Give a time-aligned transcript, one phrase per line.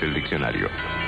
[0.00, 1.07] El diccionario.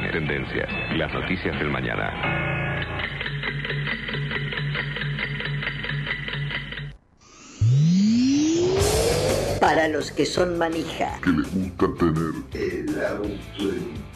[0.09, 0.69] Tendencias.
[0.97, 2.60] Las noticias del mañana.
[9.61, 11.19] Para los que son manija.
[11.23, 13.29] Que les gusta tener el auto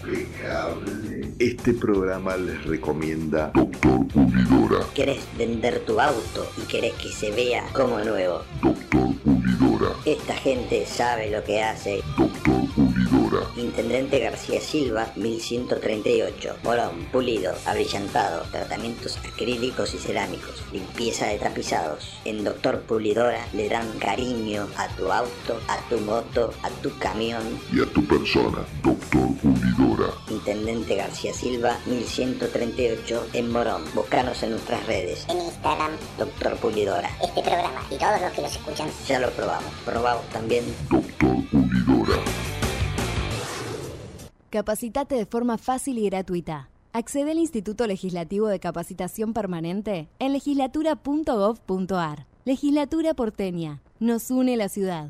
[0.03, 1.35] impecable.
[1.37, 4.83] Este programa les recomienda Doctor Pulidora.
[4.95, 8.41] ¿Querés vender tu auto y querés que se vea como nuevo?
[8.63, 9.93] Doctor Pulidora.
[10.05, 12.01] Esta gente sabe lo que hace.
[12.17, 13.45] Doctor Pulidora.
[13.57, 16.55] Intendente García Silva, 1138.
[16.63, 22.17] Morón, pulido, abrillantado, tratamientos acrílicos y cerámicos, limpieza de tapizados.
[22.25, 25.31] En Doctor Pulidora le dan cariño a tu auto,
[25.67, 27.43] a tu moto, a tu camión.
[27.71, 30.13] Y a tu persona, Doctor Pulidora.
[30.29, 33.83] Intendente García Silva, 1138 en Morón.
[33.93, 35.25] Búscanos en nuestras redes.
[35.29, 37.09] En Instagram, Doctor Pulidora.
[37.21, 38.89] este programa y todos los que los escuchan.
[39.07, 39.71] Ya lo probamos.
[39.85, 40.63] Probamos también.
[40.89, 42.19] Doctor Pulidora.
[44.49, 46.69] Capacitate de forma fácil y gratuita.
[46.93, 52.25] Accede al Instituto Legislativo de Capacitación Permanente en legislatura.gov.ar.
[52.45, 53.81] Legislatura porteña.
[53.99, 55.09] Nos une la ciudad.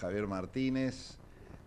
[0.00, 1.18] Javier Martínez,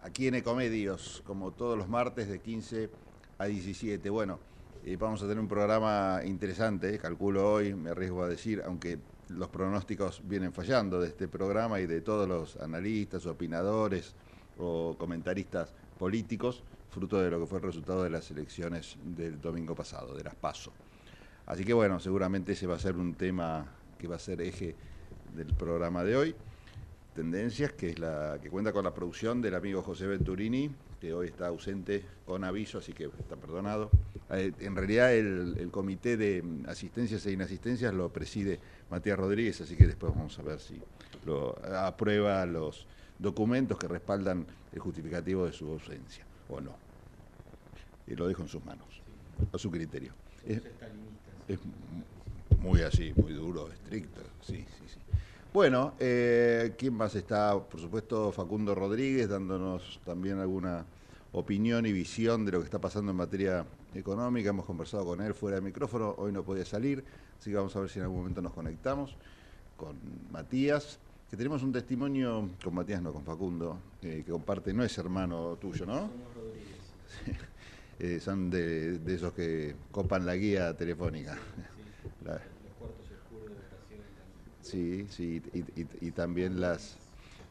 [0.01, 2.89] aquí en Ecomedios, como todos los martes de 15
[3.37, 4.09] a 17.
[4.09, 4.39] Bueno,
[4.83, 8.97] eh, vamos a tener un programa interesante, calculo hoy, me arriesgo a decir, aunque
[9.29, 14.15] los pronósticos vienen fallando de este programa y de todos los analistas, opinadores
[14.57, 19.75] o comentaristas políticos, fruto de lo que fue el resultado de las elecciones del domingo
[19.75, 20.73] pasado, de las PASO.
[21.45, 23.67] Así que bueno, seguramente ese va a ser un tema
[23.99, 24.75] que va a ser eje
[25.35, 26.35] del programa de hoy.
[27.13, 31.27] Tendencias, que es la que cuenta con la producción del amigo José Venturini, que hoy
[31.27, 33.91] está ausente con aviso, así que está perdonado.
[34.31, 39.85] Eh, en realidad el, comité de asistencias e inasistencias lo preside Matías Rodríguez, así que
[39.85, 40.81] después vamos a ver si
[41.25, 42.87] lo aprueba los
[43.19, 46.75] documentos que respaldan el justificativo de su ausencia o no.
[48.07, 48.87] Y lo dejo en sus manos,
[49.51, 50.13] a su criterio.
[50.47, 51.59] Es
[52.59, 54.99] muy así, muy duro, estricto, sí, sí, sí.
[55.53, 57.53] Bueno, eh, ¿quién más está?
[57.59, 60.83] Por supuesto, Facundo Rodríguez, dándonos también alguna
[61.31, 63.63] opinión y visión de lo que está pasando en materia
[63.93, 64.49] económica.
[64.49, 67.03] Hemos conversado con él fuera de micrófono, hoy no podía salir,
[67.39, 69.15] así que vamos a ver si en algún momento nos conectamos
[69.77, 69.95] con
[70.31, 74.97] Matías, que tenemos un testimonio, con Matías no, con Facundo, eh, que comparte, no es
[74.97, 76.09] hermano tuyo, ¿no?
[77.99, 81.37] Eh, son de, de esos que copan la guía telefónica.
[82.25, 82.41] La-
[84.63, 85.41] Sí, sí,
[86.01, 86.97] y, también las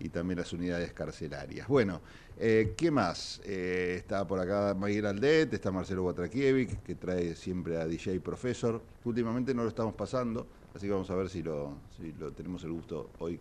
[0.01, 1.69] y también las unidades carcelarias.
[1.69, 2.01] Bueno,
[2.39, 3.41] eh, ¿qué más?
[3.45, 8.83] Eh, está por acá Miguel Aldet, está Marcelo Watrakiewicz, que trae siempre a DJ Profesor.
[9.05, 12.65] Últimamente no lo estamos pasando, así que vamos a ver si lo, si lo tenemos
[12.65, 13.39] el gusto hoy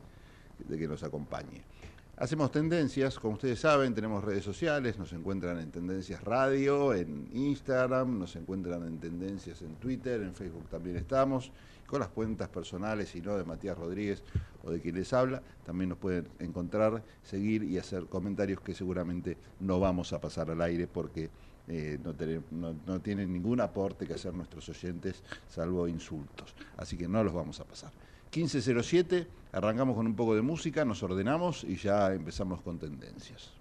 [0.67, 1.63] de que nos acompañe.
[2.17, 8.19] Hacemos tendencias, como ustedes saben, tenemos redes sociales, nos encuentran en Tendencias Radio, en Instagram,
[8.19, 11.51] nos encuentran en Tendencias en Twitter, en Facebook también estamos,
[11.91, 14.23] con las cuentas personales y no de Matías Rodríguez
[14.63, 19.37] o de quien les habla, también nos pueden encontrar, seguir y hacer comentarios que seguramente
[19.59, 21.29] no vamos a pasar al aire porque
[21.67, 26.55] eh, no, no tienen ningún aporte que hacer nuestros oyentes, salvo insultos.
[26.77, 27.91] Así que no los vamos a pasar.
[28.31, 33.60] 15.07, arrancamos con un poco de música, nos ordenamos y ya empezamos con tendencias.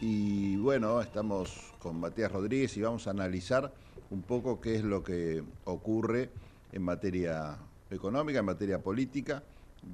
[0.00, 3.72] Y bueno, estamos con Matías Rodríguez y vamos a analizar
[4.10, 6.30] un poco qué es lo que ocurre
[6.70, 7.58] en materia
[7.90, 9.42] económica, en materia política,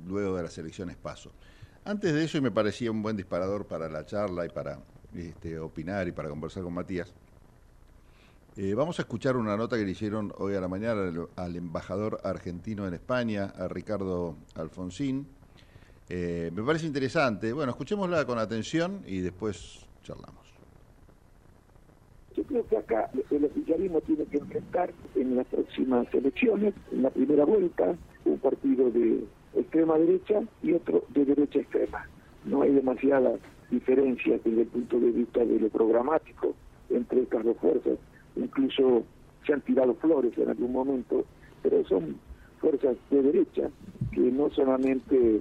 [0.06, 1.32] luego de las elecciones paso.
[1.86, 4.80] Antes de eso, y me parecía un buen disparador para la charla y para,
[5.14, 7.14] este, opinar y para conversar con Matías.
[8.58, 12.20] Eh, vamos a escuchar una nota que le hicieron hoy a la mañana al embajador
[12.22, 15.26] argentino en España, a Ricardo Alfonsín.
[16.14, 17.54] Eh, me parece interesante.
[17.54, 20.44] Bueno, escuchémosla con atención y después charlamos.
[22.36, 27.08] Yo creo que acá el oficialismo tiene que enfrentar en las próximas elecciones, en la
[27.08, 29.24] primera vuelta, un partido de
[29.56, 32.06] extrema derecha y otro de derecha extrema.
[32.44, 33.32] No hay demasiada
[33.70, 36.54] diferencia desde el punto de vista de lo programático
[36.90, 37.96] entre estas dos fuerzas.
[38.36, 39.02] Incluso
[39.46, 41.24] se han tirado flores en algún momento,
[41.62, 42.18] pero son
[42.60, 43.70] fuerzas de derecha
[44.12, 45.40] que no solamente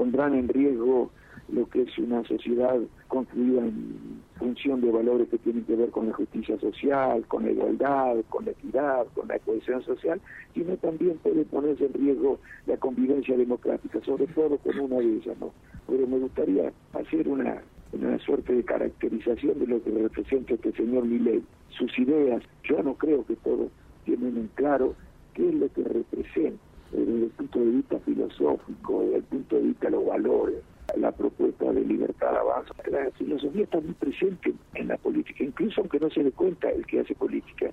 [0.00, 1.10] pondrán en riesgo
[1.52, 6.06] lo que es una sociedad construida en función de valores que tienen que ver con
[6.06, 10.18] la justicia social, con la igualdad, con la equidad, con la cohesión social,
[10.54, 15.36] sino también puede ponerse en riesgo la convivencia democrática, sobre todo con una de ellas,
[15.38, 15.52] ¿no?
[15.86, 17.60] Pero me gustaría hacer una,
[17.92, 22.42] una suerte de caracterización de lo que representa este señor Milei, sus ideas.
[22.64, 23.70] Yo no creo que todos
[24.06, 24.94] tienen en claro
[25.34, 29.62] qué es lo que representa desde el punto de vista filosófico, desde el punto de
[29.62, 30.56] vista de los valores,
[30.96, 32.74] la propuesta de libertad avanza.
[32.90, 36.84] La filosofía está muy presente en la política, incluso aunque no se dé cuenta el
[36.86, 37.70] que hace política.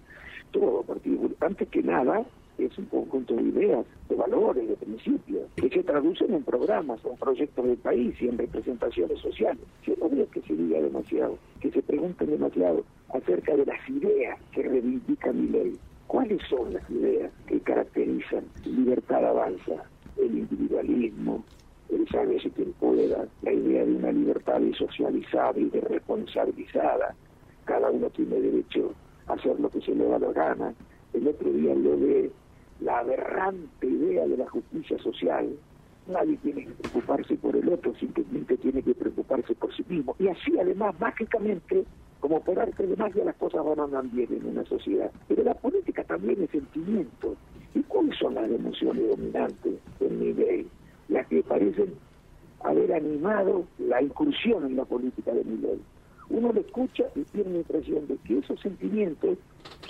[0.52, 2.26] Todo partido, antes que nada,
[2.58, 7.18] es un conjunto de ideas, de valores, de principios, que se traducen en programas, en
[7.18, 9.64] proyectos del país y en representaciones sociales.
[9.84, 14.40] Yo no veo que se diga demasiado, que se pregunten demasiado acerca de las ideas
[14.52, 15.74] que reivindica mi ley.
[16.08, 19.84] ¿Cuáles son las ideas que caracterizan libertad avanza,
[20.18, 21.44] el individualismo,
[21.90, 27.14] el sálvese quien pueda, la idea de una libertad socializada y de responsabilizada?
[27.66, 28.94] Cada uno tiene derecho
[29.28, 30.74] a hacer lo que se le da la gana.
[31.14, 32.32] El otro día lo de
[32.80, 35.50] la aberrante idea de la justicia social.
[36.08, 40.16] Nadie tiene que preocuparse por el otro, simplemente tiene que preocuparse por sí mismo.
[40.20, 41.84] Y así, además, mágicamente,
[42.28, 45.10] como por arte de magia, las cosas van a andar bien en una sociedad.
[45.30, 47.38] Pero la política también es sentimiento.
[47.74, 50.68] ¿Y cuáles son las emociones dominantes en ley?
[51.08, 51.94] Las que parecen
[52.66, 55.82] haber animado la incursión en la política de ley.
[56.30, 59.38] Uno lo escucha y tiene la impresión de que esos sentimientos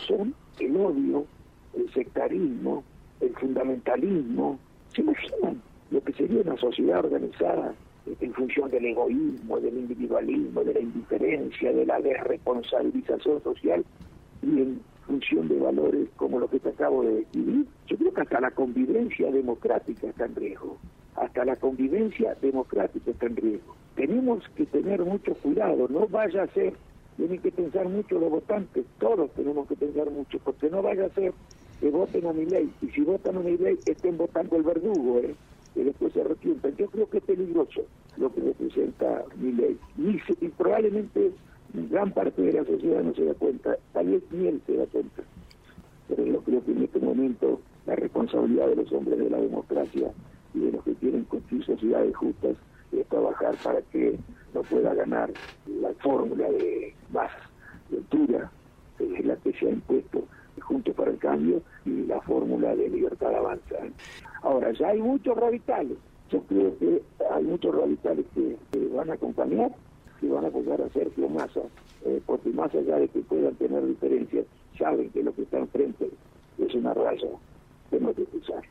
[0.08, 1.26] son el odio,
[1.74, 2.84] el sectarismo,
[3.20, 4.60] el fundamentalismo.
[4.94, 7.74] ¿Se imaginan lo que sería una sociedad organizada
[8.20, 13.86] en función del egoísmo, del individualismo, de la indiferencia, de la desresponsabilización social
[14.42, 17.66] y en función de valores como lo que te acabo de describir?
[17.88, 20.78] Yo creo que hasta la convivencia democrática está en riesgo.
[21.16, 23.76] Hasta la convivencia democrática está en riesgo.
[23.96, 26.74] Tenemos que tener mucho cuidado, no vaya a ser
[27.18, 31.10] tienen que pensar mucho los votantes, todos tenemos que pensar mucho, porque no vaya a
[31.10, 31.34] ser
[31.80, 35.20] que voten a mi ley, y si votan a mi ley estén votando el verdugo,
[35.20, 35.36] ¿eh?
[35.78, 36.76] Que después se arrepientan.
[36.76, 37.84] Yo creo que es peligroso
[38.18, 41.32] lo que representa mi ley, y, probablemente
[41.92, 44.88] gran parte de la sociedad no se da cuenta, tal vez ni él se da
[44.88, 45.22] cuenta.
[46.08, 50.12] Pero yo creo que en este momento la responsabilidad de los hombres de la democracia
[50.56, 52.56] y de los que quieren construir sociedades justas
[52.92, 54.18] es trabajar para que
[54.56, 55.32] no pueda ganar
[55.68, 57.32] la fórmula de más
[57.92, 58.50] altura,
[58.98, 60.24] que es la que se ha impuesto
[60.62, 63.76] junto para el Cambio, la fórmula de libertad avanza.
[64.42, 65.98] Ahora, ya hay muchos radicales.
[66.30, 67.02] Yo creo que
[67.32, 68.58] hay muchos radicales que,
[68.94, 69.72] van a acompañar,
[70.20, 71.62] que van a apoyar a Sergio Massa,
[72.06, 74.46] eh, porque más allá de que puedan tener diferencias,
[74.78, 76.10] saben que lo que está enfrente
[76.58, 77.30] es una raya
[77.90, 78.62] que no hay que cruzar,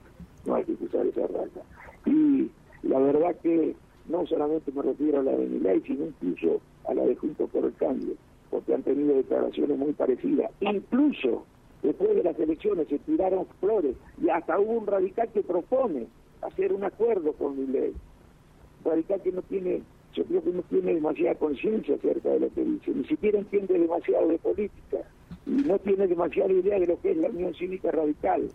[0.44, 1.62] no hay que cruzar esa raya.
[2.04, 2.50] Y
[2.82, 3.74] la verdad que
[4.08, 7.50] no solamente me refiero a la de mi ley, sino incluso a la de Juntos
[7.50, 8.14] por el Cambio,
[8.50, 10.50] porque han tenido declaraciones muy parecidas.
[10.60, 11.44] Incluso
[11.82, 16.06] después de las elecciones se tiraron flores y hasta hubo un radical que propone
[16.42, 17.94] hacer un acuerdo con mi ley.
[18.84, 19.82] Un radical que no tiene,
[20.14, 23.78] yo creo que no tiene demasiada conciencia acerca de lo que dice, ni siquiera entiende
[23.78, 24.98] demasiado de política
[25.46, 28.50] y no tiene demasiada idea de lo que es la Unión Cívica Radical.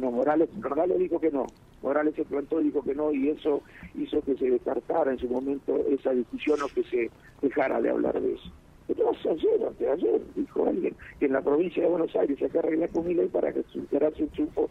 [0.00, 1.46] Morales, Morales dijo que no,
[1.82, 3.60] Morales se plantó y dijo que no, y eso
[3.94, 7.10] hizo que se descartara en su momento esa discusión o que se
[7.42, 8.52] dejara de hablar de eso.
[8.88, 12.90] Entonces ayer, antes ayer, dijo alguien que en la provincia de Buenos Aires se arreglar
[12.90, 14.68] con mi ley para que superase un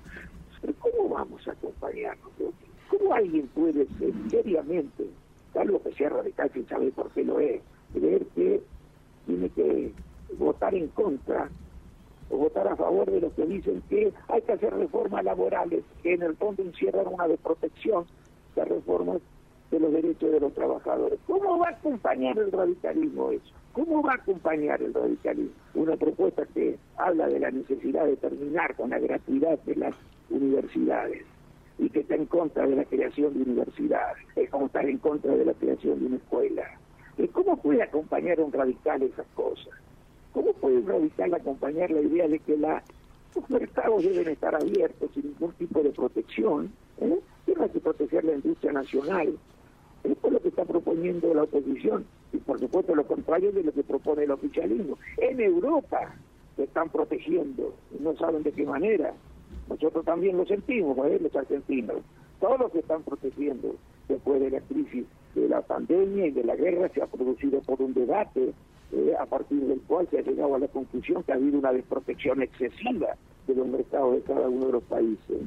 [0.80, 2.32] ¿cómo vamos a acompañarnos?
[2.90, 5.06] ¿Cómo alguien puede ser seriamente,
[5.56, 7.62] algo que sea radical sin saber por qué lo es,
[7.94, 8.62] creer que
[9.26, 9.94] tiene que
[10.38, 11.50] votar en contra
[12.30, 16.14] o votar a favor de los que dicen que hay que hacer reformas laborales que
[16.14, 18.06] en el fondo encierran una desprotección
[18.56, 19.22] de reformas
[19.72, 21.20] de los derechos de los trabajadores.
[21.28, 23.54] ¿Cómo va a acompañar el radicalismo eso?
[23.74, 25.52] ¿Cómo va a acompañar el radicalismo?
[25.74, 29.96] Una propuesta que habla de la necesidad de terminar con la gratuidad de las
[30.30, 31.24] universidades
[31.80, 34.24] y que está en contra de la creación de universidades.
[34.36, 36.64] Es como estar en contra de la creación de una escuela.
[37.32, 39.74] ¿Cómo puede acompañar un radical esas cosas?
[40.34, 45.26] ¿Cómo puede un radical acompañar la idea de que los mercados deben estar abiertos sin
[45.26, 46.72] ningún tipo de protección?
[47.02, 47.20] ¿eh?
[47.46, 49.36] Tiene que proteger la industria nacional.
[50.04, 53.72] Esto es lo que está proponiendo la oposición y por supuesto lo contrario de lo
[53.72, 54.98] que propone el oficialismo.
[55.18, 56.16] En Europa
[56.56, 59.14] se están protegiendo no saben de qué manera.
[59.70, 61.20] Nosotros también lo sentimos, ¿eh?
[61.22, 61.98] los argentinos.
[62.40, 63.76] Todos se están protegiendo
[64.08, 67.82] después de la crisis de la pandemia y de la guerra se ha producido por
[67.82, 68.54] un debate
[68.92, 71.72] eh, a partir del cual se ha llegado a la conclusión que ha habido una
[71.72, 73.16] desprotección excesiva
[73.48, 75.38] de los mercados de cada uno de los países.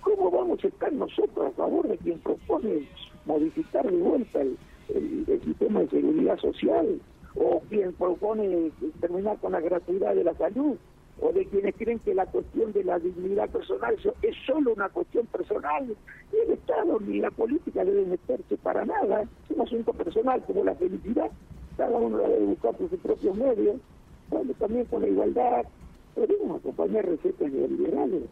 [0.00, 2.88] ¿Cómo vamos a estar nosotros a favor de quien propone
[3.26, 4.56] modificar de vuelta el,
[4.94, 7.00] el sistema de seguridad social?
[7.34, 8.70] ¿O quien propone
[9.00, 10.76] terminar con la gratuidad de la salud?
[11.20, 15.26] o de quienes creen que la cuestión de la dignidad personal es solo una cuestión
[15.26, 15.94] personal.
[16.32, 19.22] Y el Estado ni la política deben meterse para nada.
[19.22, 21.30] Es un asunto personal como la felicidad.
[21.76, 23.76] Cada uno la debe buscar por sus propios medios.
[24.28, 25.64] Bueno, también con la igualdad.
[26.14, 28.22] Podemos acompañar recetas neoliberales,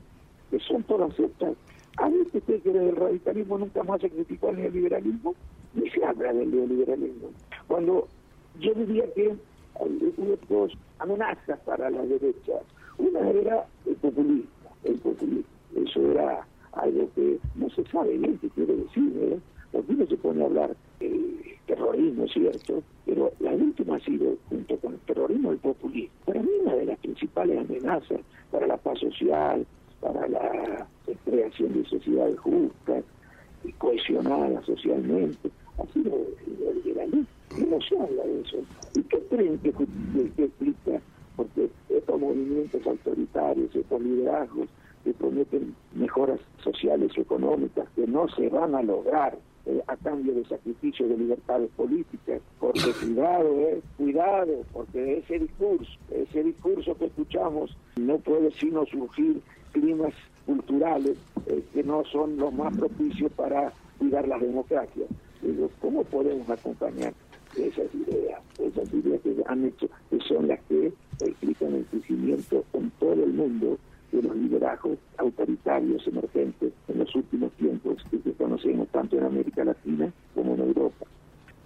[0.50, 1.54] que son todas estas.
[1.98, 5.34] ¿A ver usted que el radicalismo nunca más se criticó al neoliberalismo?
[5.74, 7.30] Ni se habla del neoliberalismo.
[7.66, 8.06] Cuando
[8.60, 9.34] yo diría que
[9.80, 10.14] hay
[10.48, 12.54] dos amenazas para la derecha
[12.98, 14.48] una era el populismo,
[14.84, 15.44] el populismo.
[15.76, 19.38] Eso era algo que no se sabe bien qué quiere decir, ¿eh?
[19.72, 24.76] porque uno se pone a hablar de terrorismo, cierto, pero la última ha sido, junto
[24.78, 26.14] con el terrorismo, el populismo.
[26.24, 29.64] Para mí una de las principales amenazas para la paz social,
[30.00, 30.86] para la
[31.24, 33.04] creación de sociedades justas
[33.64, 37.26] y cohesionadas socialmente, ha sido el liberalismo.
[37.68, 38.58] No se habla de eso.
[38.94, 41.00] ¿Y qué creen que, que explica
[41.36, 44.68] porque estos movimientos autoritarios, estos liderazgos
[45.04, 50.34] que prometen mejoras sociales y económicas que no se van a lograr eh, a cambio
[50.34, 57.04] de sacrificio de libertades políticas, porque cuidado, eh, cuidado, porque ese discurso, ese discurso que
[57.06, 60.12] escuchamos no puede sino surgir climas
[60.46, 65.08] culturales eh, que no son los más propicios para cuidar las democracias.
[65.80, 67.12] ¿Cómo podemos acompañar
[67.56, 72.90] esas ideas, esas ideas que han hecho, que son las que explican el crecimiento en
[72.98, 73.78] todo el mundo
[74.12, 80.12] de los liderazgos autoritarios emergentes en los últimos tiempos que conocemos tanto en América Latina
[80.34, 81.06] como en Europa.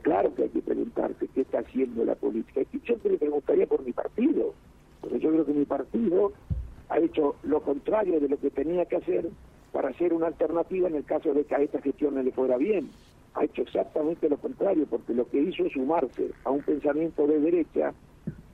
[0.02, 2.62] Claro que hay que preguntarse qué está haciendo la política.
[2.84, 4.52] Yo le preguntaría por mi partido,
[5.00, 6.32] porque yo creo que mi partido
[6.92, 9.30] ha hecho lo contrario de lo que tenía que hacer
[9.72, 12.58] para hacer una alternativa en el caso de que a esta gestión no le fuera
[12.58, 12.90] bien.
[13.32, 17.40] Ha hecho exactamente lo contrario, porque lo que hizo es sumarse a un pensamiento de
[17.40, 17.94] derecha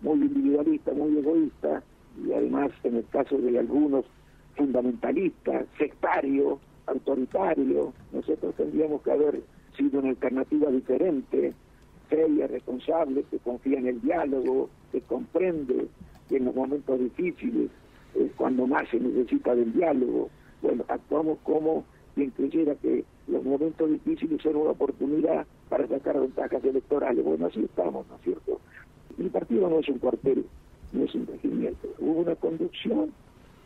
[0.03, 1.83] muy individualista, muy egoísta,
[2.25, 4.05] y además en el caso de algunos
[4.55, 9.41] fundamentalistas, sectario, autoritario, nosotros tendríamos que haber
[9.77, 11.55] sido una alternativa diferente,
[12.09, 15.89] seria, responsable, que confía en el diálogo, que comprende
[16.29, 17.69] que en los momentos difíciles
[18.19, 20.31] es cuando más se necesita del diálogo.
[20.63, 26.65] Bueno, actuamos como quien creyera que los momentos difíciles son una oportunidad para sacar ventajas
[26.65, 27.25] electorales.
[27.25, 28.61] Bueno, así estamos, ¿no es cierto?
[29.17, 30.45] Mi partido no es un cuartel,
[30.93, 31.89] no es un regimiento.
[31.99, 33.13] Hubo una conducción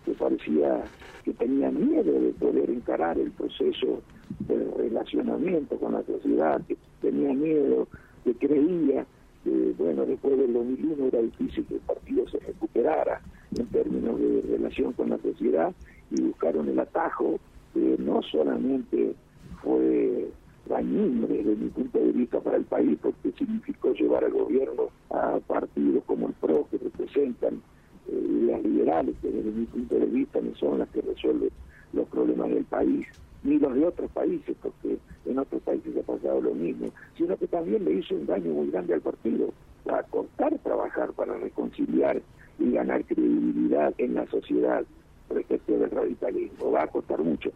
[0.04, 0.84] que parecía
[1.24, 4.02] que tenía miedo de poder encarar el proceso
[4.40, 7.86] de relacionamiento con la sociedad, que tenía miedo,
[8.24, 9.06] que creía
[9.44, 13.20] que, bueno, después del 2001 era difícil que el partido se recuperara
[13.56, 15.72] en términos de relación con la sociedad
[16.10, 17.38] y buscaron el atajo
[17.74, 19.14] que no solamente
[19.62, 20.28] fue
[20.66, 25.38] dañino desde mi punto de vista para el país porque significó llevar al gobierno a
[25.46, 27.60] partidos como el PRO que representan
[28.08, 31.50] eh, liberales que desde mi punto de vista no son las que resuelven
[31.92, 33.06] los problemas del país
[33.42, 37.48] ni los de otros países porque en otros países ha pasado lo mismo sino que
[37.48, 39.52] también le hizo un daño muy grande al partido
[39.90, 42.22] a cortar trabajar para reconciliar
[42.58, 44.84] y ganar credibilidad en la sociedad
[45.30, 47.50] respecto del radicalismo va a costar mucho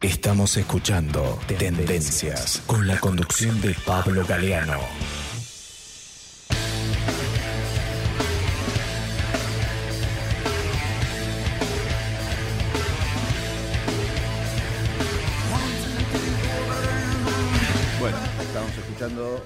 [0.00, 4.78] Estamos escuchando Tendencias con la conducción de Pablo Galeano.
[17.98, 19.42] Bueno, estamos escuchando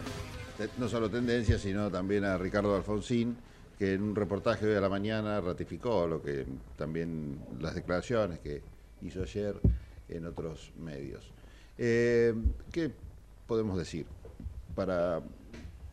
[0.77, 3.39] no solo Tendencias, sino también a Ricardo Alfonsín,
[3.83, 8.63] que en un reportaje hoy a la mañana ratificó lo que también las declaraciones que
[9.01, 9.57] hizo ayer
[10.09, 11.33] en otros medios.
[11.77, 12.33] Eh,
[12.71, 12.93] ¿Qué
[13.45, 14.07] podemos decir?
[14.77, 15.21] Para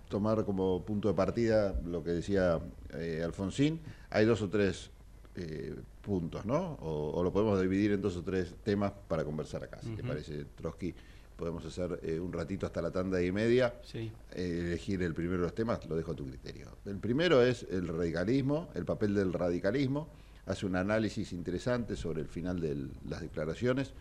[0.08, 2.60] tomar como punto de partida lo que decía
[2.94, 3.80] eh, Alfonsín,
[4.12, 4.92] hay dos o tres
[5.36, 5.74] eh,
[6.04, 6.78] puntos, ¿no?
[6.82, 10.46] O, lo podemos dividir en dos o tres temas para conversar acá, si te parece,
[10.56, 10.94] Trotsky.
[11.40, 13.74] Podemos hacer eh, un ratito hasta la tanda y media.
[13.84, 14.12] Sí.
[14.34, 16.68] Eh, elegir el primero de los temas, lo dejo a tu criterio.
[16.86, 20.10] El primero es el radicalismo, el papel del radicalismo.
[20.46, 22.76] Hace un análisis interesante sobre el final de
[23.08, 23.94] las declaraciones,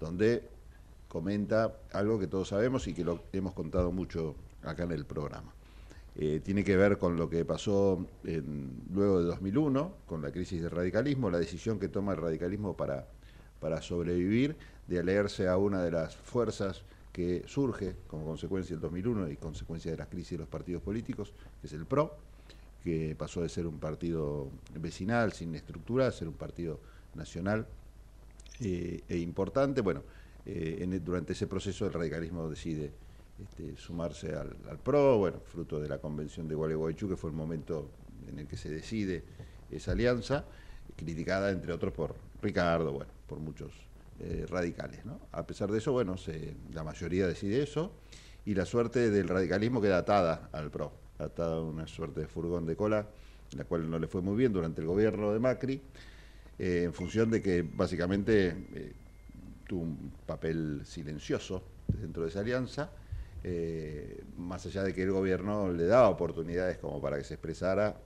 [0.00, 0.48] donde
[1.08, 5.52] comenta algo que todos sabemos y que lo hemos contado mucho acá en el programa.
[6.16, 10.62] Eh, tiene que ver con lo que pasó en, luego de 2001, con la crisis
[10.62, 13.06] del radicalismo, la decisión que toma el radicalismo para,
[13.60, 14.56] para sobrevivir,
[14.88, 19.90] de alearse a una de las fuerzas que surge como consecuencia del 2001 y consecuencia
[19.90, 22.16] de la crisis de los partidos políticos, que es el PRO,
[22.82, 24.48] que pasó de ser un partido
[24.80, 26.80] vecinal, sin estructura, a ser un partido
[27.14, 27.66] nacional
[28.60, 29.80] eh, e importante.
[29.80, 30.02] Bueno,
[30.46, 32.92] eh, durante ese proceso el radicalismo decide
[33.42, 37.90] este, sumarse al, PRO, bueno, fruto de la convención de Gualeguaychú, que fue el momento
[38.28, 39.22] en el que se decide
[39.70, 40.44] esa alianza,
[40.96, 43.87] criticada entre otros por Ricardo, bueno, por muchos
[44.20, 45.04] eh, radicales.
[45.04, 45.20] ¿no?
[45.32, 46.16] A pesar de eso, bueno,
[46.72, 47.92] la mayoría decide eso
[48.44, 52.66] y la suerte del radicalismo queda atada al PRO, atada a una suerte de furgón
[52.66, 53.06] de cola,
[53.56, 55.80] la cual no le fue muy bien durante el gobierno de Macri,
[56.58, 58.92] eh, en función de que básicamente eh,
[59.66, 62.90] tuvo un papel silencioso dentro de esa alianza
[64.36, 67.96] más allá de que el gobierno le daba oportunidades como para que se expresara,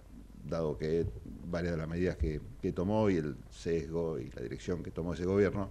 [0.48, 1.06] dado que
[1.46, 2.40] varias de las medidas que,
[2.72, 5.70] tomó y el sesgo y la dirección que tomó ese gobierno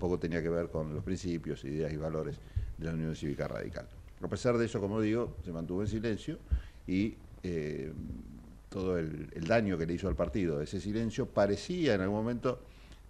[0.00, 2.36] poco tenía que ver con los principios, ideas y valores
[2.76, 3.86] de la Unión Cívica Radical.
[4.20, 6.38] A pesar de eso, como digo, se mantuvo en silencio
[6.88, 7.92] y eh,
[8.68, 12.60] todo el, daño que le hizo al partido ese silencio parecía en algún momento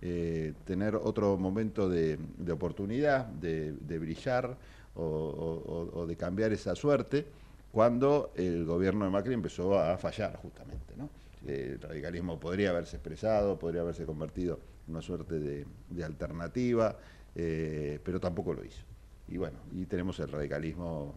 [0.03, 2.19] eh, tener otro momento de,
[2.51, 4.57] oportunidad, de brillar
[4.95, 7.27] o, de cambiar esa suerte
[7.73, 10.81] cuando el gobierno de Macri empezó a fallar justamente.
[11.47, 14.59] El radicalismo podría haberse expresado, podría haberse convertido
[14.91, 16.97] una suerte de, alternativa,
[17.35, 18.83] eh, pero tampoco lo hizo.
[19.29, 21.15] Y bueno, y tenemos el radicalismo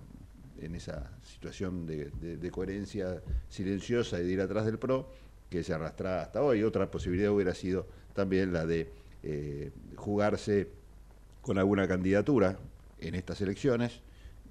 [0.61, 5.09] en esa situación de, coherencia silenciosa y de ir atrás del PRO,
[5.49, 6.63] que se arrastra hasta hoy.
[6.63, 8.89] Otra posibilidad hubiera sido también la de
[9.23, 10.67] eh, jugarse
[11.41, 12.57] con alguna candidatura,
[12.99, 14.01] en estas elecciones,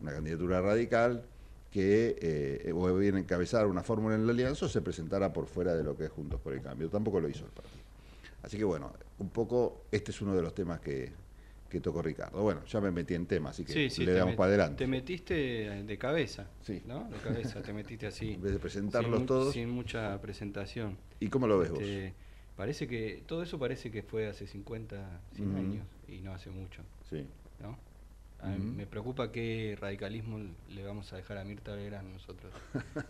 [0.01, 1.25] una candidatura radical
[1.71, 5.75] que eh, o bien encabezar una fórmula en la alianza o se presentara por fuera
[5.75, 6.91] de lo que es Juntos por el Cambio.
[6.91, 7.82] Tampoco lo hizo el partido.
[8.43, 11.13] Así que bueno, un poco este es uno de los temas que,
[11.73, 12.43] que tocó Ricardo.
[12.43, 14.85] Bueno, ya me metí en tema, así que le damos para adelante.
[14.85, 15.35] Te metiste
[15.83, 16.83] de cabeza, sí.
[16.87, 17.09] ¿no?
[17.09, 18.33] De cabeza, te metiste así.
[18.35, 19.55] En vez de presentarlos todos.
[19.55, 20.99] Sin mucha presentación.
[21.19, 21.81] ¿Y cómo lo ves vos?
[21.81, 22.15] Este,
[22.57, 26.83] parece que, todo eso parece que fue hace 50, 100 años y no hace mucho.
[27.09, 27.27] Sí.
[27.61, 27.79] ¿No?
[28.59, 32.53] Me preocupa qué radicalismo le vamos a dejar a Mirta Legrand nosotros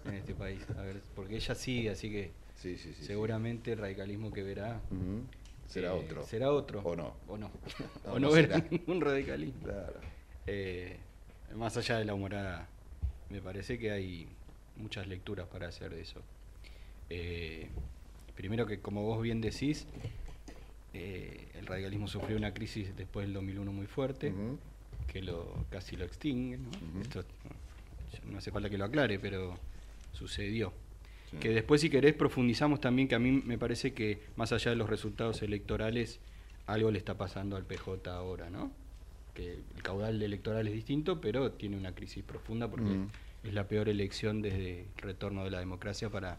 [0.04, 0.64] en este país.
[0.78, 2.30] A ver, porque ella sigue, así que
[3.00, 4.80] seguramente el radicalismo que verá
[5.66, 6.24] será eh, otro.
[6.24, 6.80] Será otro.
[6.80, 7.14] O no.
[7.28, 7.50] O no.
[8.06, 9.68] o no, verá ningún radicalismo.
[10.46, 10.96] Eh,
[11.56, 12.68] más allá de la humorada,
[13.30, 14.28] me parece que hay
[14.76, 16.20] muchas lecturas para hacer de eso.
[17.10, 17.68] Eh,
[18.34, 19.86] primero que, como vos bien decís,
[20.92, 24.32] el radicalismo sufrió una crisis después del 2001 muy fuerte
[25.06, 26.58] que lo casi lo extingue.
[26.58, 26.70] ¿no?
[27.00, 27.24] Esto
[28.30, 29.58] no hace falta que lo aclare, pero
[30.12, 30.72] sucedió.
[31.40, 34.76] Que después, si querés, profundizamos también, que a mí me parece que más allá de
[34.76, 36.20] los resultados electorales,
[36.66, 38.70] algo le está pasando al PJ ahora, ¿no?
[39.34, 43.06] Que el caudal electoral es distinto, pero tiene una crisis profunda porque
[43.44, 46.38] es la peor elección desde el retorno de la democracia para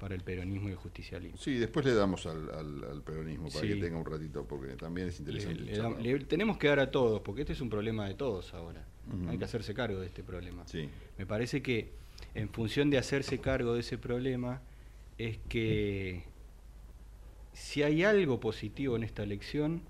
[0.00, 1.36] para el peronismo y el justicialismo.
[1.36, 6.02] Sí, después le damos al, peronismo para que tenga un ratito, porque también es interesante.
[6.02, 8.84] Le, tenemos que dar a todos, porque este es un problema de todos ahora.
[9.28, 10.66] Hay que hacerse cargo de este problema.
[10.66, 10.88] Sí.
[11.18, 11.92] Me parece que
[12.34, 14.60] en función de hacerse cargo de ese problema,
[15.18, 16.22] es que
[17.52, 19.82] si hay algo positivo en esta elección,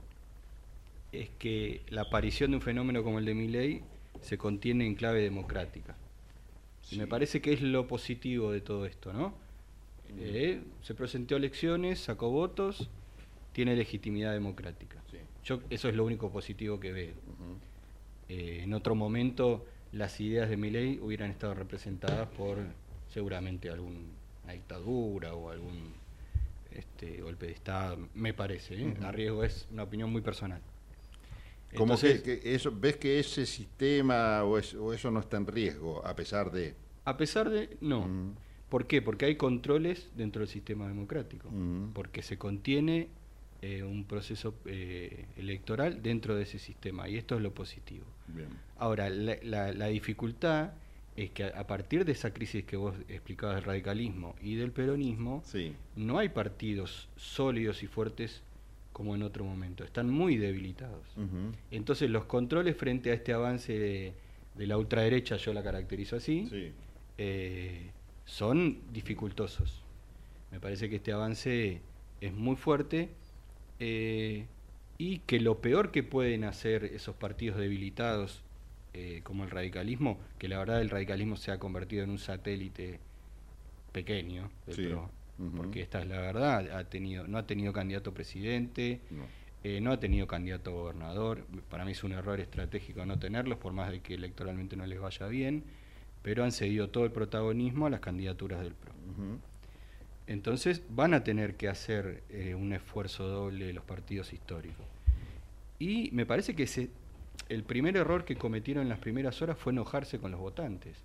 [1.12, 3.82] es que la aparición de un fenómeno como el de Milley
[4.20, 5.96] se contiene en clave democrática.
[6.96, 9.34] Me parece que es lo positivo de todo esto, ¿no?
[10.18, 12.90] Eh, se presentó a elecciones, sacó votos,
[13.52, 14.96] tiene legitimidad democrática.
[15.44, 17.14] Yo eso es lo único positivo que veo.
[18.28, 22.58] Eh, en otro momento las ideas de mi ley hubieran estado representadas por
[23.08, 23.98] seguramente alguna
[24.52, 25.92] dictadura o algún
[26.72, 28.80] este, golpe de Estado, me parece.
[28.80, 28.94] ¿eh?
[29.02, 30.60] A riesgo es una opinión muy personal.
[31.76, 36.50] Como que, eso, ¿Ves que ese sistema o, eso no está en riesgo a pesar
[36.50, 36.74] de...?
[37.04, 37.76] A pesar de...
[37.80, 38.34] No.
[38.68, 39.02] ¿Por qué?
[39.02, 41.48] Porque hay controles dentro del sistema democrático,
[41.92, 43.08] porque se contiene
[43.62, 48.04] eh, un proceso eh, electoral dentro de ese sistema, y esto es lo positivo.
[48.80, 50.72] Ahora, la, dificultad
[51.14, 55.42] es que a, partir de esa crisis que vos explicabas del radicalismo y del peronismo,
[55.96, 58.42] no hay partidos sólidos y fuertes
[58.94, 61.06] como en otro momento, están muy debilitados.
[61.70, 66.72] Entonces los controles frente a este avance de, la ultraderecha, yo la caracterizo así,
[67.18, 67.90] eh,
[68.24, 69.82] son dificultosos.
[70.50, 71.82] Me parece que este avance
[72.22, 73.10] es muy fuerte
[73.78, 74.46] eh,
[74.96, 78.42] y que lo peor que pueden hacer esos partidos debilitados
[78.94, 83.00] eh, como el radicalismo, que la verdad el radicalismo se ha convertido en un satélite
[83.92, 84.50] pequeño
[85.56, 89.24] porque esta es la verdad, ha tenido, no ha tenido candidato presidente, no.
[89.62, 93.74] Eh, no ha tenido candidato gobernador, para mí es un error estratégico no tenerlos, por
[93.74, 95.64] más de que electoralmente no les vaya bien,
[96.22, 98.92] pero han cedido todo el protagonismo a las candidaturas del PRO.
[100.26, 104.86] Entonces van a tener que hacer eh, un esfuerzo doble los partidos históricos.
[105.78, 106.66] Y me parece que
[107.48, 110.96] el primer error que cometieron en las primeras horas fue enojarse con los votantes.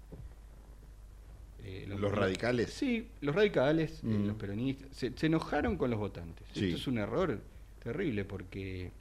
[1.66, 2.72] Eh, los, radicales.
[2.72, 4.28] Sí, los radicales, eh, mm.
[4.28, 6.48] los peronistas, se, enojaron con los votantes.
[6.50, 7.40] Esto es un error
[7.84, 8.92] terrible porque,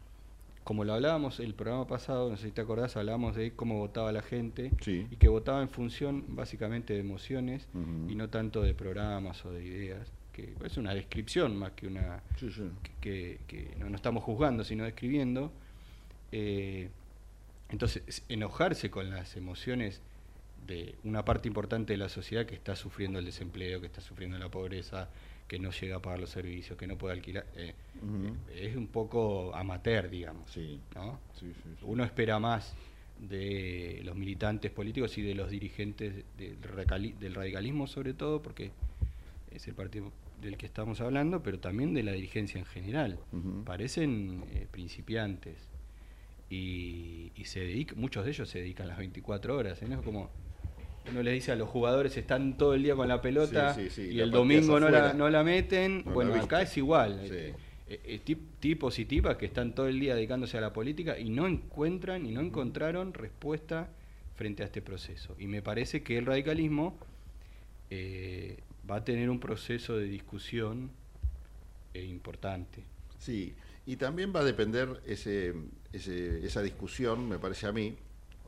[0.62, 4.12] como lo hablábamos el programa pasado, no sé si te acordás, hablábamos de cómo votaba
[4.12, 7.68] la gente y que votaba en función básicamente de emociones
[8.08, 12.22] y no tanto de programas o de ideas que es una descripción más que una
[13.00, 13.38] Que,
[13.78, 15.52] no, estamos juzgando sino describiendo
[16.32, 16.88] eh,
[17.74, 20.00] entonces enojarse con las emociones
[20.64, 24.38] de una parte importante de la sociedad que está sufriendo el desempleo, que está sufriendo
[24.38, 25.08] la pobreza,
[25.48, 27.44] que no llega a pagar los servicios, que no puede alquilar.
[27.56, 27.74] Eh,
[28.52, 30.56] eh, es un poco amateur, digamos.
[30.94, 31.18] ¿no?
[31.82, 32.74] Uno espera más
[33.18, 38.70] de los militantes políticos y de los dirigentes del, radicalismo sobre todo, porque
[39.50, 43.18] es el partido del que estamos hablando, pero también de la dirigencia en general.
[43.64, 45.73] Parecen eh, principiantes
[46.54, 50.02] y, se dedican, muchos de ellos se dedican las 24 horas, ¿no?
[50.02, 50.30] Como
[51.10, 54.30] uno le dice a los jugadores están todo el día con la pelota y el
[54.30, 56.02] domingo no la, no la, meten.
[56.04, 57.20] bueno, acá es igual.
[57.30, 57.54] Eh,
[57.86, 61.46] eh, tipos y tipas que están todo el día dedicándose a la política y no
[61.46, 63.90] encuentran y no encontraron respuesta
[64.34, 65.36] frente a este proceso.
[65.38, 66.98] Y me parece que el radicalismo
[67.90, 70.90] eh, va a tener un proceso de discusión
[71.92, 72.82] importante.
[73.18, 73.54] Sí,
[73.86, 75.54] y también va a depender ese,
[75.92, 77.96] esa discusión, me parece a mí,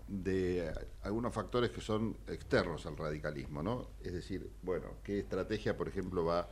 [0.08, 0.72] de
[1.02, 3.88] algunos factores que son externos al radicalismo, ¿no?
[4.02, 6.48] Es decir, bueno, qué estrategia, por ejemplo, va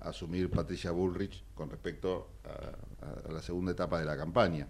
[0.00, 4.68] a asumir Patricia Bullrich con respecto a, la segunda etapa de la campaña.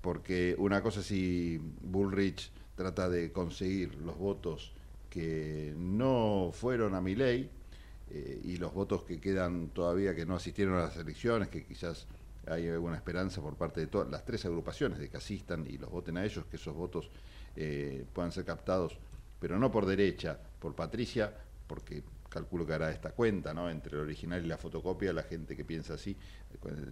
[0.00, 4.72] Porque una cosa si Bullrich trata de conseguir los votos
[5.08, 7.50] que no fueron a mi ley
[8.10, 12.06] eh, y los votos que quedan todavía que no asistieron a las elecciones, que quizás
[12.50, 15.90] hay alguna esperanza por parte de todas las tres agrupaciones de que asistan y los
[15.90, 17.10] voten a ellos, que esos votos
[17.56, 18.98] eh, puedan ser captados,
[19.38, 21.32] pero no por derecha, por Patricia,
[21.66, 23.70] porque calculo que hará esta cuenta, ¿no?
[23.70, 26.16] Entre el original y la fotocopia, la gente que piensa así,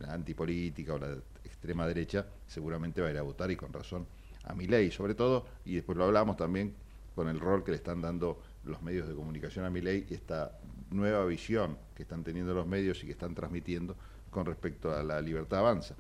[0.01, 1.13] la antipolítica o la
[1.45, 4.07] extrema derecha, seguramente va a ir a votar y con razón
[4.45, 6.75] a mi ley, sobre todo, y después lo hablamos también
[7.15, 10.59] con el rol que le están dando los medios de comunicación a mi ley esta
[10.91, 13.97] nueva visión que están teniendo los medios y que están transmitiendo
[14.39, 15.97] con respecto a la libertad avanza.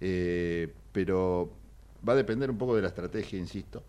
[0.00, 1.52] Eh, pero
[2.08, 3.84] va a depender un poco de la estrategia, insisto,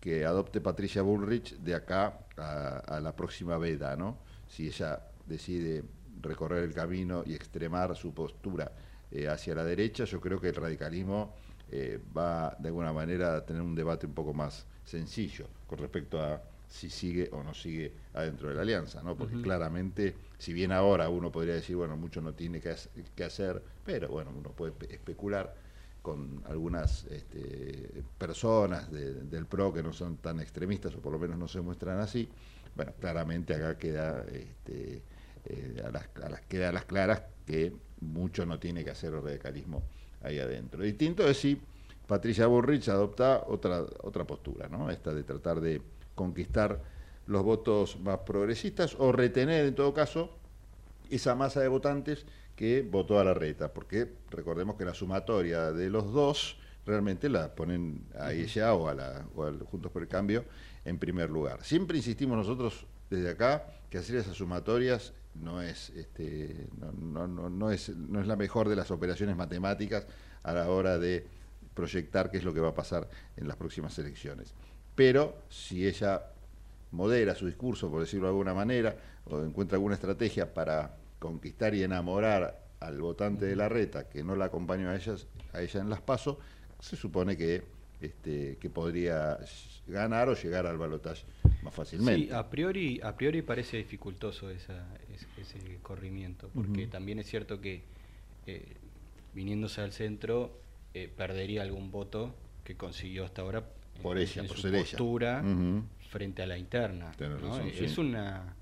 [0.00, 4.16] que adopte Patricia Bullrich de acá a, la próxima veda, ¿no?
[4.48, 5.84] Si ella decide
[6.22, 8.72] recorrer el camino y extremar su postura
[9.10, 11.34] eh, hacia la derecha, yo creo que el radicalismo
[11.70, 16.20] eh, va de alguna manera a tener un debate un poco más sencillo con respecto
[16.20, 19.14] a si sigue o no sigue adentro de la alianza, ¿no?
[19.14, 24.08] Porque claramente, si bien ahora uno podría decir, bueno, mucho no tiene que hacer, pero
[24.08, 25.54] bueno, uno puede especular
[26.00, 31.36] con algunas este, personas del PRO que no son tan extremistas o por lo menos
[31.38, 32.26] no se muestran así,
[32.74, 35.02] bueno, claramente acá queda este,
[35.44, 36.08] eh, a, las,
[36.72, 39.82] las claras que mucho no tiene que hacer el radicalismo
[40.22, 40.82] ahí adentro.
[40.82, 41.60] Distinto es si
[42.06, 44.90] Patricia Burrich adopta otra, otra postura, ¿no?
[44.90, 45.82] Esta de tratar de
[46.14, 46.80] conquistar
[47.30, 50.36] los votos más progresistas o retener en todo caso
[51.10, 55.90] esa masa de votantes que votó a la reta, porque recordemos que la sumatoria de
[55.90, 59.24] los dos realmente la ponen a ella o a, la,
[59.70, 60.44] Juntos por el Cambio
[60.84, 61.62] en primer lugar.
[61.62, 67.70] Siempre insistimos nosotros desde acá que hacer esas sumatorias no es, este, no, no, no,
[67.70, 70.04] es, no es la mejor de las operaciones matemáticas
[70.42, 71.24] a la hora de
[71.74, 74.52] proyectar qué es lo que va a pasar en las próximas elecciones.
[74.96, 76.24] Pero si ella
[76.92, 81.82] modera su discurso, por decirlo de alguna manera, o encuentra alguna estrategia para conquistar y
[81.82, 85.90] enamorar al votante de la reta que no la acompañó a, ellas, a ella en
[85.90, 86.38] las pasos,
[86.80, 87.62] se supone que,
[88.00, 89.38] este, que podría
[89.86, 91.24] ganar o llegar al balotaje
[91.62, 92.28] más fácilmente.
[92.28, 94.86] Sí, a priori, a priori parece dificultoso esa,
[95.38, 97.82] ese, corrimiento, porque también es cierto que
[98.46, 98.76] eh,
[99.34, 100.58] viniéndose al centro,
[100.94, 103.64] eh, perdería algún voto que consiguió hasta ahora
[104.02, 104.82] por ella, en por su ser ella.
[104.84, 105.82] postura Ujú.
[106.10, 107.12] frente a la interna.
[107.18, 107.36] ¿no?
[107.38, 107.84] razón, sí.
[107.84, 108.56] Es una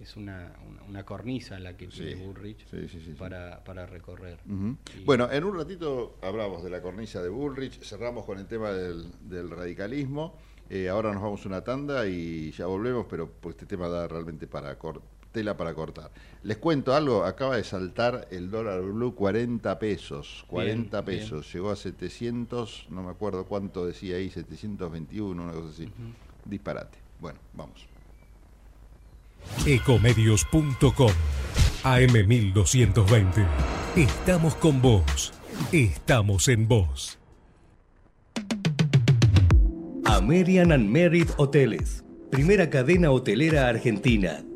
[0.00, 3.14] es una, una, una cornisa la que tiene Bullrich Sí, sí.
[3.18, 4.38] para, para recorrer.
[4.98, 8.70] Y- Bueno, en un ratito hablamos de la cornisa de Bullrich, cerramos con el tema
[8.70, 10.34] del, del radicalismo,
[10.70, 14.08] eh, ahora nos vamos a una tanda y ya volvemos, pero pues este tema da
[14.08, 14.78] realmente para
[15.32, 16.10] tela para cortar.
[16.42, 21.70] Les cuento algo, acaba de saltar el dólar blue 40 pesos, 40 Bien, pesos, llegó
[21.70, 25.88] a 700, no me acuerdo cuánto decía ahí, 721, una cosa así.
[26.44, 26.98] Disparate.
[27.20, 27.86] Bueno, vamos.
[29.66, 31.12] Ecomedios.com
[31.82, 33.46] AM1220.
[33.96, 35.32] Estamos con vos.
[35.72, 37.18] Estamos en vos.
[40.04, 42.04] American and Merit Hoteles.
[42.30, 44.44] Primera cadena hotelera argentina.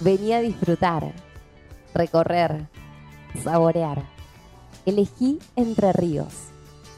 [0.00, 1.12] Vení a disfrutar,
[1.94, 2.68] recorrer,
[3.44, 4.02] saborear.
[4.86, 6.32] Elegí Entre Ríos.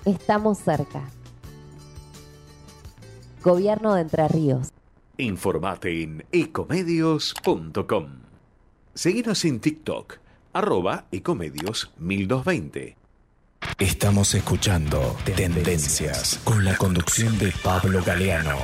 [0.05, 1.11] Estamos cerca.
[3.43, 4.69] Gobierno de Entre Ríos.
[5.17, 8.07] Informate en ecomedios.com.
[8.95, 10.19] Seguinos en TikTok,
[10.53, 12.97] arroba ecomedios 1220.
[13.81, 18.59] Estamos escuchando Tendencias con la conducción de Pablo Galeano.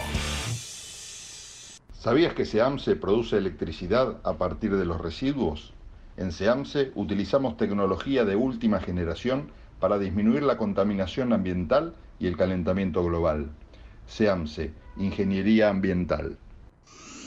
[2.09, 5.75] ¿Sabías que SEAMSE produce electricidad a partir de los residuos?
[6.17, 13.05] En SEAMSE utilizamos tecnología de última generación para disminuir la contaminación ambiental y el calentamiento
[13.05, 13.51] global.
[14.07, 16.39] SEAMSE, Ingeniería Ambiental.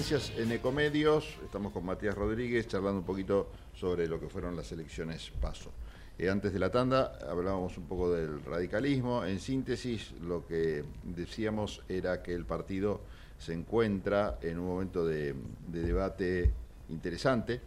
[0.00, 1.36] En Ecomedios.
[1.44, 5.70] Estamos con Matías Rodríguez charlando un poquito sobre lo que fueron las elecciones PASO.
[6.16, 9.26] Eh, antes de la tanda hablábamos un poco del radicalismo.
[9.26, 13.02] En síntesis, lo que decíamos era que el partido
[13.38, 15.34] se encuentra en un momento de
[15.68, 16.50] debate
[16.88, 17.60] interesante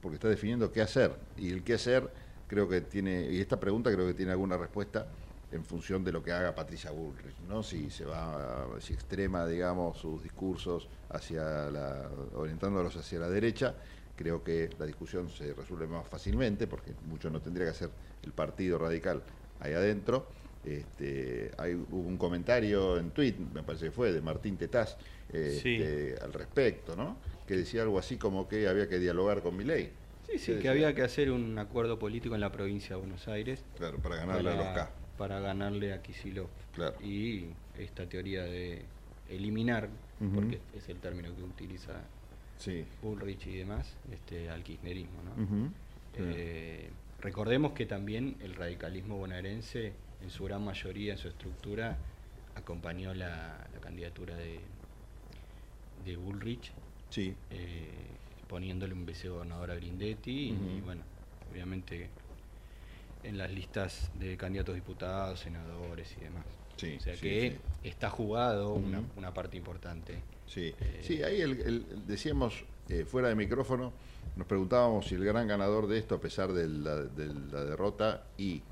[0.00, 1.10] porque está definiendo qué hacer.
[1.38, 2.08] Y el qué hacer
[2.46, 5.08] creo que tiene, y esta pregunta creo que tiene alguna respuesta
[5.52, 7.62] en función de lo que haga Patricia Bullrich, ¿no?
[7.62, 13.74] Si se va, si extrema, digamos, sus discursos hacia la, orientándolos hacia la derecha,
[14.16, 17.90] creo que la discusión se resuelve más fácilmente, porque mucho no tendría que hacer
[18.22, 19.22] el partido radical
[19.60, 20.26] ahí adentro,
[20.64, 24.98] Este, hay, hubo un comentario en tweet, me parece que fue, de Martín Tetaz
[25.32, 27.16] este, al respecto, ¿no?
[27.46, 29.90] Que decía algo así como que había que dialogar con Milei.
[30.30, 33.64] Sí, sí, que había que hacer un acuerdo político en la provincia de Buenos Aires.
[33.78, 34.90] Claro, para ganarle a los K.
[35.20, 36.00] Para ganarle a.
[36.72, 36.96] Claro.
[37.02, 37.44] Y
[37.78, 38.82] esta teoría de
[39.28, 39.90] eliminar,
[40.34, 41.92] porque es el término que utiliza
[42.56, 42.86] Sí.
[43.02, 45.20] Bullrich y demás, este, al kirchnerismo.
[45.22, 45.70] ¿no?
[46.16, 46.88] Eh,
[47.20, 49.92] recordemos que también el radicalismo bonaerense,
[50.22, 51.98] en su gran mayoría, en su estructura,
[52.54, 54.58] acompañó la, la candidatura de,
[56.06, 56.72] de Bullrich,
[57.10, 57.34] Sí.
[57.50, 57.88] eh,
[58.48, 61.02] poniéndole un vicegobernador a Grindetti y, bueno,
[61.52, 62.08] obviamente
[63.22, 66.44] en las listas de candidatos diputados, senadores y demás.
[66.76, 70.22] Sí, o sea sí, que está jugado una, parte importante.
[70.46, 73.92] Sí, Eh, sí ahí el- el- decíamos eh, fuera de micrófono,
[74.36, 78.22] nos preguntábamos si el gran ganador de esto, a pesar de la, de la derrota
[78.36, 78.62] y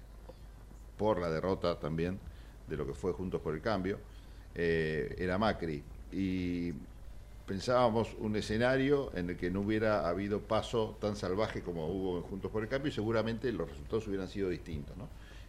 [0.97, 2.19] por la derrota también
[2.67, 3.99] de lo que fue Juntos por el Cambio,
[4.55, 5.83] eh, era Macri.
[6.13, 6.73] Y
[7.49, 12.23] pensábamos un escenario en el que no hubiera habido paso tan salvaje como hubo en
[12.25, 14.95] Juntos por el Cambio y seguramente los resultados hubieran sido distintos.
[14.99, 15.09] ¿no?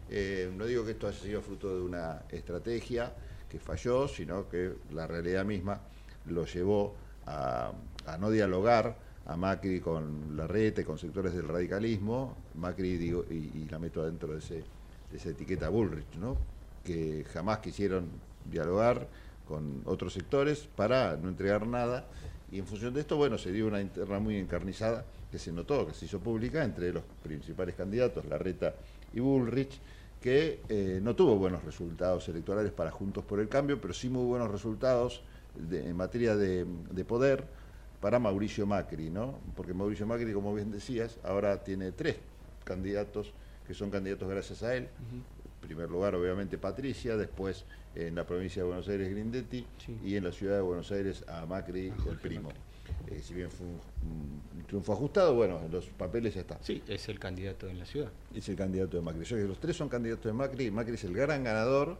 [0.09, 3.11] Eh, no digo que esto haya sido fruto de una estrategia
[3.49, 5.81] que falló, sino que la realidad misma
[6.27, 6.95] lo llevó
[7.25, 7.73] a,
[8.17, 13.67] no dialogar a Macri con la rete, con sectores del radicalismo, Macri digo, y, y
[13.69, 14.63] la meto adentro de, ese,
[15.11, 16.37] de esa etiqueta Bullrich, ¿no?
[16.83, 18.07] que jamás quisieron
[18.49, 19.05] dialogar
[19.49, 22.07] con otros sectores para no entregar nada
[22.51, 25.87] y en función de esto, bueno, se dio una interna muy encarnizada que se notó,
[25.87, 28.75] que se hizo pública entre los principales candidatos, Larreta
[29.11, 29.79] y Bullrich,
[30.21, 34.25] que eh, no tuvo buenos resultados electorales para Juntos por el Cambio, pero sí muy
[34.25, 35.23] buenos resultados
[35.55, 37.43] de- en materia de, de poder
[37.99, 39.39] para Mauricio Macri, ¿no?
[39.55, 42.17] Porque Mauricio Macri, como bien decías, ahora tiene tres
[42.63, 43.33] candidatos
[43.65, 44.89] que son candidatos gracias a él.
[45.61, 49.65] En primer lugar, obviamente, Patricia, después en la provincia de Buenos Aires, Grindetti,
[50.03, 52.49] y en la ciudad de Buenos Aires a Macri, el primo.
[53.07, 53.79] Eh, si bien fue un,
[54.57, 56.57] un triunfo ajustado, bueno, en los papeles ya está.
[56.61, 58.11] Sí, es el candidato en la ciudad.
[58.33, 59.23] Es el candidato de Macri.
[59.23, 61.97] Yo creo que los tres son candidatos de Macri, Macri es el gran ganador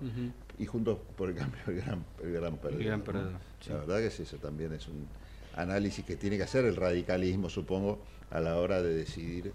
[0.58, 2.84] y juntos por el cambio el gran, el gran perdedor.
[2.84, 3.06] gran ¿no?
[3.06, 3.70] perdedor, sí.
[3.70, 5.08] La verdad que es eso también es un
[5.56, 8.00] análisis que tiene que hacer el radicalismo, supongo,
[8.32, 9.52] a la hora de decidir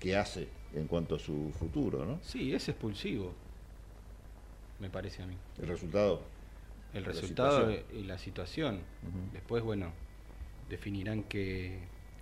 [0.00, 2.18] qué hace en cuanto a su futuro, ¿no?
[2.22, 3.32] Sí, es expulsivo,
[4.78, 5.36] me parece a mí.
[5.60, 6.22] El resultado.
[6.92, 8.80] El resultado y la situación.
[9.32, 9.92] Después, bueno,
[10.68, 11.80] definirán que,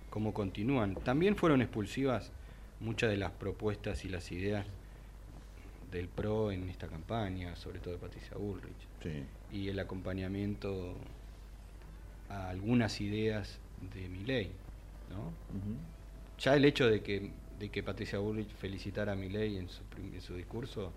[0.09, 0.95] cómo continúan.
[0.95, 2.31] También fueron expulsivas
[2.79, 4.65] muchas de las propuestas y las ideas
[5.91, 8.87] del PRO en esta campaña, sobre todo de Patricia Bullrich.
[9.03, 9.23] Sí.
[9.51, 10.95] Y el acompañamiento
[12.29, 13.59] a algunas ideas
[13.93, 14.51] de Milei,
[15.09, 15.31] ¿no?
[16.39, 20.21] Ya el hecho de que, de que Patricia Bullrich felicitara a Milei en su, en
[20.21, 20.91] su discurso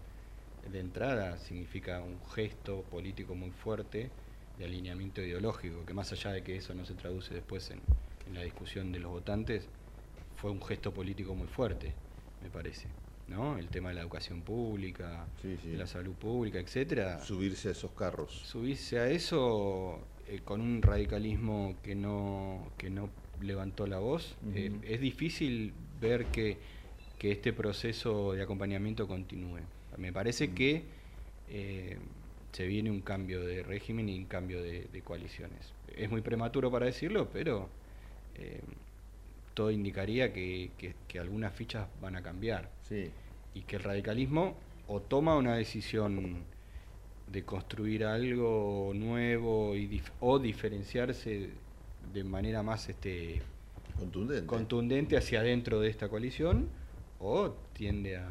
[0.73, 4.11] de entrada significa un gesto político muy fuerte
[4.59, 7.81] de alineamiento ideológico, que más allá de que eso no se traduce después en,
[8.27, 9.69] en la discusión de los votantes,
[10.37, 11.93] fue un gesto político muy fuerte,
[12.43, 12.89] me parece.
[13.29, 13.59] ¿no?
[13.59, 15.71] El tema de la educación pública, Sí, sí.
[15.71, 17.21] de la salud pública, etcétera.
[17.25, 18.31] Subirse a esos carros.
[18.45, 19.99] Subirse a eso
[20.29, 23.11] eh, con un radicalismo que no, que no
[23.41, 26.57] levantó la voz, eh, es difícil ver que,
[27.19, 29.59] que este proceso de acompañamiento continúe.
[29.99, 30.83] Me parece que
[31.49, 31.97] eh,
[32.53, 35.73] se viene un cambio de régimen y un cambio de, de coaliciones.
[35.97, 37.69] Es muy prematuro para decirlo, pero
[38.37, 38.61] eh,
[39.55, 42.71] todo indicaría que, que- que algunas fichas van a cambiar.
[42.89, 43.11] Sí.
[43.55, 44.55] Y que el radicalismo
[44.89, 46.45] o toma una decisión
[47.31, 51.51] de construir algo nuevo y dif- o diferenciarse
[52.13, 53.43] de manera más este
[53.99, 54.47] contundente.
[54.47, 56.69] contundente hacia adentro de esta coalición
[57.19, 58.29] o tiende a,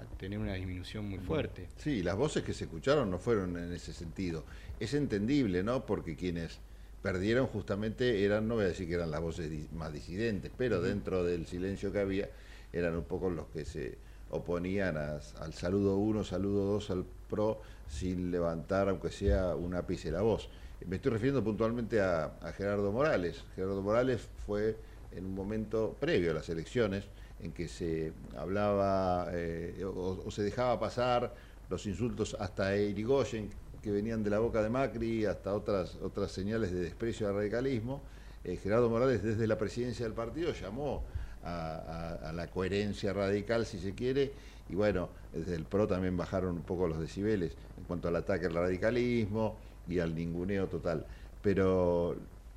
[0.00, 1.68] a tener una disminución muy fuerte.
[1.76, 4.44] Sí, las voces que se escucharon no fueron en ese sentido.
[4.78, 5.86] Es entendible, ¿no?
[5.86, 6.58] Porque quienes
[7.02, 11.24] perdieron justamente eran, no voy a decir que eran las voces más disidentes, pero dentro
[11.24, 12.28] del silencio que había
[12.72, 13.98] eran un poco los que se
[14.30, 20.10] oponían a- al saludo 1, saludo 2 al PRO sin levantar, aunque sea un ápice
[20.10, 20.48] la voz.
[20.84, 23.44] Me estoy refiriendo puntualmente a, a Gerardo Morales.
[23.54, 24.76] Gerardo Morales fue
[25.12, 27.04] en un momento previo a las elecciones
[27.40, 31.34] en que se hablaba eh, o, se dejaba pasar
[31.68, 33.50] los insultos hasta Irigoyen
[33.82, 38.02] que venían de la boca de Macri, hasta otras, otras señales de desprecio al radicalismo.
[38.42, 41.04] Eh, Gerardo Morales desde la presidencia del partido llamó
[41.44, 44.32] a la coherencia radical, si se quiere,
[44.68, 48.46] y bueno, desde el PRO también bajaron un poco los decibeles en cuanto al ataque
[48.46, 49.56] al radicalismo
[49.88, 51.06] y al ninguneo total.
[51.42, 52.16] Pero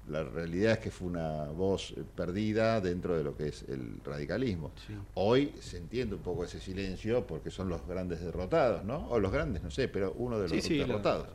[0.09, 4.01] la realidad es que fue una voz eh, perdida dentro de lo que es el
[4.03, 4.71] radicalismo.
[5.15, 9.07] Hoy se entiende un poco ese silencio porque son los grandes derrotados, ¿no?
[9.09, 11.27] O los grandes, no sé, pero uno de los Sí, sí, la- derrotados.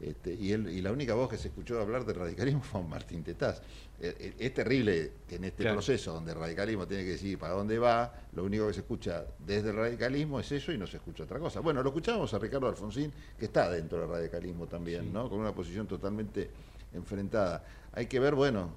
[0.00, 3.22] Este, y, él- y la única voz que se escuchó hablar del radicalismo fue Martín
[3.22, 3.60] Tetaz.
[4.00, 5.76] Eh, eh, Es terrible que en este Claro.
[5.76, 9.24] proceso donde el radicalismo tiene que decir para dónde va, lo único que se escucha
[9.38, 11.60] desde el radicalismo es eso y no se escucha otra cosa.
[11.60, 15.30] Bueno, lo escuchamos a Ricardo Alfonsín, que está dentro del radicalismo también, ¿no?
[15.30, 16.50] Con una posición totalmente
[16.92, 17.64] enfrentada.
[17.96, 18.70] Hay que ver, bueno,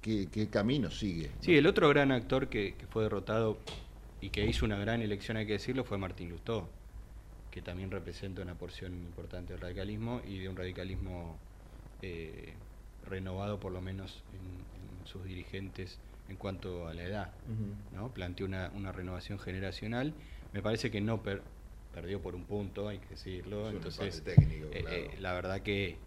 [0.00, 1.30] qué, qué camino sigue.
[1.40, 3.58] Sí, el otro gran actor que, que fue derrotado
[4.20, 6.68] y que hizo una gran elección, hay que decirlo, fue Martín Lustó,
[7.50, 11.38] que también representa una porción importante del radicalismo y de un radicalismo
[12.02, 12.56] eh,
[13.02, 15.98] renovado por lo menos en, en sus dirigentes
[16.28, 17.34] en cuanto a la edad.
[17.92, 18.12] ¿no?
[18.12, 20.14] Planteó una, una renovación generacional.
[20.52, 21.42] Me parece que no per-
[21.92, 23.68] perdió por un punto, hay que decirlo.
[23.68, 24.96] Es Entonces, técnico, eh, claro.
[24.96, 25.98] eh, la verdad que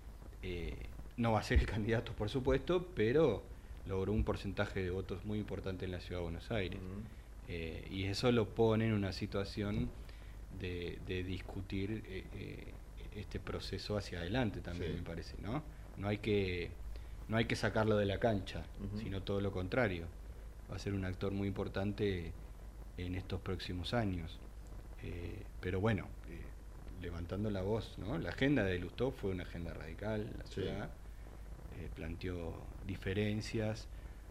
[0.42, 3.44] eh, no va a ser el candidato, por supuesto, pero
[3.86, 6.80] logró un porcentaje de votos muy importante en la ciudad de Buenos Aires.
[7.48, 9.90] Eh, y eso lo pone en una situación
[10.60, 12.74] de, de discutir eh, eh,
[13.16, 14.98] este proceso hacia adelante también, Sí.
[14.98, 15.64] me parece, ¿no?
[15.98, 16.72] No hay que
[17.28, 18.64] no hay que sacarlo de la cancha,
[19.00, 20.06] sino todo lo contrario.
[20.70, 22.34] Va a ser un actor muy importante
[22.98, 24.40] en estos próximos años.
[25.02, 26.08] Eh, pero bueno,
[27.02, 28.18] levantando la voz, ¿no?
[28.20, 30.54] La agenda de Lustó fue una agenda radical, la Sí.
[30.56, 30.90] ciudad,
[31.78, 32.54] eh, planteó
[32.86, 33.88] diferencias,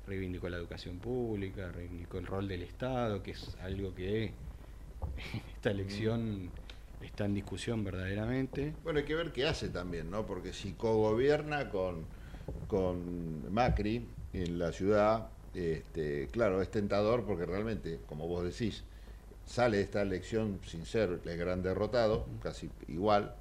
[0.07, 4.35] reivindicó la educación pública, reivindicó el rol del Estado, que es algo que en
[5.55, 6.51] esta elección
[7.01, 8.75] está en discusión verdaderamente.
[8.83, 10.27] Bueno, hay que ver qué hace también, ¿no?
[10.27, 12.07] Porque si cogobierna con,
[12.67, 18.85] con Macri en la ciudad, este, claro, es tentador porque realmente, como vos decís,
[19.47, 23.35] sale de esta elección sin ser el gran derrotado, casi igual,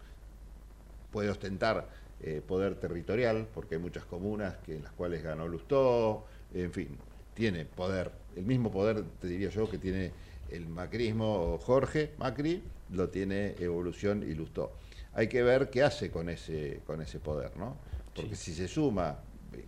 [1.12, 1.90] puede ostentar
[2.24, 6.98] eh, poder territorial, porque hay muchas comunas que, en las cuales ganó Lustó, en fin,
[7.34, 10.12] tiene poder, el mismo poder, te diría yo, que tiene
[10.50, 14.72] el macrismo Jorge Macri, lo tiene Evolución y Lustó.
[15.14, 17.76] Hay que ver qué hace con ese, con ese poder, ¿no?
[18.16, 19.20] Porque si se suma,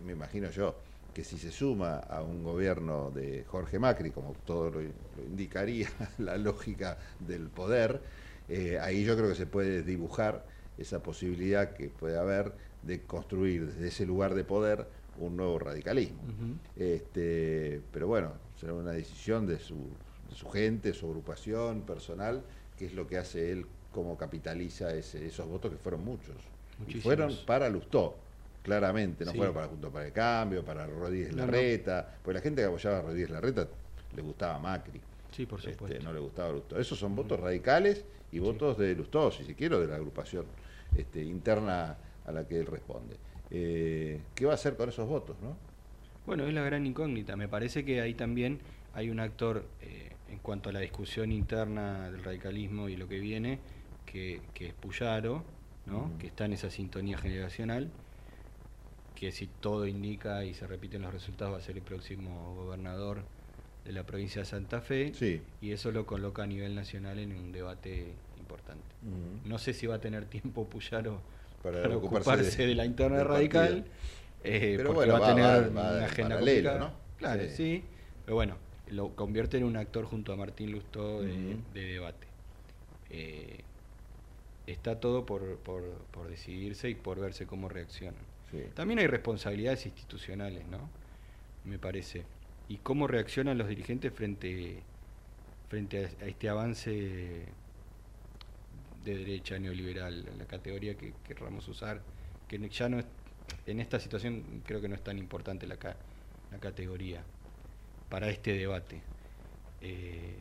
[0.04, 0.76] me imagino yo,
[1.12, 5.88] que si se suma a un gobierno de Jorge Macri, como todo lo, lo indicaría
[6.18, 8.00] la lógica del poder,
[8.48, 10.44] eh, ahí yo creo que se puede dibujar
[10.78, 12.52] esa posibilidad que puede haber
[12.82, 14.86] de construir desde ese lugar de poder
[15.18, 16.20] un nuevo radicalismo.
[16.76, 19.74] Este, pero bueno, será una decisión de su,
[20.28, 22.42] de su gente, su agrupación personal,
[22.78, 26.36] que es lo que hace él, cómo capitaliza ese- esos votos que fueron muchos.
[26.78, 27.02] Y Muchísimos.
[27.04, 28.16] fueron para Lustó,
[28.62, 29.38] claramente, no Sí.
[29.38, 31.46] fueron para Junto para el Cambio, para Rodríguez No, no.
[31.46, 33.66] Larreta, porque la gente que apoyaba a Rodríguez Larreta
[34.14, 35.00] le gustaba Macri.
[35.32, 36.02] Sí, por Este, supuesto.
[36.04, 36.78] no le gustaba Lustó.
[36.78, 40.44] Esos son votos radicales y votos de Lustó, si se quiere, de la agrupación
[40.96, 43.16] este, interna a la que él responde.
[43.50, 45.56] Eh, ¿Qué va a hacer con esos votos, no?
[46.26, 47.36] Bueno, es la gran incógnita.
[47.36, 48.58] Me parece que ahí también
[48.94, 53.20] hay un actor eh, en cuanto a la discusión interna del radicalismo y lo que
[53.20, 53.60] viene,
[54.04, 55.44] que, que es Puyaro,
[55.86, 56.10] ¿no?
[56.18, 57.90] Que está en esa sintonía generacional,
[59.14, 63.22] que si todo indica y se repiten los resultados va a ser el próximo gobernador
[63.84, 65.40] de la provincia de Santa Fe, Sí.
[65.60, 68.14] y eso lo coloca a nivel nacional en un debate
[68.46, 68.84] importante.
[69.44, 71.20] No sé si va a tener tiempo Puyaro
[71.62, 73.84] Para para, ocuparse ocuparse, de- de, la interna radical,
[74.44, 76.78] eh, Pero porque bueno, va, a tener va- va una en agenda paralelo.
[76.78, 76.90] ¿no?
[77.18, 77.50] Claro, Sí.
[77.56, 77.84] sí.
[78.24, 78.56] Pero bueno,
[78.90, 82.26] lo convierte en un actor junto a Martín Lustó de, debate.
[83.10, 83.60] Eh,
[84.66, 85.82] está todo por, por,
[86.12, 88.20] por decidirse y por verse cómo reaccionan.
[88.50, 88.62] Sí.
[88.74, 90.88] También hay responsabilidades institucionales, ¿no?
[91.64, 92.22] Me parece.
[92.68, 94.82] Y cómo reaccionan los dirigentes frente,
[95.68, 97.46] frente a, a este avance
[99.06, 102.02] de derecha neoliberal, la categoría que querramos usar,
[102.48, 103.06] que ya no es,
[103.66, 105.96] en esta situación creo que no es tan importante la, ca-
[106.50, 107.22] la categoría
[108.10, 109.00] para este debate.
[109.80, 110.34] Eh,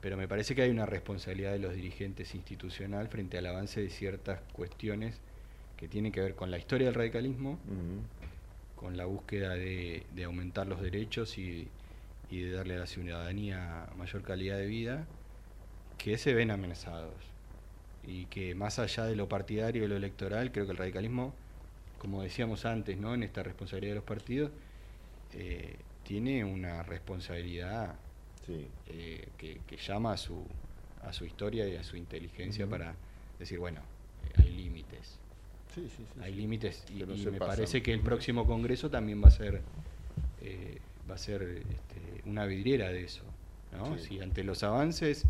[0.00, 3.88] pero me parece que hay una responsabilidad de los dirigentes institucional frente al avance de
[3.88, 5.20] ciertas cuestiones
[5.76, 7.58] que tienen que ver con la historia del radicalismo,
[8.76, 11.68] con la búsqueda de, de aumentar los derechos y,
[12.30, 15.06] y de darle a la ciudadanía mayor calidad de vida,
[15.98, 17.14] que se ven amenazados.
[18.06, 21.34] Y que más allá de lo partidario y lo electoral, creo que el radicalismo,
[21.98, 23.14] como decíamos antes, ¿no?
[23.14, 24.50] en esta responsabilidad de los partidos,
[25.34, 27.94] eh, tiene una responsabilidad
[28.46, 28.66] Sí.
[28.88, 30.44] eh, que, que llama a su,
[31.04, 32.94] a su historia y a su inteligencia para
[33.38, 33.80] decir, bueno,
[34.24, 35.18] eh, hay límites.
[35.74, 37.56] Sí, sí, sí, hay límites y, no me pasan.
[37.56, 39.62] parece que el próximo congreso también va a ser
[40.42, 40.78] eh,
[41.10, 43.22] va a ser este, una vidriera de eso
[43.98, 45.24] si ante los avances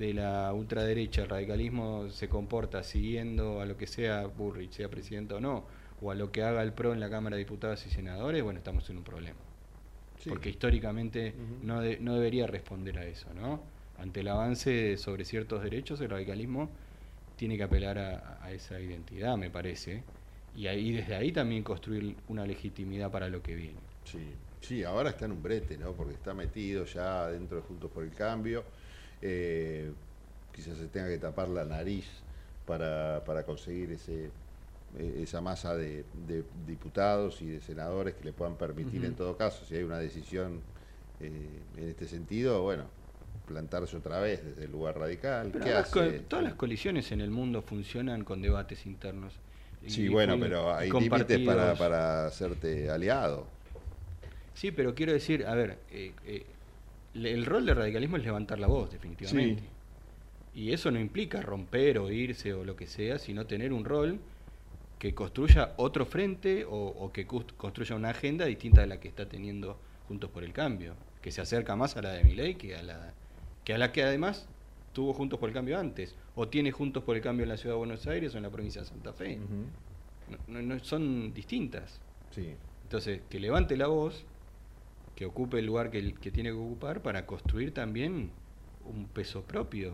[0.00, 5.34] de la ultraderecha el radicalismo se comporta siguiendo a lo que sea Burrich sea presidente
[5.34, 5.66] o no
[6.00, 8.58] o a lo que haga el PRO en la Cámara de Diputados y Senadores, bueno,
[8.58, 9.36] estamos en un problema.
[10.18, 10.30] Sí.
[10.30, 13.60] Porque históricamente no, de- no debería responder a eso, ¿no?
[13.98, 16.70] Ante el avance sobre ciertos derechos, el radicalismo
[17.36, 20.02] tiene que apelar a, a esa identidad, me parece,
[20.56, 23.78] y ahí desde ahí también construir una legitimidad para lo que viene.
[24.04, 24.32] Sí,
[24.62, 25.92] sí, ahora está en un brete, ¿no?
[25.92, 28.64] Porque está metido ya dentro de Juntos por el Cambio.
[29.22, 29.94] Eh,
[30.52, 32.24] quizás se tenga que tapar la nariz
[32.64, 34.32] para, para conseguir ese
[34.94, 39.36] eh, esa masa de, de diputados y de senadores que le puedan permitir, en todo
[39.36, 40.64] caso, si hay una decisión
[41.20, 42.90] eh, en este sentido, bueno,
[43.46, 45.52] plantarse otra vez desde el lugar radical.
[45.52, 46.24] Pero ¿Qué hace?
[46.28, 49.40] todas las colisiones en el mundo funcionan con debates internos.
[49.86, 53.48] Sí, Y bueno, con- pero hay límites para, para hacerte aliado.
[54.52, 56.56] Sí, pero quiero decir, a ver, eh, eh,
[57.14, 59.62] el rol del radicalismo es levantar la voz, definitivamente.
[60.54, 64.18] Y eso no implica romper o irse o lo que sea, sino tener un rol
[64.98, 69.28] que construya otro frente o, o que construya una agenda distinta de la que está
[69.28, 72.82] teniendo Juntos por el Cambio, que se acerca más a la de Milei que a
[72.82, 73.14] la
[73.64, 74.48] que a la que además
[74.92, 77.74] tuvo Juntos por el Cambio antes, o tiene Juntos por el Cambio en la ciudad
[77.76, 79.38] de Buenos Aires o en la provincia de Santa Fe.
[80.48, 82.00] No- son distintas.
[82.32, 82.54] Sí.
[82.84, 84.24] Entonces, que levante la voz,
[85.20, 88.30] que ocupe el lugar que, que tiene que ocupar para construir también
[88.86, 89.92] un peso propio.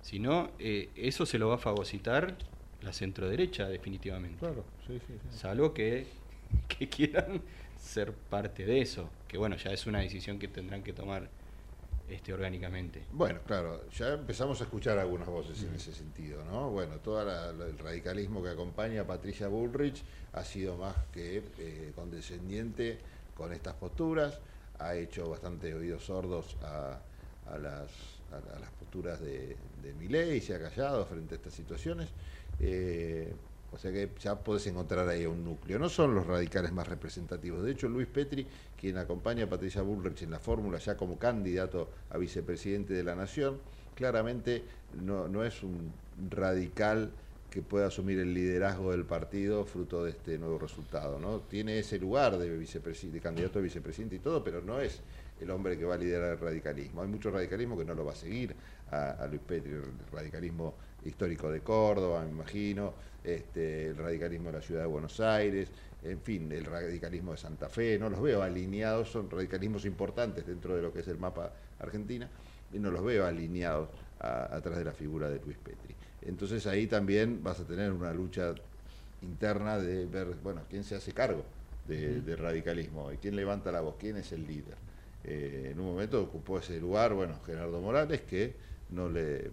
[0.00, 2.38] Si no, eh, eso se lo va a fagocitar
[2.80, 4.38] la centroderecha definitivamente.
[4.38, 5.36] Claro, sí, sí, sí.
[5.36, 6.06] Salvo que,
[6.68, 7.42] que quieran
[7.78, 11.28] ser parte de eso, que bueno, ya es una decisión que tendrán que tomar
[12.08, 13.04] este orgánicamente.
[13.12, 16.70] Bueno, claro, ya empezamos a escuchar algunas voces en ese sentido, ¿no?
[16.70, 20.02] Bueno, todo el radicalismo que acompaña a Patricia Bullrich
[20.32, 23.00] ha sido más que eh, condescendiente
[23.34, 24.40] con estas posturas,
[24.84, 26.98] ha hecho bastante oídos sordos a,
[27.58, 27.90] las,
[28.78, 32.08] posturas de, de Milei, se ha callado frente a estas situaciones.
[32.60, 33.32] eh,
[33.72, 35.78] o sea que ya podés encontrar ahí un núcleo.
[35.78, 37.62] No son los radicales más representativos.
[37.62, 38.46] De hecho, Luis Petri,
[38.78, 43.14] quien acompaña a Patricia Bullrich en la fórmula ya como candidato a vicepresidente de la
[43.14, 43.58] Nación,
[43.94, 44.62] claramente
[45.02, 45.90] no, no es un
[46.30, 47.12] radical
[47.52, 51.18] que pueda asumir el liderazgo del partido fruto de este nuevo resultado.
[51.18, 51.40] ¿no?
[51.40, 55.02] Tiene ese lugar de, de candidato a vicepresidente y todo, pero no es
[55.38, 57.02] el hombre que va a liderar el radicalismo.
[57.02, 58.56] Hay mucho radicalismo que no lo va a seguir
[58.90, 60.74] a, a Luis Petri, el radicalismo
[61.04, 65.68] histórico de Córdoba, me imagino, este, el radicalismo de la ciudad de Buenos Aires,
[66.02, 70.74] en fin, el radicalismo de Santa Fe, no los veo alineados, son radicalismos importantes dentro
[70.74, 72.30] de lo que es el mapa Argentina,
[72.72, 75.91] y no los veo alineados atrás de la figura de Luis Petri.
[76.26, 78.54] Entonces ahí también vas a tener una lucha
[79.22, 81.44] interna de ver, bueno, quién se hace cargo
[81.88, 84.74] de- del radicalismo y quién levanta la voz, quién es el líder.
[85.24, 88.54] Eh, en un momento ocupó ese lugar, bueno, Gerardo Morales, que
[88.90, 89.50] no le,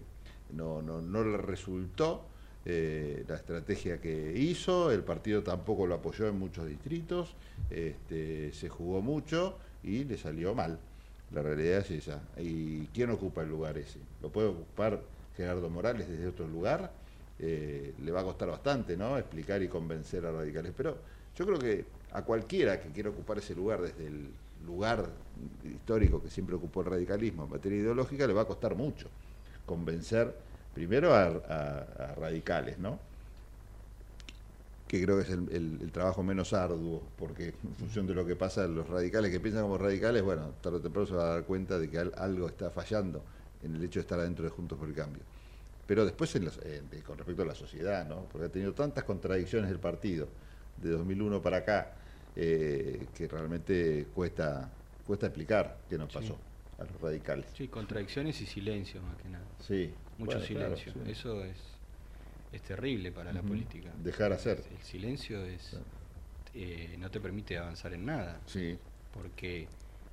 [0.56, 2.24] no, no, no le resultó
[2.66, 7.34] eh, la estrategia que hizo, el partido tampoco lo apoyó en muchos distritos,
[7.70, 10.78] este, se jugó mucho y le salió mal.
[11.32, 12.20] La realidad es esa.
[12.38, 14.00] ¿Y quién ocupa el lugar ese?
[14.20, 15.00] ¿Lo puede ocupar
[15.36, 16.92] Gerardo Morales desde otro lugar?
[17.38, 19.16] Eh, le va a costar bastante, ¿no?
[19.16, 20.72] Explicar y convencer a radicales.
[20.76, 20.98] Pero
[21.34, 24.34] yo creo que a cualquiera que quiera ocupar ese lugar desde el
[24.66, 25.08] lugar
[25.64, 29.08] histórico que siempre ocupó el radicalismo en materia ideológica, le va a costar mucho
[29.64, 30.36] convencer
[30.74, 32.98] primero a, a- radicales, ¿no?
[34.86, 38.34] que creo que es el, el- trabajo menos arduo, porque en función de lo que
[38.36, 41.44] pasa, los radicales que piensan como radicales, bueno, tarde o temprano se va a dar
[41.44, 43.24] cuenta de que al- algo está fallando
[43.62, 45.22] en el hecho de estar adentro de Juntos por el Cambio.
[45.86, 48.28] Pero después, en los- eh, de- con respecto a la sociedad, ¿no?
[48.28, 50.28] porque ha tenido tantas contradicciones el partido
[50.76, 51.96] de 2001 para acá,
[52.36, 54.70] eh, que realmente cuesta,
[55.04, 56.18] cuesta explicar qué nos Sí.
[56.18, 56.38] pasó
[56.78, 57.46] a los radicales.
[57.54, 59.44] Sí, contradicciones y silencio más que nada.
[59.58, 61.04] Sí, Mucho bueno, claro, silencio.
[61.04, 61.10] sí.
[61.10, 61.58] Eso es,
[62.52, 63.92] es terrible para la política.
[64.02, 64.62] Dejar hacer.
[64.70, 65.76] El silencio es
[66.54, 68.40] eh, no te permite avanzar en nada.
[68.46, 68.76] Sí.
[69.12, 69.68] Porque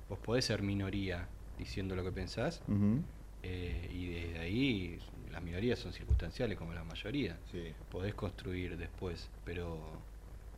[0.08, 3.02] vos podés ser minoría diciendo lo que pensás Ujú.
[3.42, 4.98] Eh, y desde ahí
[5.32, 7.38] las minorías son circunstanciales como la mayoría.
[7.50, 7.72] Sí.
[7.90, 9.78] Podés construir después, pero,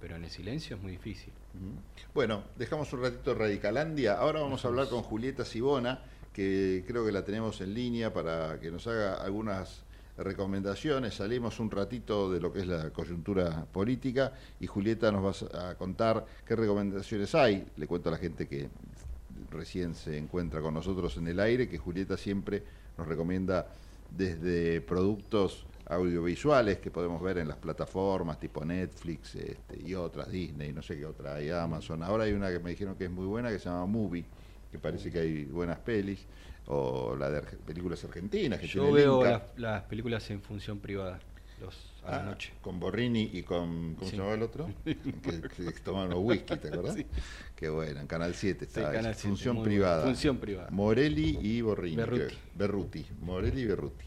[0.01, 1.33] pero en el silencio es muy difícil.
[2.14, 4.14] Bueno, dejamos un ratito Radicalandia.
[4.14, 6.03] Ahora vamos a hablar con Julieta Sibona,
[6.33, 9.83] que creo que la tenemos en línea para que nos haga algunas
[10.16, 11.14] recomendaciones.
[11.14, 15.74] Salimos un ratito de lo que es la coyuntura política y Julieta nos va a
[15.76, 17.66] contar qué recomendaciones hay.
[17.76, 18.68] Le cuento a la gente que
[19.51, 22.62] recién se encuentra con nosotros en el aire que Julieta siempre
[22.96, 23.66] nos recomienda
[24.11, 30.72] desde productos audiovisuales que podemos ver en las plataformas tipo Netflix este, y otras, Disney,
[30.72, 32.03] no sé qué otra, hay Amazon.
[32.03, 34.24] Ahora hay una que me dijeron que es muy buena que se llama Movie,
[34.70, 36.26] que parece que hay buenas pelis,
[36.66, 40.78] o la de arge- películas argentinas que Yo tiene veo las, las películas en función
[40.78, 41.18] privada.
[41.61, 42.53] los a la Ah, noche.
[42.62, 43.94] Con Borrini y con.
[43.94, 44.11] ¿Cómo Sí.
[44.12, 44.70] se llamaba el otro?
[44.84, 44.94] que,
[45.42, 46.94] que tomaban los whisky, ¿te acordás?
[46.94, 47.07] Sí.
[47.61, 48.90] Qué bueno, en Canal 7 estaba.
[48.90, 49.20] Canal eso.
[49.20, 50.02] 7, función privada.
[50.04, 50.70] Función privada.
[50.70, 51.96] Morelli y Borrini.
[52.56, 53.04] Berruti.
[53.20, 54.04] Morelli y Berruti.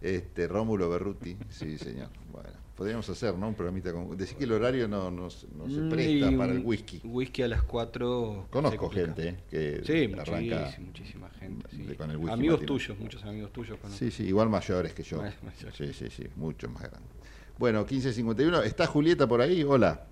[0.00, 2.08] Este, Rómulo Berruti, sí, señor.
[2.32, 3.46] Bueno, podríamos hacer, ¿no?
[3.48, 4.16] Un programita con.
[4.16, 7.00] Decir que el horario no, no, se- no se Mm, presta para el whisky.
[7.04, 8.48] Whisky a las 4.
[8.50, 11.68] Conozco gente eh, que Sí, arranca muchísima, muchísima gente.
[11.70, 11.82] sí.
[11.84, 13.78] de- con el whisky amigos tuyos, muchos amigos tuyos.
[13.78, 13.98] conozco.
[14.04, 15.18] Sí, sí, igual mayores que yo.
[15.18, 15.74] Mayores.
[15.76, 17.08] Sí, sí, sí, mucho más grandes.
[17.56, 18.62] Bueno, 1551.
[18.64, 19.62] ¿Está Julieta por ahí?
[19.62, 20.06] Hola.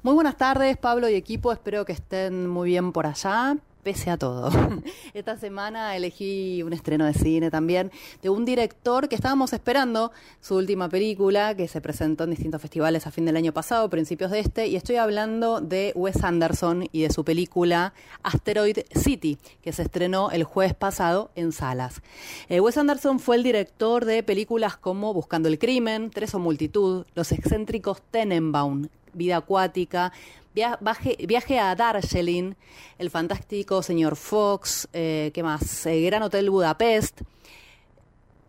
[0.00, 1.50] Muy buenas tardes, Pablo y equipo.
[1.50, 4.48] Espero que estén muy bien por allá, pese a todo.
[5.12, 7.90] Esta semana elegí un estreno de cine también
[8.22, 13.08] de un director que estábamos esperando su última película, que se presentó en distintos festivales
[13.08, 17.02] a fin del año pasado, principios de este, y estoy hablando de Wes Anderson y
[17.02, 17.92] de su película
[18.22, 22.02] Asteroid City, que se estrenó el jueves pasado en salas.
[22.48, 27.04] Eh, Wes Anderson fue el director de películas como Buscando el Crimen, Tres o Multitud,
[27.16, 30.12] Los excéntricos Tenenbaum, Vida Acuática,
[30.54, 32.54] Via- Viaje, Viaje a Darjeeling,
[32.98, 35.86] El Fantástico Señor Fox, eh, ¿qué más?
[35.86, 37.20] Eh, Gran Hotel Budapest,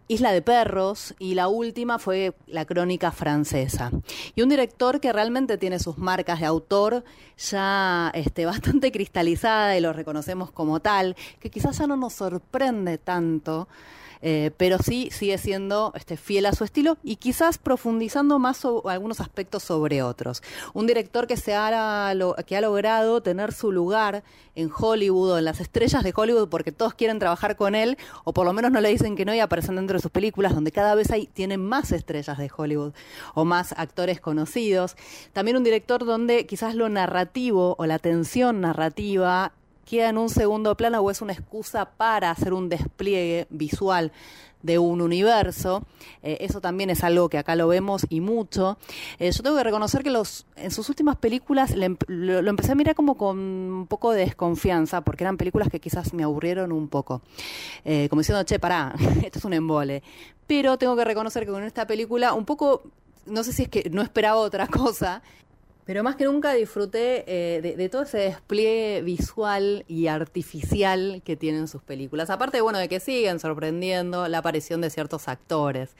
[0.08, 3.92] Isla de Perros y la última fue La Crónica Francesa.
[4.36, 7.04] Y un director que realmente tiene sus marcas de autor
[7.38, 12.98] ya este, bastante cristalizada y lo reconocemos como tal, que quizás ya no nos sorprende
[12.98, 13.68] tanto.
[14.22, 19.22] Eh, pero sí sigue siendo este, fiel a su estilo y quizás profundizando más algunos
[19.22, 20.44] aspectos sobre otros.
[20.74, 22.14] Un director que, se ha,
[22.46, 24.24] que ha logrado tener su lugar
[24.56, 28.34] en Hollywood o en las estrellas de Hollywood porque todos quieren trabajar con él o
[28.34, 30.72] por lo menos no le dicen que no y aparecen dentro de sus películas donde
[30.72, 32.94] cada vez hay, tienen más estrellas de Hollywood
[33.36, 34.98] o más actores conocidos.
[35.32, 39.54] También un director donde quizás lo narrativo o la tensión narrativa
[39.90, 44.12] queda en un segundo plano o es una excusa para hacer un despliegue visual
[44.62, 45.84] de un universo.
[46.22, 48.78] Eh, eso también es algo que acá lo vemos y mucho.
[49.18, 52.74] Eh, yo tengo que reconocer que los, en sus últimas películas le lo, lo empecé
[52.74, 56.72] a mirar como con un poco de desconfianza, porque eran películas que quizás me aburrieron
[56.72, 57.22] un poco.
[57.84, 60.04] Eh, como diciendo, che, pará, esto es un embole.
[60.46, 62.84] Pero tengo que reconocer que con esta película un poco,
[63.26, 65.22] no sé si es que no esperaba otra cosa,
[65.90, 71.68] pero más que nunca disfruté eh, de, todo ese despliegue visual y artificial que tienen
[71.68, 72.30] sus películas.
[72.30, 75.96] Aparte, bueno, de que siguen sorprendiendo la aparición de ciertos actores.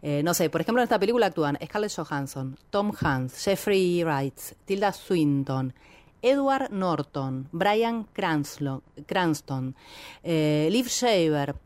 [0.00, 4.38] Eh, no sé, por ejemplo, en esta película actúan Scarlett Johansson, Tom Hanks, Jeffrey Wright,
[4.64, 5.74] Tilda Swinton,
[6.22, 9.74] Edward Norton, Brian Cranston,
[10.24, 11.56] eh, Liv Shaver,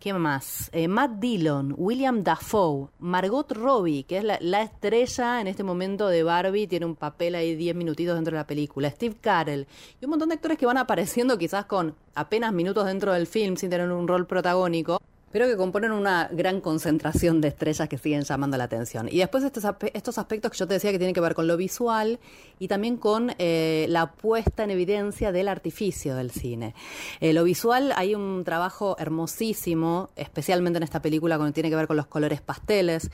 [0.00, 0.70] ¿Qué más?
[0.72, 6.08] Eh, Matt Dillon, William Dafoe, Margot Robbie, que es la, la estrella en este momento
[6.08, 8.88] de Barbie, tiene un papel ahí 10 minutitos dentro de la película.
[8.88, 9.66] Steve Carell
[10.00, 13.56] y un montón de actores que van apareciendo quizás con apenas minutos dentro del film
[13.56, 15.02] sin tener un rol protagónico.
[15.32, 19.08] Pero que componen una gran concentración de estrellas que siguen llamando la atención.
[19.10, 19.64] Y después estos,
[19.94, 22.18] estos aspectos que yo te decía que tienen que ver con lo visual
[22.58, 26.74] y también con eh, la puesta en evidencia del artificio del cine.
[27.20, 31.86] Eh, lo visual, hay un trabajo hermosísimo, especialmente en esta película, con tiene que ver
[31.86, 33.10] con los colores pasteles,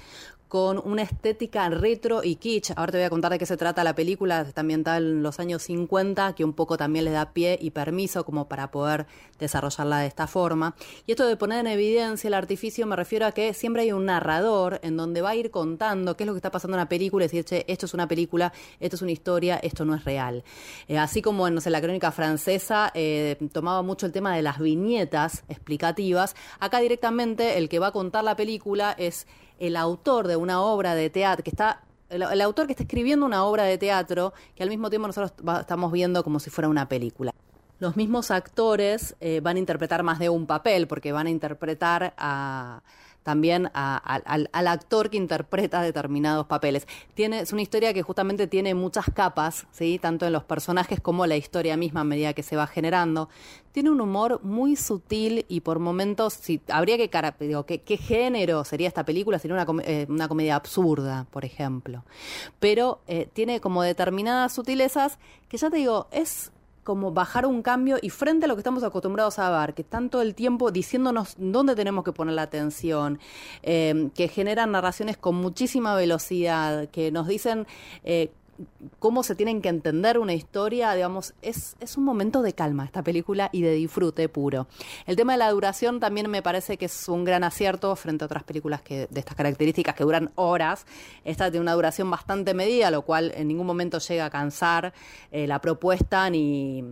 [0.49, 2.72] con una estética retro y kitsch.
[2.76, 5.40] Ahora te voy a contar de qué se trata la película, está ambientada en los
[5.40, 9.07] años 50, que un poco también le da pie y permiso como para poder
[9.38, 10.76] desarrollarla de esta forma.
[11.07, 14.07] Y esto de poner en evidencia el artificio me refiero a que siempre hay un
[14.07, 16.88] narrador en donde va a ir contando qué es lo que está pasando en la
[16.88, 20.05] película y decir, che, esto es una película, esto es una historia, esto no es
[20.05, 20.44] real.
[20.88, 25.42] Eh, así como en la crónica francesa eh, tomaba mucho el tema de las viñetas
[25.49, 29.26] explicativas, acá directamente el que va a contar la película es
[29.59, 33.44] el autor de una obra de teatro, que está el, autor que está escribiendo una
[33.44, 37.32] obra de teatro que al mismo tiempo nosotros estamos viendo como si fuera una película.
[37.78, 42.14] Los mismos actores eh, van a interpretar más de un papel, porque van a interpretar
[42.16, 42.82] a,
[43.26, 46.86] también a- al, actor que interpreta determinados papeles.
[47.14, 49.98] Tiene, es una historia que justamente tiene muchas capas, ¿sí?
[50.00, 53.28] tanto en los personajes como la historia misma a medida que se va generando.
[53.72, 57.10] Tiene un humor muy sutil y por momentos, si habría que,
[57.40, 59.40] digo, ¿qué, qué género sería esta película?
[59.40, 62.04] Sería una, eh, una comedia absurda, por ejemplo.
[62.60, 65.18] Pero eh, tiene como determinadas sutilezas
[65.48, 66.52] que ya te digo, es
[66.87, 70.09] como bajar un cambio y frente a lo que estamos acostumbrados a ver, que están
[70.09, 73.18] todo el tiempo diciéndonos dónde tenemos que poner la atención,
[73.64, 77.66] eh, que generan narraciones con muchísima velocidad, que nos dicen
[78.05, 78.30] eh,
[78.98, 83.02] cómo se tienen que entender una historia, digamos, es, es un momento de calma esta
[83.02, 84.66] película y de disfrute puro.
[85.07, 88.26] El tema de la duración también me parece que es un gran acierto frente a
[88.26, 90.86] otras películas que, de estas características que duran horas.
[91.24, 94.92] Esta tiene una duración bastante medida, lo cual en ningún momento llega a cansar
[95.30, 96.82] eh, la propuesta ni,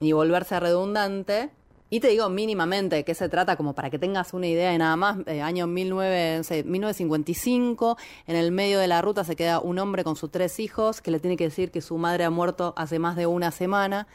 [0.00, 1.50] ni volverse redundante.
[1.90, 4.78] Y te digo mínimamente de qué se trata, como para que tengas una idea de
[4.78, 5.18] nada más.
[5.26, 9.78] Eh, año 19, no sé, 1955, en el medio de la ruta se queda un
[9.78, 12.74] hombre con sus tres hijos que le tiene que decir que su madre ha muerto
[12.76, 14.06] hace más de una semana.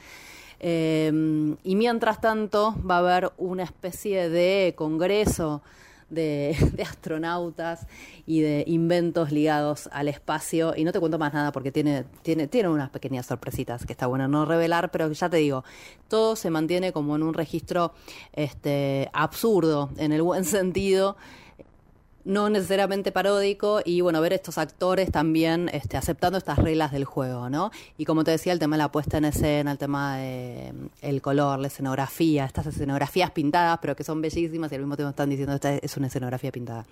[0.59, 1.11] Eh,
[1.63, 5.61] y mientras tanto va a haber una especie de congreso
[6.14, 7.88] de, de astronautas
[8.26, 10.74] y de inventos ligados al espacio.
[10.76, 14.07] Y no te cuento más nada porque tiene, tiene, tiene unas pequeñas sorpresitas que está
[14.07, 15.64] bueno no revelar, pero ya te digo,
[16.07, 17.93] todo se mantiene como en un registro
[18.34, 21.18] este, absurdo, en el buen sentido
[22.26, 27.49] no necesariamente paródico y bueno, ver estos actores también este, aceptando estas reglas del juego,
[27.49, 27.71] ¿no?
[27.97, 30.86] Y como te decía, el tema de la puesta en escena, el tema de mm,
[31.01, 35.09] el color, la escenografía, estas escenografías pintadas, pero que son bellísimas y al mismo tiempo
[35.09, 36.86] están diciendo esta es una escenografía pintada.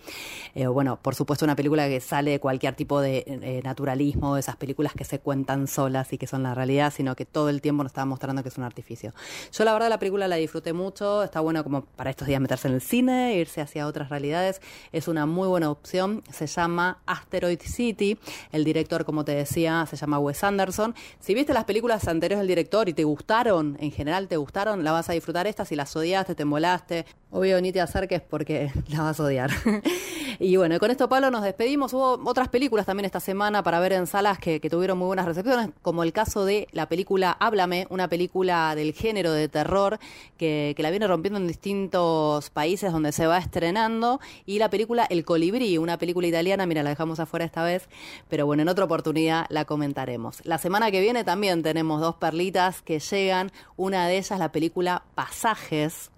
[0.56, 4.42] Eh, bueno, por supuesto una película que sale de cualquier tipo de eh, naturalismo, de
[4.42, 7.62] esas películas que se cuentan solas y que son la realidad, sino que todo el
[7.62, 9.14] tiempo nos está mostrando que es un artificio.
[9.52, 12.68] Yo la verdad la película la disfruté mucho, está bueno como para estos días meterse
[12.68, 14.62] en el cine, irse hacia otras realidades,
[14.92, 18.18] es una muy buena opción, se llama Asteroid City,
[18.52, 20.96] el director como te decía se llama Wes Anderson.
[21.20, 24.92] Si viste las películas anteriores del director y te gustaron, en general te gustaron, la
[24.92, 29.02] vas a disfrutar esta, si las odiaste, te molaste, obvio ni te acerques porque la
[29.02, 29.52] vas a odiar.
[30.40, 33.94] y bueno, con esto Pablo nos despedimos, hubo otras películas también esta semana para ver
[33.94, 38.08] en salas que, tuvieron muy buenas recepciones, como el caso de la película Háblame, una
[38.08, 40.00] película del género de terror
[40.38, 45.26] que la viene rompiendo en distintos países donde se va estrenando, y la película El
[45.26, 47.90] Colibrí, una película italiana, mira, la dejamos afuera esta vez,
[48.30, 50.40] pero bueno, en otra oportunidad la comentaremos.
[50.46, 55.04] La semana que viene también tenemos dos perlitas que llegan, una de ellas la película
[55.14, 56.12] Pasajes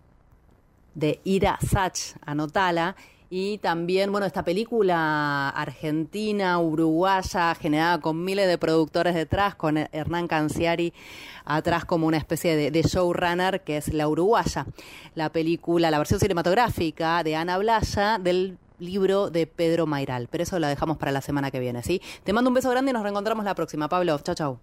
[0.94, 2.96] de Ira Sach, anotala,
[3.32, 10.28] y también, bueno, esta película argentina, uruguaya, generada con miles de productores detrás, con Hernán
[10.28, 10.94] Canciari
[11.44, 14.68] atrás como una especie de, de showrunner, que es La Uruguaya.
[15.16, 20.28] La película, la versión cinematográfica de Ana Blaya, del libro de Pedro Mairal.
[20.30, 22.02] Pero eso lo dejamos para la semana que viene, ¿sí?
[22.24, 23.90] Te mando un beso grande y nos reencontramos la próxima.
[23.90, 24.60] Pablo, chao, chao.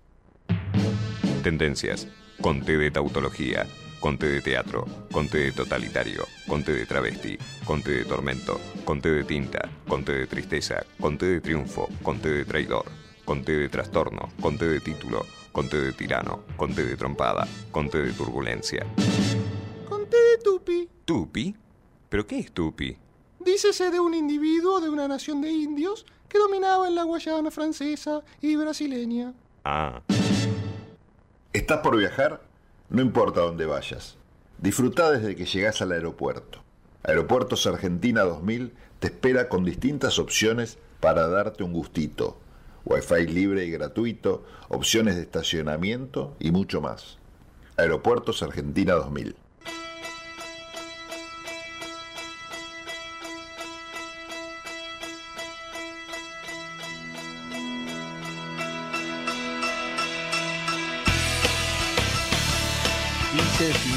[1.42, 2.06] Tendencias.
[2.40, 3.66] Conté de tautología.
[4.00, 4.86] Conté de teatro.
[5.12, 6.26] Conté de totalitario.
[6.46, 7.38] Conté de travesti.
[7.64, 8.60] Conté de tormento.
[8.84, 9.68] Conté de tinta.
[9.86, 10.84] Conté de tristeza.
[10.98, 11.88] Conté de triunfo.
[12.02, 12.84] Conté de traidor.
[13.24, 14.30] Conté de trastorno.
[14.40, 15.26] Conté de título.
[15.52, 16.44] Conté de tirano.
[16.56, 17.46] Conté de trompada.
[17.70, 18.86] Conté de turbulencia.
[19.88, 20.88] Conté de Tupi.
[21.04, 21.56] ¿Tupi?
[22.08, 22.96] ¿Pero qué es Tupi?
[23.40, 28.20] Dícese de un individuo de una nación de indios que dominaba en la Guayana francesa
[28.42, 29.32] y brasileña.
[29.64, 30.02] Ah.
[31.54, 32.42] ¿Estás por viajar?
[32.90, 34.18] No importa dónde vayas.
[34.58, 36.62] Disfruta desde que llegas al aeropuerto.
[37.02, 42.36] Aeropuertos Argentina 2000 te espera con distintas opciones para darte un gustito.
[42.84, 47.16] Wi-Fi libre y gratuito, opciones de estacionamiento y mucho más.
[47.78, 49.34] Aeropuertos Argentina 2000.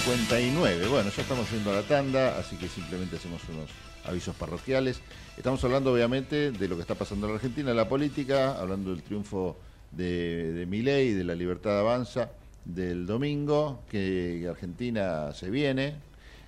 [0.04, 0.88] 59.
[0.90, 3.70] Bueno, ya estamos yendo a la tanda, así que simplemente hacemos unos
[4.04, 5.00] avisos parroquiales.
[5.38, 8.90] Estamos hablando obviamente de lo que está pasando en la Argentina, en la política, hablando
[8.90, 9.56] del triunfo
[9.92, 12.32] de, de Milei, de la libertad avanza
[12.66, 15.96] del domingo, que Argentina se viene.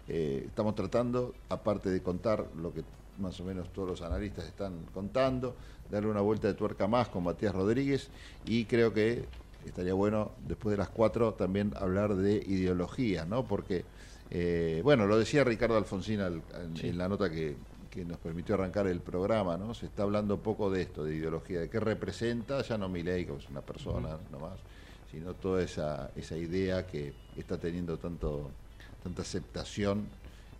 [0.10, 2.84] Eh, estamos tratando, aparte de contar lo que
[3.20, 5.56] más o menos todos los analistas están contando,
[5.90, 8.10] darle una vuelta de tuerca más con Matías Rodríguez
[8.46, 9.24] y creo que
[9.66, 13.48] estaría bueno después de las cuatro también hablar de ideología, ¿no?
[13.48, 13.86] Porque,
[14.30, 17.58] eh, bueno, lo decía Ricardo Alfonsín al- en, en la nota que,
[17.90, 19.74] que nos permitió arrancar el programa, ¿no?
[19.74, 23.40] Se está hablando poco de esto, de ideología, de qué representa, ya no Milei como
[23.40, 24.64] es una persona nomás,
[25.06, 28.56] sino toda esa, esa idea que está teniendo tanto
[29.00, 30.10] tanta aceptación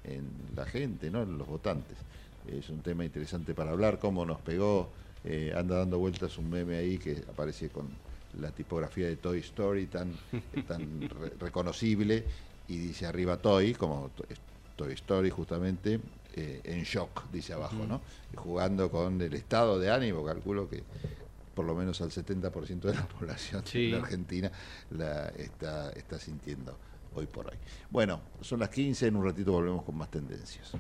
[0.04, 1.24] en la gente, ¿no?
[1.24, 2.06] en los votantes.
[2.44, 4.94] Es un tema interesante para hablar, cómo nos pegó,
[5.24, 8.00] eh, anda dando vueltas un meme ahí que aparece con
[8.40, 10.14] la tipografía de Toy Story tan,
[10.68, 12.26] tan re- reconocible
[12.68, 14.12] y dice arriba Toy, como
[14.76, 16.00] Toy Story justamente,
[16.34, 18.02] eh, en shock, dice abajo, ¿no?
[18.36, 20.84] Jugando con el estado de ánimo, calculo que
[21.54, 23.86] por lo menos al 70% de la población Sí.
[23.86, 24.52] de la Argentina
[24.90, 26.78] la está, está sintiendo
[27.14, 27.56] hoy por hoy.
[27.90, 30.74] Bueno, son las 15, en un ratito volvemos con más tendencias.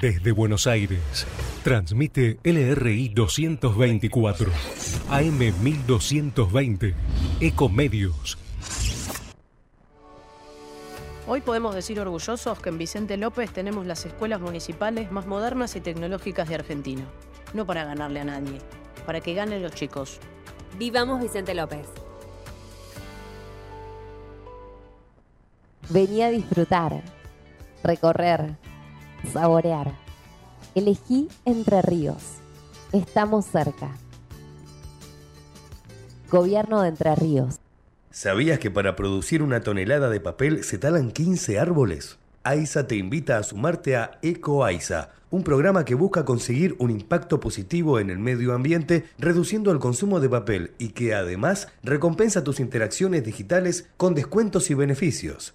[0.00, 1.26] Desde Buenos Aires,
[1.62, 4.50] transmite LRI 224,
[5.10, 6.94] AM 1220,
[7.40, 8.38] Ecomedios.
[11.26, 15.80] Hoy podemos decir orgullosos que en Vicente López tenemos las escuelas municipales más modernas y
[15.80, 17.04] tecnológicas de Argentina.
[17.54, 18.58] No para ganarle a nadie,
[19.06, 20.20] para que ganen los chicos.
[20.78, 21.86] Vivamos Vicente López.
[25.88, 27.02] Vení a disfrutar,
[27.82, 28.56] recorrer,
[29.32, 29.92] saborear.
[30.74, 32.22] Elegí Entre Ríos.
[32.92, 33.96] Estamos cerca.
[36.30, 37.60] Gobierno de Entre Ríos.
[38.10, 42.18] ¿Sabías que para producir una tonelada de papel se talan 15 árboles?
[42.44, 47.40] AISA te invita a sumarte a Eco AISA, un programa que busca conseguir un impacto
[47.40, 52.60] positivo en el medio ambiente reduciendo el consumo de papel y que además recompensa tus
[52.60, 55.54] interacciones digitales con descuentos y beneficios.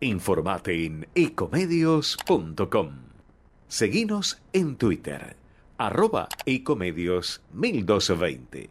[0.00, 2.90] Informate en ecomedios.com.
[3.66, 5.36] Seguinos en Twitter,
[5.78, 8.68] arroba ecomedios 1220.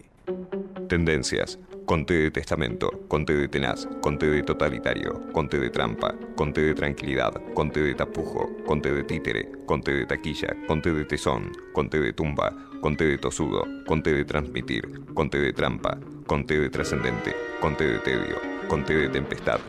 [0.88, 1.58] Tendencias.
[1.86, 7.34] Conté de testamento, conté de tenaz, conté de totalitario, conté de trampa, conté de tranquilidad,
[7.54, 12.54] conté de tapujo, conté de títere, conté de taquilla, conté de tesón, conté de tumba,
[12.82, 18.38] conté de tosudo, conté de transmitir, conté de trampa, conté de trascendente, conté de tedio,
[18.68, 19.60] conté de tempestad.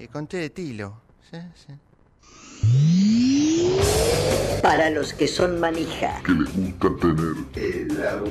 [0.00, 1.02] Eh, conté de tilo.
[1.30, 1.74] Sí, sí.
[4.62, 6.22] Para los que son manija.
[6.24, 6.88] Que les gusta
[7.52, 8.30] tener el auto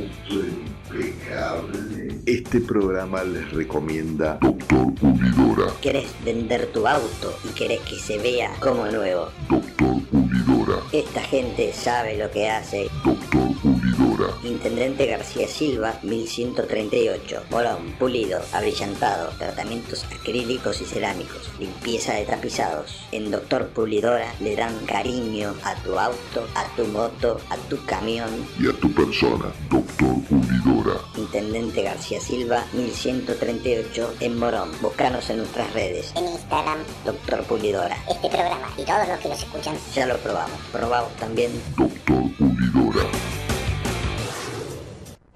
[0.91, 2.21] impecable.
[2.25, 5.71] Este programa les recomienda Doctor Pulidora.
[5.81, 9.29] ¿Querés vender tu auto y querés que se vea como nuevo?
[9.49, 10.81] Doctor Pulidora.
[10.91, 12.89] Esta gente sabe lo que hace.
[13.03, 14.33] Doctor Pulidora.
[14.43, 17.43] Intendente García Silva, 1138.
[17.49, 23.07] Morón, pulido, abrillantado, tratamientos acrílicos y cerámicos, limpieza de tapizados.
[23.11, 28.29] En Doctor Pulidora le dan cariño a tu auto, a tu moto, a tu camión.
[28.59, 30.78] Y a tu persona, Doctor Pulidora.
[31.17, 34.71] Intendente García Silva, 1138 en Morón.
[34.81, 36.13] Búscanos en nuestras redes.
[36.15, 37.97] En Instagram, Doctor Pulidora.
[38.09, 39.75] este programa y todos los que los escuchan.
[39.93, 40.57] Ya lo probamos.
[40.71, 41.51] Probamos también.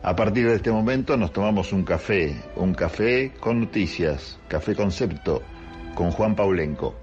[0.02, 5.42] A partir de este momento nos tomamos un café, un café con noticias, café concepto,
[5.96, 7.03] con Juan Paulenco.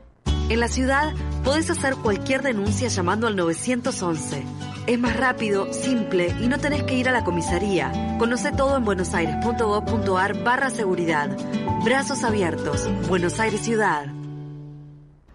[0.51, 4.43] En la ciudad podés hacer cualquier denuncia llamando al 911.
[4.89, 8.17] Es más rápido, simple y no tenés que ir a la comisaría.
[8.19, 11.37] Conoce todo en buenosaires.gov.ar barra seguridad.
[11.85, 12.89] Brazos abiertos.
[13.09, 14.07] Buenos Aires Ciudad.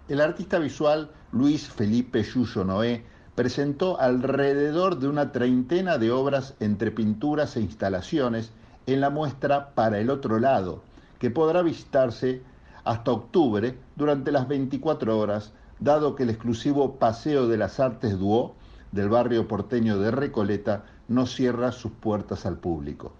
[0.10, 3.06] El artista visual Luis Felipe Yuyo Noé
[3.36, 8.52] presentó alrededor de una treintena de obras entre pinturas e instalaciones
[8.86, 10.84] en la muestra Para el otro lado,
[11.20, 12.42] que podrá visitarse
[12.86, 18.56] hasta octubre durante las 24 horas, dado que el exclusivo Paseo de las Artes Duo
[18.92, 23.14] del barrio porteño de Recoleta no cierra sus puertas al público.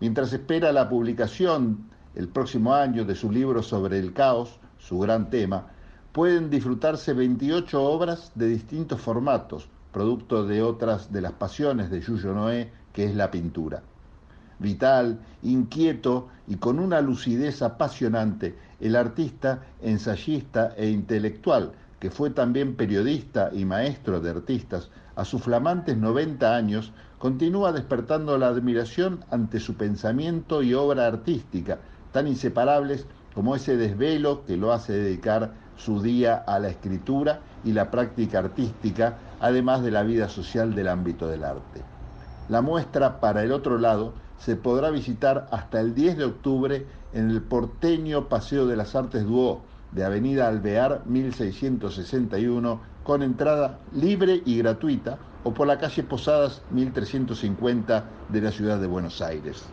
[0.00, 5.30] Mientras espera la publicación el próximo año de su libro sobre el caos, su gran
[5.30, 5.68] tema,
[6.12, 12.32] pueden disfrutarse 28 obras de distintos formatos, producto de otras de las pasiones de Yuyo
[12.34, 13.82] Noé, que es la pintura.
[14.58, 22.76] Vital, inquieto y con una lucidez apasionante, el artista, ensayista e intelectual, que fue también
[22.76, 29.60] periodista y maestro de artistas, a sus flamantes 90 años, continúa despertando la admiración ante
[29.60, 31.78] su pensamiento y obra artística,
[32.12, 37.72] tan inseparables como ese desvelo que lo hace dedicar su día a la escritura y
[37.72, 41.82] la práctica artística, además de la vida social del ámbito del arte.
[42.48, 47.30] La muestra para el otro lado se podrá visitar hasta el 10 de octubre en
[47.30, 54.58] el porteño Paseo de las Artes Duo de Avenida Alvear 1661 con entrada libre y
[54.58, 59.64] gratuita o por la calle Posadas 1350 de la ciudad de Buenos Aires.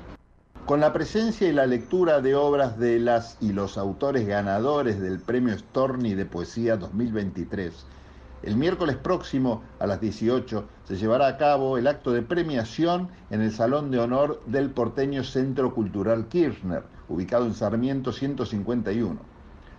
[0.66, 5.20] Con la presencia y la lectura de obras de las y los autores ganadores del
[5.20, 7.74] Premio Storni de Poesía 2023,
[8.44, 13.42] el miércoles próximo a las 18 se llevará a cabo el acto de premiación en
[13.42, 19.20] el Salón de Honor del porteño Centro Cultural Kirchner, ubicado en Sarmiento 151.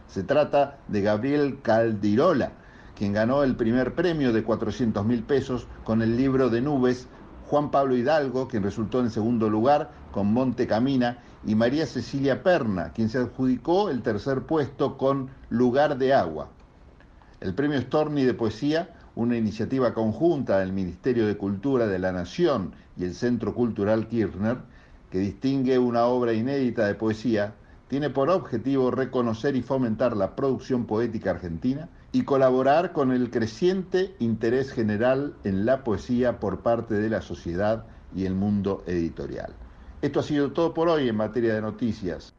[0.08, 2.52] Se trata de Gabriel Caldirola,
[2.96, 7.08] quien ganó el primer premio de 400 mil pesos con el libro de nubes,
[7.48, 12.92] Juan Pablo Hidalgo, quien resultó en segundo lugar con Monte Camina, y María Cecilia Perna,
[12.92, 16.48] quien se adjudicó el tercer puesto con Lugar de Agua.
[17.40, 22.72] El premio Storni de Poesía, una iniciativa conjunta del Ministerio de Cultura de la Nación
[22.96, 24.58] y el Centro Cultural Kirchner,
[25.10, 27.54] que distingue una obra inédita de poesía,
[27.88, 34.14] tiene por objetivo reconocer y fomentar la producción poética argentina y colaborar con el creciente
[34.18, 39.54] interés general en la poesía por parte de la sociedad y el mundo editorial.
[40.00, 42.32] Esto ha sido todo por hoy en materia de noticias.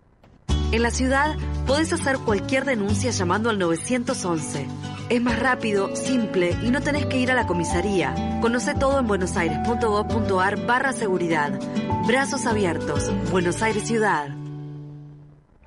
[0.72, 1.36] En la ciudad
[1.66, 4.68] podés hacer cualquier denuncia llamando al 911.
[5.10, 8.40] Es más rápido, simple y no tenés que ir a la comisaría.
[8.42, 11.60] Conoce todo en buenosaires.gov.ar barra seguridad.
[12.08, 13.12] Brazos abiertos.
[13.32, 14.30] Buenos Aires Ciudad.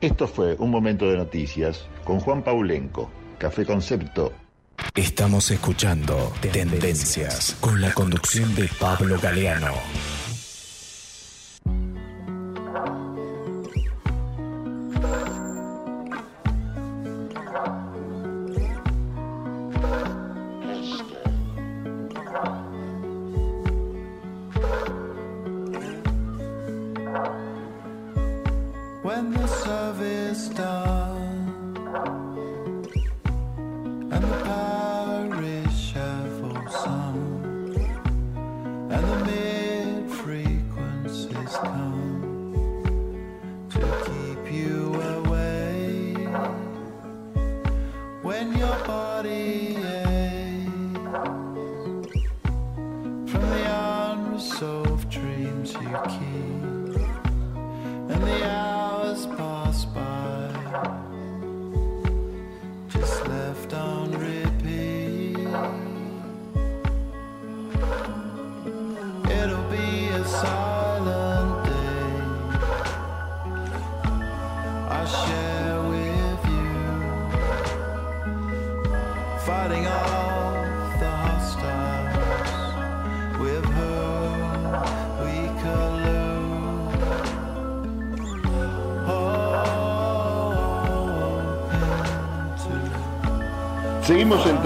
[0.00, 4.32] Esto fue un momento de noticias con Juan Paulenco, Café Concepto.
[4.94, 9.74] Estamos escuchando Tendencias con la conducción de Pablo Galeano.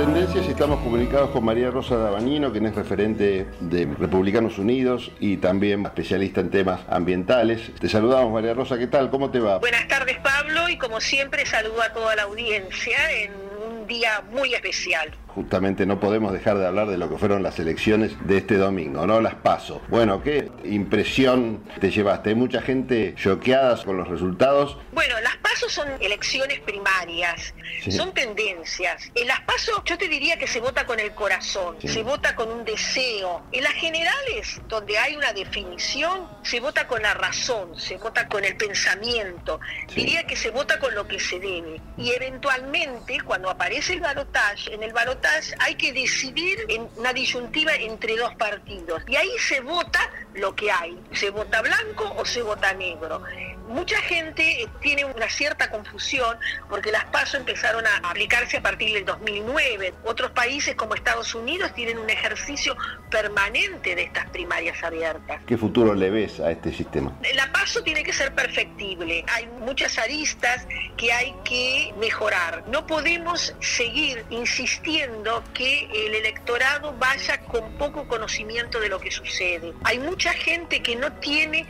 [0.02, 5.36] Tendencias y estamos comunicados con María Rosa Dabanino, quien es referente de Republicanos Unidos y
[5.36, 7.70] también especialista en temas ambientales.
[7.78, 9.10] Te saludamos, María Rosa, ¿qué tal?
[9.10, 9.58] ¿Cómo te va?
[9.60, 13.30] Buenas tardes, Pablo, y como siempre saludo a toda la audiencia en
[13.64, 15.14] un día muy especial.
[15.28, 19.06] Justamente no podemos dejar de hablar de lo que fueron las elecciones de este domingo,
[19.06, 19.20] ¿no?
[19.20, 19.82] Las paso.
[19.88, 22.30] Bueno, ¿qué impresión te llevaste?
[22.30, 24.78] Hay mucha gente choqueada con los resultados.
[24.92, 27.92] Bueno, las pasos son elecciones primarias, Sí.
[27.92, 29.10] son tendencias.
[29.14, 31.88] En las pasos yo te diría que se vota con el corazón, Sí.
[31.88, 33.42] se vota con un deseo.
[33.52, 38.44] En las generales, donde hay una definición, se vota con la razón, se vota con
[38.44, 39.60] el pensamiento.
[39.94, 41.80] Diría que se vota con lo que se debe.
[41.96, 47.74] Y eventualmente, cuando aparece el balotaje, en el balotaje hay que decidir en una disyuntiva
[47.74, 49.02] entre dos partidos.
[49.06, 50.98] Y ahí se vota lo que hay.
[51.12, 53.22] Se vota blanco o se vota negro.
[53.68, 56.38] Mucha gente tiene una cierta confusión
[56.68, 59.94] porque las PASO empezaron a aplicarse a partir del 2009.
[60.04, 62.76] Otros países como Estados Unidos tienen un ejercicio
[63.10, 65.42] permanente de estas primarias abiertas.
[65.46, 67.16] ¿Qué futuro le ves a este sistema?
[67.34, 69.24] La paso tiene que ser perfectible.
[69.28, 72.64] Hay muchas aristas que hay que mejorar.
[72.68, 79.72] No podemos seguir insistiendo que el electorado vaya con poco conocimiento de lo que sucede.
[79.84, 81.66] Hay mucha gente que no tiene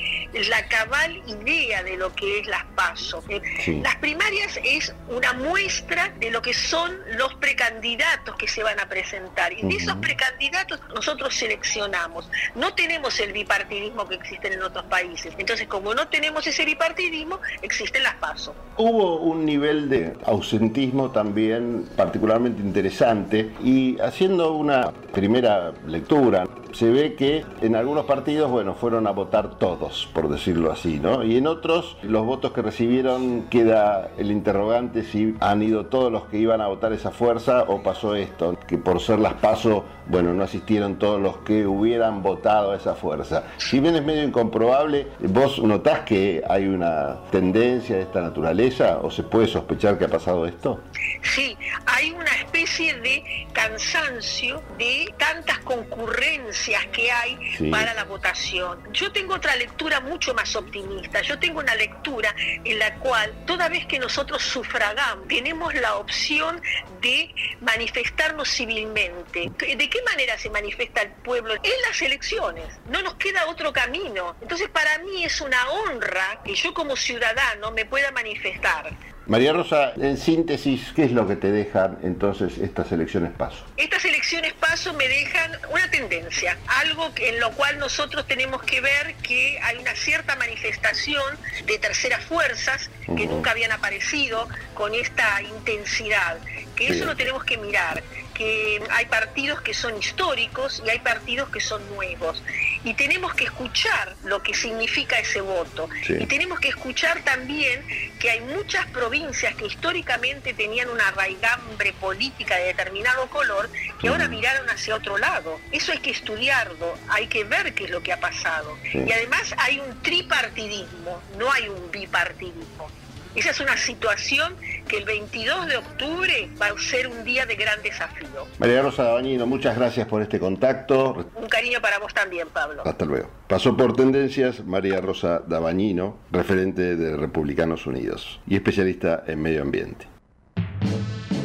[0.49, 3.23] la cabal idea de lo que es las paso.
[3.61, 3.72] Sí.
[3.81, 8.89] Las primarias es una muestra de lo que son los precandidatos que se van a
[8.89, 9.53] presentar.
[9.53, 12.31] Y de esos precandidatos nosotros seleccionamos.
[12.55, 15.35] No tenemos el bipartidismo que existe en otros países.
[15.39, 18.55] Entonces, como no tenemos ese bipartidismo, existen las pasos.
[18.77, 27.15] Hubo un nivel de ausentismo también particularmente interesante y haciendo una primera lectura se ve
[27.15, 31.23] que en algunos partidos, bueno, fueron a votar todos, por decirlo así, ¿no?
[31.23, 36.25] Y en otros, los votos que recibieron queda el interrogante si han ido todos los
[36.25, 40.33] que iban a votar esa fuerza o pasó esto, que por ser las paso, bueno,
[40.33, 43.45] no asistieron todos los que hubieran votado a esa fuerza.
[43.59, 49.11] Si bien es medio incomprobable, ¿vos notás que hay una tendencia de esta naturaleza o
[49.11, 50.81] se puede sospechar que ha pasado esto?
[51.23, 56.62] Sí, hay una especie de cansancio de tantas concurrencias
[56.93, 57.71] que hay Sí.
[57.71, 58.81] para la votación.
[58.93, 61.21] Yo tengo otra lectura mucho más optimista.
[61.21, 66.61] Yo tengo una lectura en la cual toda vez que nosotros sufragamos, tenemos la opción
[67.01, 69.51] de manifestarnos civilmente.
[69.59, 71.55] ¿De qué manera se manifiesta el pueblo?
[71.55, 72.65] En las elecciones.
[72.89, 74.37] No nos queda otro camino.
[74.41, 78.93] Entonces para mí es una honra que yo como ciudadano me pueda manifestar.
[79.27, 83.65] María Rosa, en síntesis, ¿qué es lo que te dejan entonces estas elecciones paso?
[83.77, 89.15] Estas elecciones paso me dejan una tendencia, algo en lo cual nosotros tenemos que ver
[89.23, 91.23] que hay una cierta manifestación
[91.67, 96.93] de terceras fuerzas que nunca habían aparecido con esta intensidad, que que Sí.
[96.95, 101.61] eso lo tenemos que mirar, que hay partidos que son históricos y hay partidos que
[101.61, 102.43] son nuevos.
[102.85, 105.89] Y tenemos que escuchar lo que significa ese voto.
[106.07, 106.15] Sí.
[106.21, 107.85] Y tenemos que escuchar también
[108.19, 114.29] que hay muchas provincias que históricamente tenían una raigambre política de determinado color que ahora
[114.29, 115.61] miraron hacia otro lado.
[115.71, 118.77] Eso hay que estudiarlo, hay que ver qué es lo que ha pasado.
[118.91, 119.05] Sí.
[119.07, 122.89] Y además hay un tripartidismo, no hay un bipartidismo.
[123.35, 124.55] Esa es una situación
[124.87, 128.47] que el 22 de octubre va a ser un día de gran desafío.
[128.59, 131.31] María Rosa Dabañino, muchas gracias por este contacto.
[131.35, 132.83] Un cariño para vos también, Pablo.
[132.85, 133.31] Hasta luego.
[133.49, 140.07] Pasó por Tendencias María Rosa Dabañino, referente de Republicanos Unidos y especialista en medio ambiente.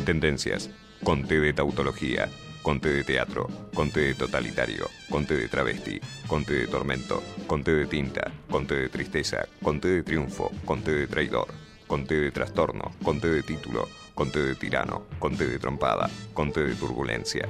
[0.06, 0.70] Tendencias.
[1.04, 2.28] Conté de tautología.
[2.64, 3.48] Conté de teatro.
[3.74, 4.90] Conté de totalitario.
[5.10, 6.02] Conté de travesti.
[6.28, 7.24] Conté de tormento.
[7.46, 8.30] Conté de tinta.
[8.50, 9.48] Conté de tristeza.
[9.64, 10.52] Conté de triunfo.
[10.66, 11.48] Conté de traidor.
[11.88, 12.92] Conté de trastorno.
[13.02, 13.88] Conté de título.
[14.14, 15.06] Conté de tirano.
[15.20, 16.10] Conté de trompada.
[16.34, 17.48] Conté de turbulencia.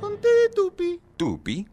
[0.00, 1.00] Conté de Tupi.
[1.18, 1.68] ¿Tupi?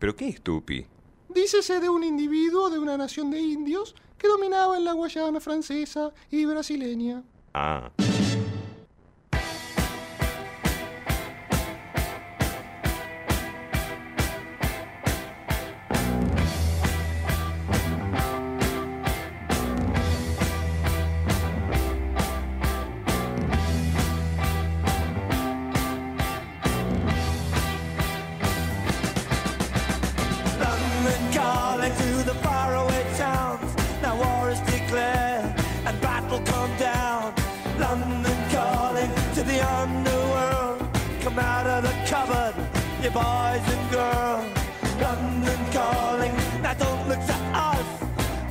[0.00, 0.84] ¿Pero qué es Tupi?
[1.28, 6.12] Dícese de un individuo de una nación de indios que dominaba en la Guayana francesa
[6.30, 7.22] y brasileña.
[7.52, 7.90] Ah.
[36.40, 37.34] Come down.
[37.78, 40.88] London calling to the underworld.
[41.22, 42.54] Come out of the cupboard,
[43.02, 44.46] you boys and girls.
[45.00, 47.86] London calling, now don't look to us.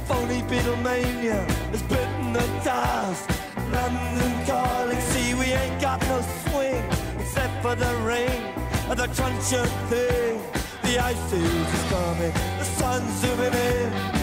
[0.08, 1.40] Phony Beatlemania
[1.72, 3.30] has bitten the dust.
[3.72, 6.84] London calling, see we ain't got no swing
[7.20, 8.42] except for the rain
[8.90, 10.42] and the truncheon thing.
[10.84, 14.23] The ice is coming, the sun's zooming in.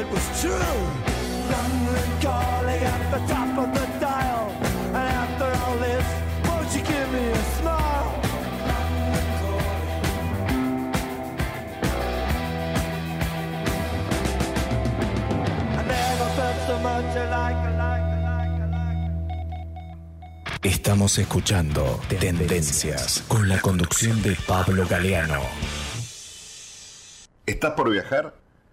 [0.00, 0.78] it was true.
[1.52, 4.46] London calling at the top of the dial.
[4.98, 6.06] And after all this,
[6.46, 8.10] won't you give me a smile?
[15.78, 18.58] I never felt so much alike, alike, alike.
[20.62, 25.42] Estamos escuchando Tendencias con la conducción de Pablo Galeano.
[27.46, 28.39] ¿Estás por viajar?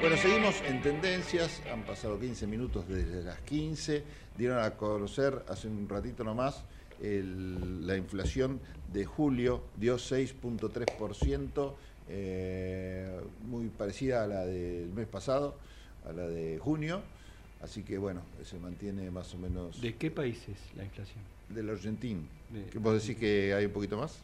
[0.00, 4.02] Bueno, seguimos en tendencias, han pasado 15 minutos desde las 15,
[4.38, 6.64] dieron a conocer hace un ratito nomás
[7.02, 8.60] el- la inflación
[8.92, 11.76] de julio dio 6.3%,
[12.08, 15.58] eh, muy parecida a la del mes pasado,
[16.06, 17.02] a la de junio,
[17.60, 21.22] así que bueno, se mantiene más o menos ¿De qué país es la inflación?
[21.50, 22.26] del Argentín.
[22.48, 24.22] De- ¿Qué vos decís que hay un poquito más?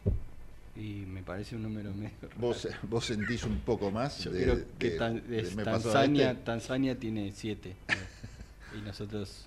[0.79, 2.11] Y me parece un número medio.
[2.21, 2.35] raro.
[2.37, 4.23] ¿Vos, vos sentís un poco más?
[4.23, 5.23] Yo de- creo que de- Tan-
[5.63, 6.43] Tanzania, este?
[6.43, 7.75] Tanzania tiene 7.
[8.77, 9.45] y nosotros.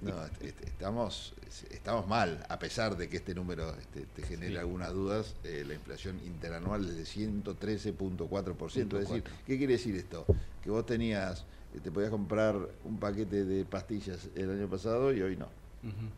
[0.00, 1.34] No, est- est- estamos,
[1.70, 4.58] estamos mal, a pesar de que este número este, te genera Sí.
[4.58, 8.66] algunas dudas, eh, la inflación interanual es de 113.4%.
[8.66, 9.32] Es decir, 104.
[9.46, 10.26] ¿qué quiere decir esto?
[10.62, 11.44] Que vos tenías,
[11.74, 15.48] eh, te podías comprar un paquete de pastillas el año pasado y hoy no.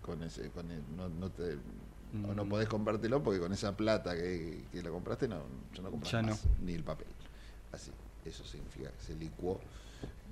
[0.00, 1.56] Con ese, con el- no, no te,
[2.24, 2.48] o no Mm.
[2.48, 5.42] podés comprártelo porque con esa plata que, que lo compraste no,
[5.74, 7.08] ya no más, ni el papel.
[7.72, 7.90] Así,
[8.24, 9.60] eso significa que se licuó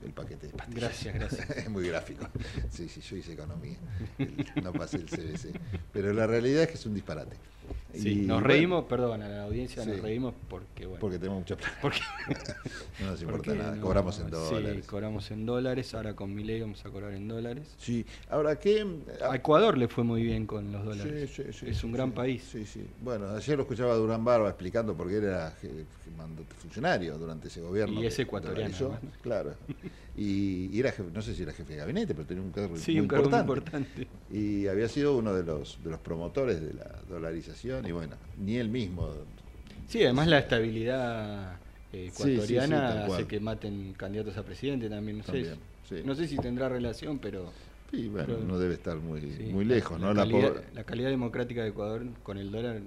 [0.05, 0.81] el paquete de pastillas.
[0.83, 1.51] Gracias, gracias.
[1.57, 2.27] es muy gráfico.
[2.71, 3.77] Sí, sí, yo hice economía.
[4.19, 5.59] El- no pasé el CBC.
[5.93, 7.37] Pero la realidad es que es un disparate.
[7.95, 9.89] Sí, Y, nos bueno, reímos, perdón, a la audiencia Sí.
[9.91, 11.01] nos reímos porque, bueno.
[11.01, 11.79] Porque tenemos mucha plata.
[11.81, 12.01] Porque,
[13.01, 14.77] No nos importa porque nada, no- cobramos en dólares.
[14.85, 17.75] Sí, cobramos en dólares, ahora con mi ley vamos a cobrar en dólares.
[17.79, 18.87] Sí, ahora que...
[19.29, 21.31] A Ecuador le fue muy bien con los dólares.
[21.35, 22.43] Sí, es un gran país.
[22.53, 22.87] Sí, sí.
[23.03, 25.55] Bueno, ayer lo escuchaba Durán Barba explicando por qué era
[26.59, 28.01] funcionario durante ese gobierno.
[28.03, 28.99] Y es ecuatoriano.
[29.23, 29.55] Claro.
[30.17, 32.77] Y, y era jefe- no sé si era jefe de gabinete, pero tenía un cargo
[32.79, 34.01] Sí, muy un cargo muy importante.
[34.01, 34.35] importante.
[34.35, 38.57] Y había sido uno de los, de los promotores de la dolarización y bueno, ni
[38.57, 39.11] él mismo.
[39.89, 41.53] Sí, además la estabilidad
[41.93, 45.19] eh, Sí, sí, sí, ecuatoriana hace que maten candidatos a presidente también.
[45.19, 47.53] No, También, sé, no sé si tendrá relación, pero...
[47.91, 49.21] Sí, bueno, pero- no debe estar muy,
[49.53, 50.15] muy lejos, la ¿no?
[50.15, 52.81] La calidad, pobre- la calidad democrática de Ecuador con el dólar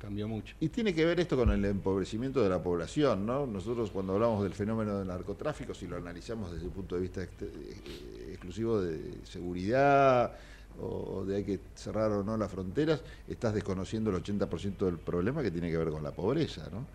[0.00, 0.56] cambió mucho.
[0.60, 3.46] Y tiene que ver esto con el empobrecimiento de la población, ¿no?
[3.46, 7.22] Nosotros cuando hablamos del fenómeno del narcotráfico, si lo analizamos desde el punto de vista
[7.22, 10.32] eh, exclusivo de seguridad
[10.80, 15.42] o de hay que cerrar o no las fronteras, estás desconociendo el 80% del problema
[15.42, 16.86] que tiene que ver con la pobreza, ¿no?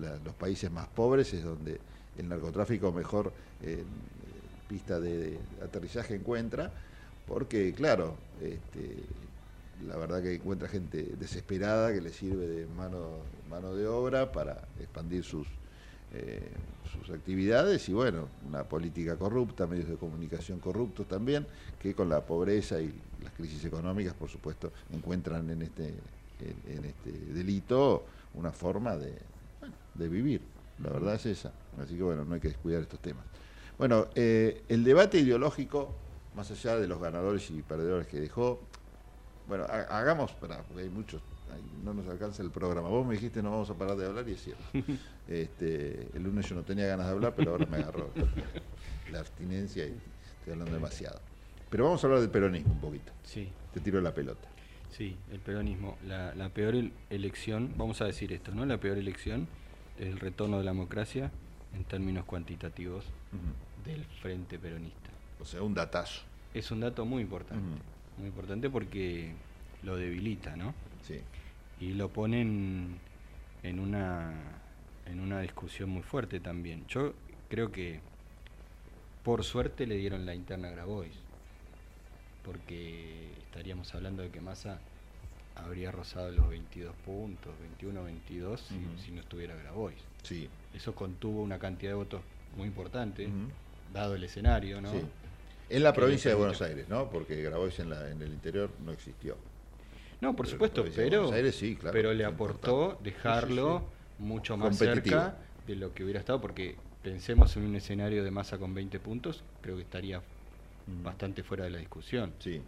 [0.00, 1.80] La- los países más pobres es donde
[2.16, 3.32] el narcotráfico mejor
[3.62, 3.82] eh,
[4.68, 6.70] pista de, de aterrizaje encuentra,
[7.26, 9.02] porque claro, este,
[9.86, 13.18] la verdad que encuentra gente desesperada que le sirve de mano,
[13.48, 15.46] mano de obra para expandir sus,
[16.12, 16.50] eh,
[16.92, 21.46] sus actividades y bueno, una política corrupta, medios de comunicación corruptos también,
[21.80, 22.92] que con la pobreza y
[23.22, 28.04] las crisis económicas, por supuesto, encuentran en este, en, en este delito
[28.34, 29.12] una forma de,
[29.60, 30.40] bueno, de vivir.
[30.82, 31.52] La verdad es esa.
[31.80, 33.24] Así que bueno, no hay que descuidar estos temas.
[33.78, 35.94] Bueno, eh, el debate ideológico,
[36.36, 38.60] más allá de los ganadores y perdedores que dejó,
[39.58, 41.20] bueno, ha- hagamos, pará, porque hay muchos,
[41.52, 42.88] hay- no nos alcanza el programa.
[42.88, 44.62] Vos me dijiste no vamos a parar de hablar y es cierto.
[45.28, 48.10] Este, el lunes yo no tenía ganas de hablar, pero ahora me agarró
[49.10, 49.96] la abstinencia y
[50.38, 51.20] estoy hablando demasiado.
[51.70, 53.12] Pero vamos a hablar del peronismo un poquito.
[53.24, 53.48] Sí.
[53.72, 54.48] Te tiro la pelota.
[54.90, 55.96] Sí, el peronismo.
[56.06, 58.66] La, la peor el- elección, vamos a decir esto, ¿no?
[58.66, 59.46] La peor elección
[59.98, 61.30] es el retorno de la democracia
[61.74, 63.04] en términos cuantitativos
[63.86, 65.10] del Frente Peronista.
[65.40, 66.22] O sea, un datazo.
[66.52, 67.64] Es un dato muy importante.
[68.22, 69.32] Muy importante porque
[69.82, 70.74] lo debilita, ¿no?
[71.04, 71.18] Sí.
[71.80, 74.32] Y lo pone en, una,
[75.06, 76.86] en una discusión muy fuerte también.
[76.86, 77.14] Yo
[77.50, 77.98] creo que
[79.24, 81.16] por suerte le dieron la interna a Grabois.
[82.44, 84.78] Porque estaríamos hablando de que Massa
[85.56, 89.98] habría rozado los 22 puntos, 21, 22, si, si no estuviera Grabois.
[90.22, 90.48] Sí.
[90.72, 92.22] Eso contuvo una cantidad de votos
[92.56, 93.28] muy importante,
[93.92, 94.92] dado el escenario, ¿no?
[94.92, 95.00] Sí.
[95.68, 97.08] En la provincia de Buenos Aires, ¿no?
[97.10, 99.38] Porque Grabois en, la, en el interior no existió.
[100.20, 103.02] No, por Pero supuesto, pero, Buenos Aires sí, claro, pero le aportó importante.
[103.02, 107.74] dejarlo Sí, sí, mucho más cerca de lo que hubiera estado, porque pensemos en un
[107.76, 110.22] escenario de masa con 20 puntos, creo que estaría
[111.02, 112.34] bastante fuera de la discusión.
[112.38, 112.62] Sí.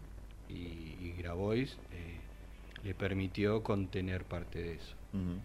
[0.48, 2.22] Y, y Grabois eh,
[2.82, 4.96] le permitió contener parte de eso.
[5.12, 5.40] Ujú.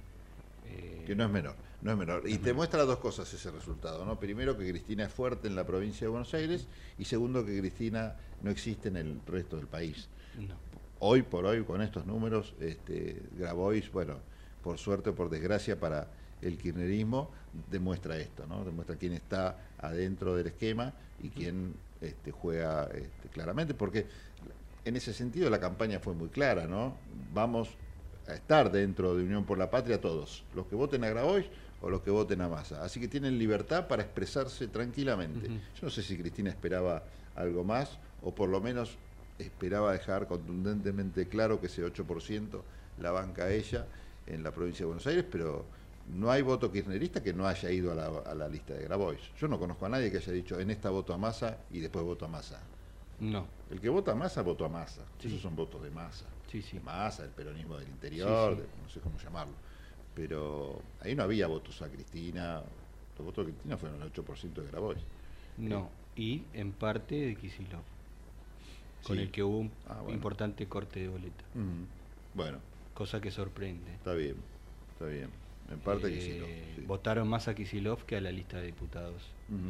[0.69, 2.27] Eh, Que no es menor, no es menor.
[2.27, 4.19] Y te muestra dos cosas ese resultado, ¿no?
[4.19, 6.67] Primero que Cristina es fuerte en la provincia de Buenos Aires
[6.97, 10.07] y segundo que Cristina no existe en el resto del país.
[10.37, 10.55] No.
[10.99, 14.17] Hoy por hoy, con estos números, este, Grabois, bueno,
[14.61, 16.07] por suerte o por desgracia para
[16.41, 17.31] el kirchnerismo,
[17.71, 18.63] demuestra esto, ¿no?
[18.63, 24.07] Demuestra quién está adentro del esquema y quién este, juega este, claramente, porque
[24.85, 26.95] en ese sentido la campaña fue muy clara, ¿no?
[27.33, 27.69] Vamos
[28.29, 31.45] a estar dentro de Unión por la Patria todos, los que voten a Grabois
[31.81, 32.83] o los que voten a Massa.
[32.83, 35.47] Así que tienen libertad para expresarse tranquilamente.
[35.47, 37.03] Yo no sé si Cristina esperaba
[37.35, 38.97] algo más o por lo menos
[39.37, 42.61] esperaba dejar contundentemente claro que ese 8%
[42.99, 43.85] la banca ella
[44.27, 45.65] en la provincia de Buenos Aires, pero
[46.13, 49.19] no hay voto kirchnerista que no haya ido a la, a la lista de Grabois.
[49.39, 52.03] Yo no conozco a nadie que haya dicho en esta voto a Massa y después
[52.03, 52.59] voto a Massa.
[53.19, 53.47] No.
[53.69, 55.03] El que vota a Massa, votó a Massa.
[55.19, 55.27] Sí.
[55.27, 56.25] Esos son votos de Massa.
[56.49, 56.77] Sí, sí.
[56.77, 58.61] De Massa, del peronismo del interior, Sí, sí.
[58.77, 59.53] de- no sé cómo llamarlo.
[60.15, 62.61] Pero ahí no había votos a Cristina.
[63.17, 64.99] Los votos de Cristina fueron el 8% de Grabois.
[65.57, 67.83] No, y en parte de Kisilov,
[69.03, 70.15] con el que hubo un Ah, bueno.
[70.15, 71.43] importante corte de boleta.
[72.33, 72.59] Bueno,
[72.93, 73.93] Cosa que sorprende.
[73.93, 74.35] está bien.
[74.93, 75.29] Está bien.
[75.71, 76.81] En parte Eh, Kicillof, sí.
[76.87, 79.23] Votaron más a Kisilov que a la lista de diputados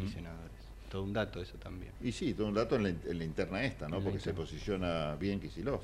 [0.03, 0.59] y senadores.
[0.90, 1.91] Todo un dato eso también.
[2.02, 3.98] Y sí, todo un dato en la, in- en la interna esta, ¿no?
[3.98, 5.82] En Porque se posiciona bien Kisilov.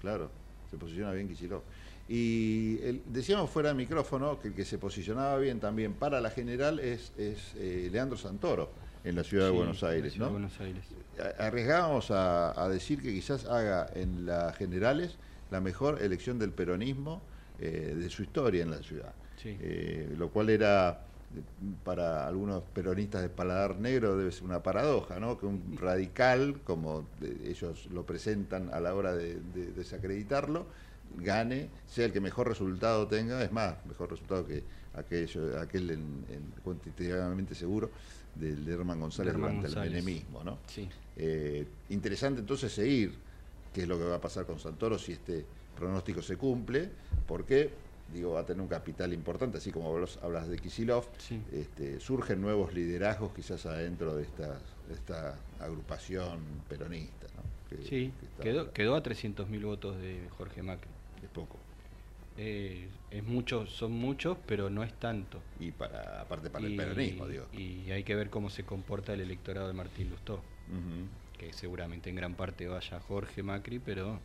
[0.00, 0.30] Claro,
[0.70, 1.62] se posiciona bien Kisilov.
[2.08, 6.30] Y el- decíamos fuera de micrófono que el que se posicionaba bien también para la
[6.30, 8.72] general es, es eh, Leandro Santoro
[9.04, 10.26] en la ciudad de Buenos Aires, ¿no?
[10.26, 10.84] de Buenos Aires.
[11.38, 15.16] Arriesgábamos a, a decir que quizás haga en las generales
[15.50, 17.22] la mejor elección del peronismo
[17.58, 19.14] eh, de su historia en la ciudad.
[19.36, 19.56] Sí.
[19.60, 21.06] Eh, lo cual era
[21.84, 25.38] para algunos peronistas de paladar negro debe ser una paradoja, ¿no?
[25.38, 27.06] Que un radical, como
[27.44, 30.66] ellos lo presentan a la hora de, de desacreditarlo,
[31.18, 36.00] gane, sea el que mejor resultado tenga, es más, mejor resultado que aquello, aquel en,
[36.28, 37.90] en cuantitativamente seguro
[38.34, 39.92] del de Herman González De Herman durante González.
[39.94, 40.58] el menemismo, ¿no?
[40.66, 40.88] Sí.
[41.16, 43.14] Eh, interesante entonces seguir
[43.72, 45.44] qué es lo que va a pasar con Santoro si este
[45.76, 46.88] pronóstico se cumple,
[47.26, 47.70] porque
[48.14, 51.04] digo va a tener un capital importante, así como vos hablas de Kisilov,
[51.52, 54.58] este, surgen nuevos liderazgos quizás adentro de esta,
[54.88, 57.26] de esta agrupación peronista.
[57.36, 57.42] ¿no?
[57.68, 60.90] Que- Sí, que está- quedó, quedó a 300.000 votos de Jorge Macri.
[61.22, 61.58] Es poco.
[62.36, 65.40] Eh, es mucho, son muchos, pero no es tanto.
[65.60, 67.46] Y para, aparte para el peronismo, digo.
[67.52, 70.40] Y hay que ver cómo se comporta el electorado de Martín Lustó.
[71.38, 74.18] Que seguramente en gran parte vaya Jorge Macri, pero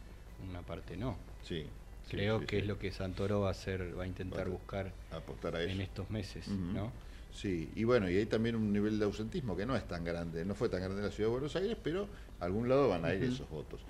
[0.48, 1.18] una parte no.
[1.44, 1.66] Sí.
[2.10, 4.50] Creo sí, que es lo que Santoro va a hacer, va a intentar Va a
[4.50, 6.48] buscar apostar a en estos meses.
[6.48, 6.92] ¿no?
[7.32, 10.44] Sí, y bueno, y hay también un nivel de ausentismo que no es tan grande,
[10.44, 12.08] no fue tan grande en la ciudad de Buenos Aires, pero
[12.40, 13.82] a algún lado van a ir esos votos.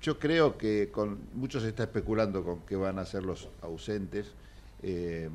[0.00, 4.34] Yo creo que con muchos se está especulando con qué van a ser los ausentes.
[4.82, 5.28] eh,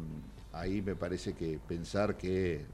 [0.53, 2.65] ahí me parece que pensar que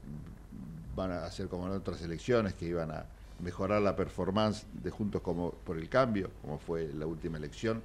[0.94, 3.04] van a hacer como en otras elecciones, que iban a
[3.40, 7.82] mejorar la performance de Juntos como por el Cambio, como fue la última elección,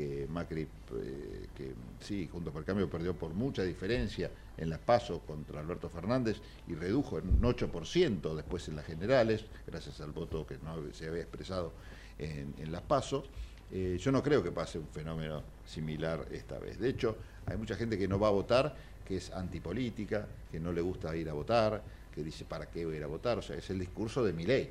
[0.00, 5.20] que Macri, eh, que sí, Juntos por Cambio perdió por mucha diferencia en las PASO
[5.20, 10.46] contra Alberto Fernández y redujo en un 8% después en las generales, gracias al voto
[10.46, 11.72] que no se había expresado
[12.18, 13.24] en, las PASO.
[13.72, 16.78] Eh, yo no creo que pase un fenómeno similar esta vez.
[16.78, 17.16] De hecho,
[17.46, 18.74] hay mucha gente que no va a votar,
[19.06, 21.82] que es antipolítica, que no le gusta ir a votar,
[22.14, 23.38] que dice, ¿para qué voy a ir a votar?
[23.38, 24.70] O sea, es el discurso de mi ley.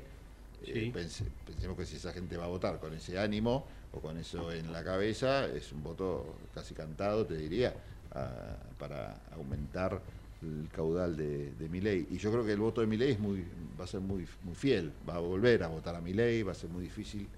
[0.64, 0.92] Sí.
[1.44, 4.72] pensemos que si esa gente va a votar con ese ánimo o con eso en
[4.72, 7.74] la cabeza, es un voto casi cantado, te diría,
[8.12, 10.00] a- para aumentar
[10.42, 12.06] el caudal de, de Milei.
[12.10, 13.44] Y yo creo que el voto de Milei es muy,
[13.78, 16.54] va a ser muy, muy fiel, va a volver a votar a Milei, va a
[16.54, 17.28] ser muy difícil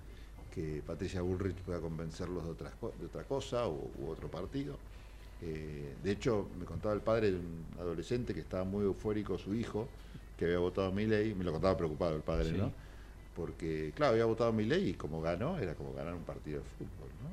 [0.50, 4.76] que Patricia Bullrich pueda convencerlos de, otras de otra cosa o, u otro partido.
[5.40, 9.54] Eh, de hecho, me contaba el padre de un adolescente que estaba muy eufórico su
[9.54, 9.88] hijo,
[10.36, 12.56] que había votado a Milei, me lo contaba preocupado el padre, Sí.
[12.56, 12.72] ¿no?
[13.34, 16.64] Porque, claro, había votado a Milei y como ganó, era como ganar un partido de
[16.78, 17.32] fútbol, ¿no?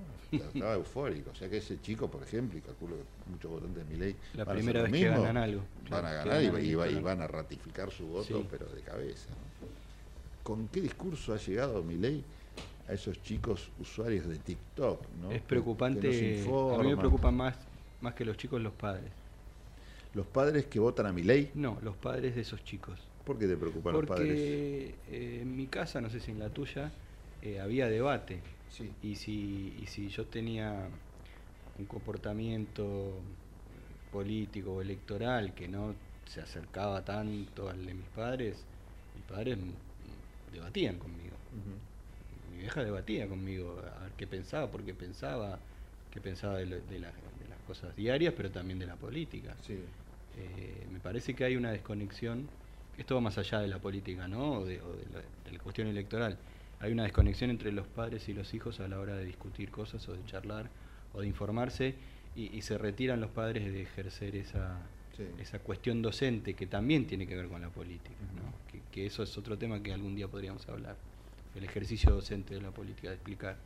[0.54, 1.32] Estaba eufórico.
[1.32, 4.46] O sea que ese chico, por ejemplo, y calculo que muchos votantes de Milei La
[4.46, 5.62] van a primera hacer lo vez que ganan algo.
[5.90, 8.48] Van a ganar y, y y van a ratificar su voto, Sí.
[8.50, 9.30] pero de cabeza.
[9.30, 9.68] ¿no?
[10.44, 12.24] ¿Con qué discurso ha llegado Milei
[12.88, 15.02] a esos chicos usuarios de TikTok?
[15.22, 15.32] ¿no?
[15.32, 16.08] Es preocupante.
[16.48, 17.56] a mí me preocupan más,
[18.02, 19.12] más que los chicos los padres.
[20.14, 21.52] ¿Los padres que votan a Milei?
[21.56, 23.00] No, los padres de esos chicos.
[23.24, 24.28] ¿Por qué te preocupan los padres?
[24.40, 26.94] Porque eh, en mi casa, no sé si en la tuya,
[27.42, 28.44] eh, había debate.
[29.02, 30.90] Y, si, y si yo tenía
[31.78, 33.24] un comportamiento
[34.10, 38.68] político o electoral que no se acercaba tanto al de mis padres,
[39.14, 39.58] mis padres
[40.52, 41.38] debatían conmigo.
[42.48, 45.64] Mi vieja debatía conmigo a ver qué pensaba, por qué pensaba,
[46.10, 49.58] qué pensaba de, lo- de la- de las cosas diarias, pero también de la política.
[50.34, 52.50] Eh, me parece que hay una desconexión,
[53.00, 54.60] esto va más allá de la política, ¿no?
[54.60, 56.38] O de, o de la, de la cuestión electoral.
[56.80, 60.08] Hay una desconexión entre los padres y los hijos a la hora de discutir cosas
[60.10, 60.70] o de charlar
[61.14, 61.96] o de informarse
[62.36, 64.78] y, y se retiran los padres de ejercer esa,
[65.18, 65.26] Sí.
[65.42, 68.54] esa cuestión docente que también tiene que ver con la política, ¿no?
[68.72, 70.96] que, que eso es otro tema que algún día podríamos hablar,
[71.56, 73.58] el ejercicio docente de la política, de explicar.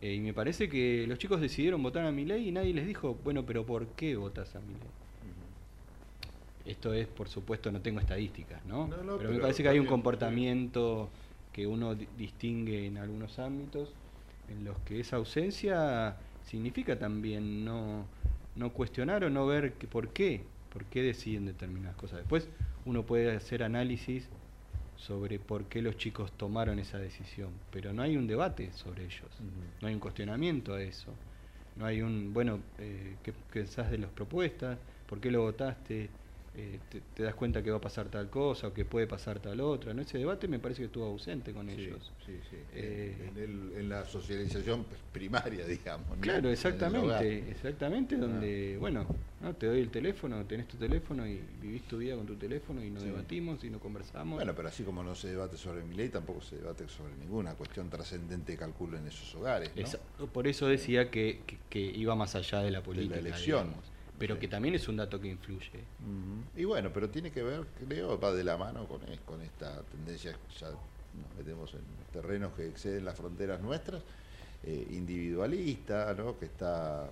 [0.00, 2.88] Eh, y me parece que los chicos decidieron votar a mi ley y nadie les
[2.88, 4.90] dijo, bueno, pero ¿por qué votas a mi ley?
[6.64, 8.86] Esto es, por supuesto, no tengo estadísticas, ¿no?
[8.86, 11.10] No, no, pero, me parece que hay un comportamiento
[11.52, 13.94] que uno di- distingue en algunos ámbitos
[14.48, 18.06] en los que esa ausencia significa también no,
[18.54, 22.18] no cuestionar o no ver que, por qué, por qué deciden determinadas cosas.
[22.18, 22.48] Después
[22.84, 24.30] uno puede hacer análisis
[24.96, 29.42] sobre por qué los chicos tomaron esa decisión, pero no hay un debate sobre ellos,
[29.80, 31.18] no hay un cuestionamiento a eso,
[31.76, 34.78] no hay un, bueno, eh, ¿qué qué pensás de las propuestas?
[35.06, 36.10] ¿Por qué lo votaste?
[36.56, 39.40] Eh, te, te das cuenta que va a pasar tal cosa o que puede pasar
[39.40, 39.92] tal otra?
[39.92, 40.02] ¿no?
[40.02, 42.12] Ese debate me parece que estuvo ausente con Sí, ellos.
[42.24, 42.56] sí, sí.
[42.72, 46.16] Eh, en, el- en la socialización primaria, digamos.
[46.20, 49.04] Claro, exactamente, exactamente, donde, bueno,
[49.40, 49.52] ¿no?
[49.56, 52.90] te doy el teléfono, tenés tu teléfono y vivís tu vida con tu teléfono y
[52.90, 54.36] no debatimos y no conversamos.
[54.36, 57.56] Bueno, pero así como no se debate sobre mi ley, tampoco se debate sobre ninguna
[57.56, 59.72] cuestión trascendente, calculo, en esos hogares.
[60.18, 60.26] ¿no?
[60.28, 63.18] Por eso decía que, que- que iba más allá de la política.
[63.18, 63.64] elección.
[63.66, 65.84] digamos, pero que también es un dato que influye.
[66.56, 69.82] Y bueno, pero tiene que ver, creo, va de la mano con, es- con esta
[69.82, 71.80] tendencia, ya nos metemos en
[72.12, 74.02] terrenos que exceden las fronteras nuestras,
[74.62, 76.38] eh, individualista, ¿no?
[76.38, 77.10] que está,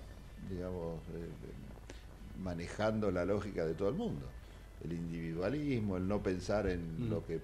[0.49, 1.29] digamos, eh,
[2.41, 4.25] manejando la lógica de todo el mundo.
[4.83, 7.09] El individualismo, el no pensar en Mm.
[7.09, 7.39] lo que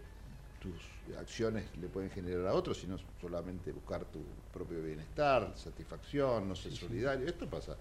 [0.60, 0.74] tus
[1.18, 4.20] acciones le pueden generar a otros, sino solamente buscar tu
[4.52, 7.28] propio bienestar, satisfacción, no ser solidario.
[7.28, 7.78] Esto pasa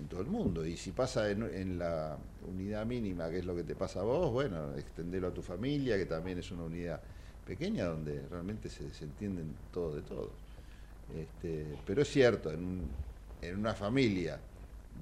[0.00, 0.66] en todo el mundo.
[0.66, 2.16] Y si pasa en, la
[2.48, 5.96] unidad mínima, que es lo que te pasa a vos, bueno, extendelo a tu familia,
[5.96, 7.00] que también es una unidad
[7.46, 10.30] pequeña donde realmente se, se entienden todos de todos.
[11.16, 12.82] Este, pero es cierto, en,
[13.42, 14.38] en una familia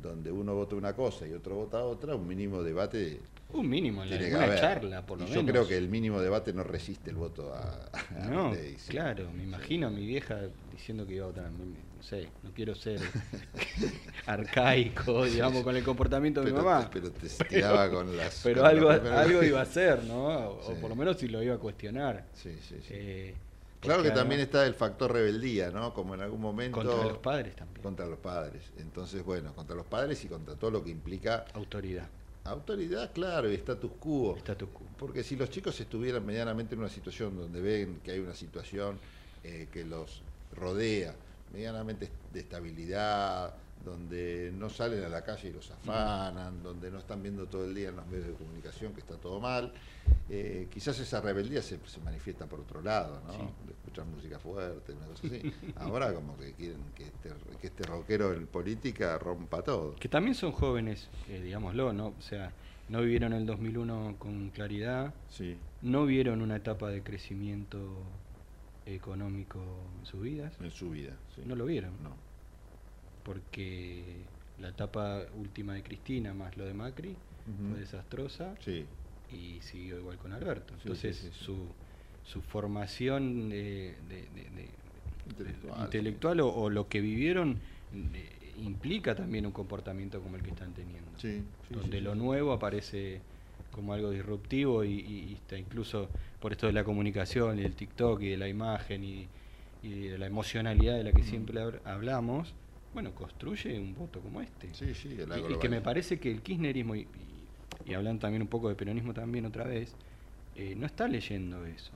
[0.02, 3.20] donde uno vota una cosa y otro vota otra, un mínimo debate
[3.50, 4.60] Un mínimo, en la- una haber.
[4.60, 5.44] charla, por lo Y menos.
[5.46, 8.76] Yo creo que el mínimo debate no resiste el voto a, a No, sí.
[8.88, 10.38] claro, me imagino a mi vieja
[10.70, 11.50] diciendo que iba a votar.
[11.50, 13.00] No sé, no quiero ser
[14.26, 16.90] arcaico, digamos, con el comportamiento de mi Pero mamá.
[16.92, 20.26] pero te tiraba con las- Pero con algo, la algo iba a hacer, ¿no?
[20.50, 20.72] O, Sí.
[20.72, 22.26] o por lo menos si lo iba a cuestionar.
[22.34, 22.88] Sí, sí, sí.
[22.90, 23.34] Eh,
[23.80, 25.94] Claro que también está el factor rebeldía, ¿no?
[25.94, 26.74] Como en algún momento...
[26.82, 27.80] Contra los padres también.
[27.80, 28.64] Contra los padres.
[28.76, 31.44] Entonces, bueno, contra los padres y contra todo lo que implica...
[31.54, 32.08] Autoridad.
[32.48, 34.36] Autoridad, claro, y status quo.
[34.98, 38.98] Porque si los chicos estuvieran medianamente en una situación donde ven que hay una situación
[39.44, 40.22] eh, que los
[40.56, 41.14] rodea,
[41.52, 43.54] medianamente de estabilidad,
[43.84, 47.74] donde no salen a la calle y los afanan, donde no están viendo todo el
[47.74, 49.72] día en los medios de comunicación que está todo mal,
[50.28, 53.32] eh, quizás esa rebeldía se, se manifiesta por otro lado, ¿no?
[53.32, 53.38] Sí.
[53.66, 55.52] De escuchar música fuerte, una cosa así.
[55.76, 57.30] Ahora como que quieren que este,
[57.60, 59.94] que este rockero en política rompa todo.
[59.96, 62.08] Que también son jóvenes, eh, digámoslo, ¿no?
[62.18, 62.52] O sea,
[62.88, 65.56] no vivieron el 2001 con claridad, Sí.
[65.82, 67.78] no vieron una etapa de crecimiento
[68.86, 69.60] económico
[70.00, 70.54] en sus vidas.
[70.60, 71.42] En su vida, sí.
[71.44, 71.92] No lo vieron.
[72.02, 72.27] No.
[73.28, 74.24] Porque
[74.58, 77.14] la etapa última de Cristina más lo de Macri
[77.70, 78.86] fue desastrosa Sí.
[79.30, 80.72] y siguió igual con Alberto.
[80.80, 81.44] Entonces sí, sí, sí.
[81.44, 81.66] Su,
[82.24, 84.68] su formación de, de- de- de-
[85.28, 87.58] Intelectual, intelectual o, o lo que vivieron
[88.14, 91.10] eh, implica también un comportamiento como el que están teniendo.
[91.70, 93.20] Donde lo nuevo aparece
[93.72, 96.08] como algo disruptivo y, y- y está incluso
[96.40, 99.26] por esto de la comunicación y del TikTok y de la imagen y,
[99.82, 102.54] y de la emocionalidad de la que siempre hab- hablamos,
[102.98, 104.74] bueno, construye un voto como este.
[104.74, 107.48] Sí, sí, de la y, y que me parece que el kirchnerismo, y, y-
[107.84, 109.94] y hablando también un poco de peronismo también otra vez,
[110.56, 111.92] eh, no está leyendo eso.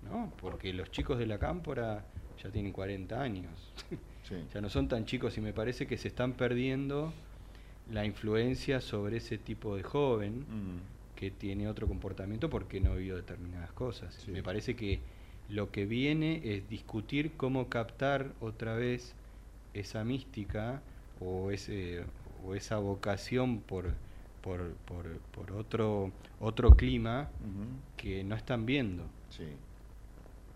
[0.00, 0.32] ¿no?
[0.40, 2.06] Porque los chicos de la cámpora
[2.42, 3.74] ya tienen 40 años.
[4.54, 7.12] ya no son tan chicos y me parece que se están perdiendo
[7.90, 10.46] la influencia sobre ese tipo de joven
[11.14, 14.26] que tiene otro comportamiento porque no vio determinadas cosas.
[14.28, 15.00] Me parece que
[15.50, 19.14] lo que viene es discutir cómo captar otra vez
[19.78, 20.82] esa mística
[21.20, 22.04] o ese
[22.44, 23.94] o esa vocación por
[24.42, 27.28] por, por, por otro otro clima
[27.96, 29.04] que no están viendo.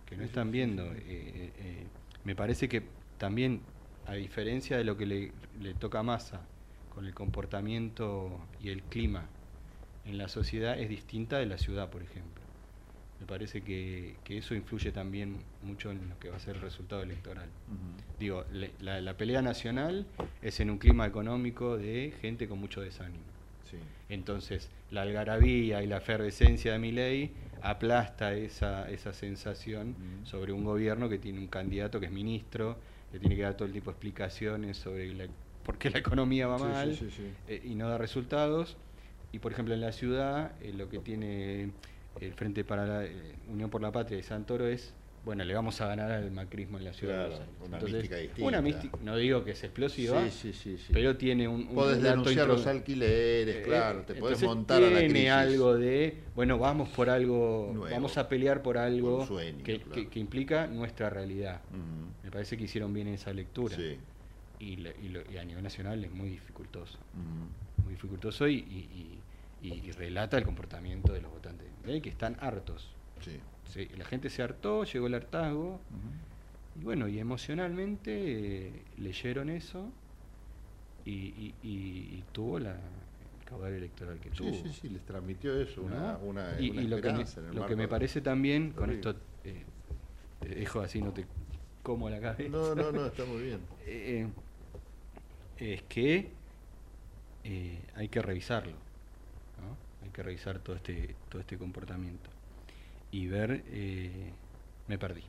[0.07, 0.85] Que no están viendo.
[0.93, 1.87] Eh, eh, eh,
[2.25, 2.83] me parece que
[3.19, 3.61] también
[4.07, 6.41] a diferencia de lo que le, le toca a Massa
[6.95, 9.27] con el comportamiento y el clima
[10.05, 12.40] en la sociedad es distinta de la ciudad por ejemplo
[13.21, 16.63] me parece que, que eso influye también mucho en lo que va a ser el
[16.63, 17.49] resultado electoral
[18.19, 20.07] digo le- la, la pelea nacional
[20.43, 23.25] es en un clima económico de gente con mucho desánimo
[23.71, 23.77] Sí.
[24.09, 29.95] entonces, la algarabía y la efervescencia de mi ley aplasta esa, esa sensación
[30.25, 32.81] sobre un gobierno que tiene un candidato que es ministro,
[33.13, 35.29] que tiene que dar todo el tipo de explicaciones sobre la-
[35.63, 37.09] por qué la economía va Sí, mal sí.
[37.47, 38.77] eh, y no da resultados.
[39.31, 41.71] Y, por ejemplo, en la ciudad, eh, lo que tiene
[42.21, 44.93] el Frente para la eh, Unión por la Patria de Santoro es,
[45.25, 47.29] bueno, le vamos a ganar al macrismo en la ciudad.
[47.29, 47.69] de Claro, Buenos Aires.
[47.69, 48.49] una Entonces, mística distinta.
[48.49, 50.93] Una mística, no digo que es explosiva, Sí, sí, sí, sí.
[50.93, 54.99] pero tiene un, un Podés denunciar los alquileres, Eh, claro, te podés montar a la
[55.01, 55.31] tiene crisis.
[55.31, 57.95] algo de, bueno, vamos por algo, Nuevo.
[57.95, 59.93] vamos a pelear por algo sueño, que, claro.
[59.93, 61.61] que- que implica nuestra realidad.
[62.25, 63.77] Me parece que hicieron bien esa lectura.
[64.59, 66.99] Y, le- y lo- y a nivel nacional es muy dificultoso.
[67.85, 69.20] Muy dificultoso y, y-
[69.63, 72.95] y- relata el comportamiento de los votantes de que están hartos.
[73.67, 75.81] Sí, la gente se hartó, llegó el hartazgo.
[76.75, 79.93] Y bueno, y emocionalmente eh, leyeron eso
[81.05, 84.53] y, y- y- y tuvo la, el caudal electoral que Sí, tuvo.
[84.53, 86.19] sí, sí, les transmitió eso, una- ¿no?
[86.21, 89.15] una- y, una lo que me, lo que me parece también, con esto
[89.45, 89.65] eh,
[90.41, 91.27] te dejo así, no te
[91.83, 92.51] como la cabeza.
[92.51, 93.61] No, no, no, está muy bien.
[93.87, 94.27] Eh,
[95.57, 96.33] es que
[97.45, 98.90] eh, hay que revisarlo.
[100.03, 102.31] Hay que revisar todo este, todo este comportamiento
[103.11, 104.33] y ver, eh,
[104.87, 105.25] me perdí.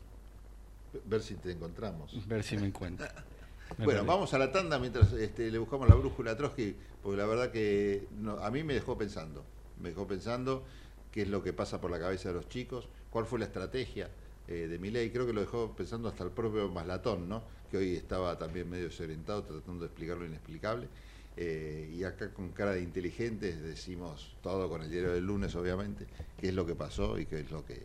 [1.05, 2.27] Ver si te encontramos.
[2.27, 3.07] Ver si me encuentro.
[3.77, 4.07] Me bueno, perdí.
[4.09, 7.49] vamos a la tanda mientras este, le buscamos la brújula a Trotsky, porque la verdad
[7.51, 9.45] que no- a mí me dejó pensando.
[9.77, 10.65] Me dejó pensando
[11.09, 14.11] qué es lo que pasa por la cabeza de los chicos, cuál fue la estrategia
[14.47, 15.09] eh, de Milei.
[15.11, 17.45] Creo que lo dejó pensando hasta el propio Maslatón, ¿no?
[17.69, 20.89] que hoy estaba también medio desorientado tratando de explicar lo inexplicable.
[21.37, 26.05] Eh, y acá con cara de inteligentes decimos todo con el diario del lunes, obviamente,
[26.39, 27.79] qué es lo que pasó y qué es lo que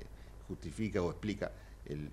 [0.49, 1.53] justifica o explica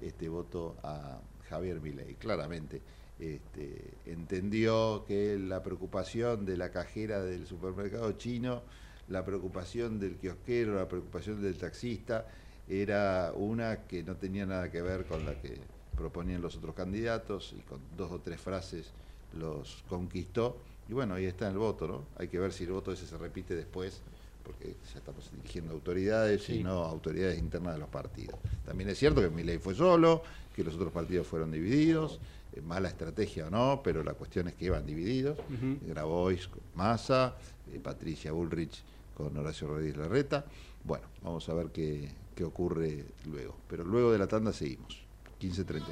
[0.01, 1.19] este voto a
[1.49, 2.15] Javier Milei.
[2.15, 2.81] Claramente
[3.19, 8.61] este, entendió que la preocupación de la cajera del supermercado chino,
[9.07, 12.27] la preocupación del kiosquero, la preocupación del taxista,
[12.68, 15.57] era una que no tenía nada que ver con la que
[15.95, 18.91] proponían los otros candidatos y con dos o tres frases
[19.38, 20.57] los conquistó.
[20.89, 22.05] Y bueno, ahí está el voto, ¿no?
[22.18, 24.01] Hay que ver si el voto ese se repite después,
[24.43, 26.64] porque ya estamos dirigiendo autoridades y Sí.
[26.64, 28.35] no autoridades internas de los partidos.
[28.65, 30.22] También es cierto que Milei fue solo,
[30.55, 32.19] que los otros partidos fueron divididos,
[32.53, 35.38] eh, mala estrategia o no, pero la cuestión es que iban divididos.
[35.39, 35.77] Ujú.
[35.88, 37.35] Grabois con Massa,
[37.72, 38.84] eh, Patricia Bullrich
[39.15, 40.45] con Horacio Rodríguez Larreta.
[40.84, 43.55] Bueno, vamos a ver qué, qué ocurre luego.
[43.69, 45.01] Pero luego de la tanda seguimos.
[45.39, 45.84] 15.32.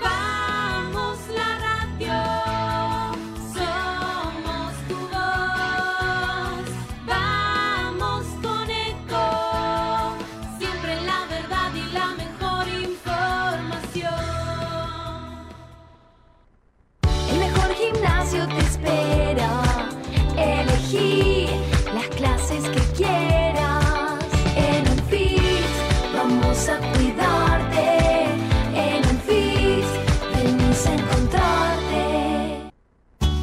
[0.00, 1.58] Vamos la
[1.98, 2.63] radio,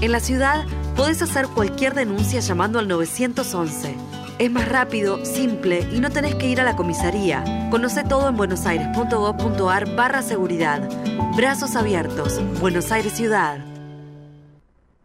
[0.01, 0.65] En la ciudad
[0.95, 3.95] podés hacer cualquier denuncia llamando al 911.
[4.39, 7.69] Es más rápido, simple y no tenés que ir a la comisaría.
[7.69, 10.89] Conoce todo en buenosaires.gov.ar barra seguridad.
[11.37, 12.41] Brazos abiertos.
[12.59, 13.63] Buenos Aires Ciudad.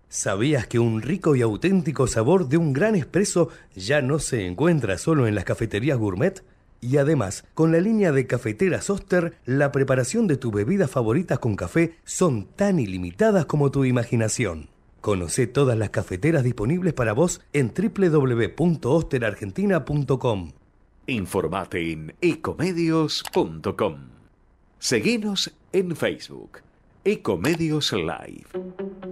[0.08, 4.96] ¿Sabías que un rico y auténtico sabor de un gran espresso ya no se encuentra
[4.96, 6.42] solo en las cafeterías gourmet?
[6.80, 11.54] Y además, con la línea de cafeteras Oster, la preparación de tus bebidas favoritas con
[11.54, 14.74] café son tan ilimitadas como tu imaginación.
[15.06, 20.50] Conoce todas las cafeteras disponibles para vos en www.osterargentina.com.
[21.06, 23.98] Informate en ecomedios.com.
[24.80, 26.58] Seguinos en Facebook.
[27.04, 28.46] Ecomedios Live.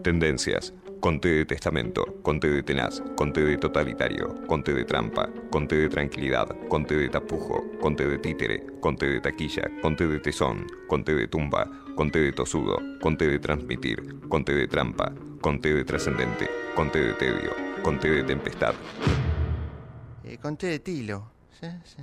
[0.03, 0.75] Tendencias.
[0.99, 6.49] Conté de testamento, conté de tenaz, conté de totalitario, conté de trampa, conté de tranquilidad,
[6.69, 11.71] conté de tapujo, conté de títere, conté de taquilla, conté de tesón, conté de tumba,
[11.95, 17.53] conté de tosudo, conté de transmitir, conté de trampa, conté de trascendente, conté de tedio,
[17.83, 18.75] conté de tempestad.
[20.25, 21.31] Eh, conté de tilo.
[21.61, 22.03] Sí, sí.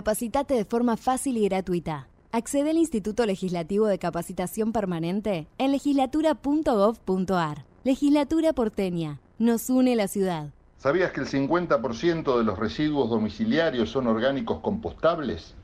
[0.00, 2.08] Capacitate de forma fácil y gratuita.
[2.32, 7.66] Accede al Instituto Legislativo de Capacitación Permanente en legislatura.gov.ar.
[7.84, 9.20] Legislatura porteña.
[9.38, 10.54] Nos une la ciudad.
[10.78, 15.54] ¿Sabías que el 50% de los residuos domiciliarios son orgánicos compostables?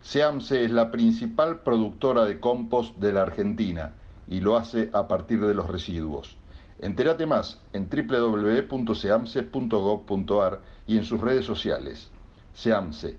[0.00, 3.92] SEAMSE es la principal productora de compost de la Argentina
[4.26, 6.38] y lo hace a partir de los residuos.
[6.78, 12.10] Entérate más en www.seamse.gov.ar y en sus redes sociales.
[12.54, 13.18] SEAMSE,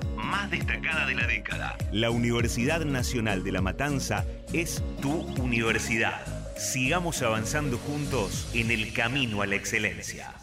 [0.15, 1.77] más destacada de la década.
[1.91, 5.11] La Universidad Nacional de La Matanza es tu
[5.41, 6.25] universidad.
[6.57, 10.40] Sigamos avanzando juntos en el camino a la excelencia.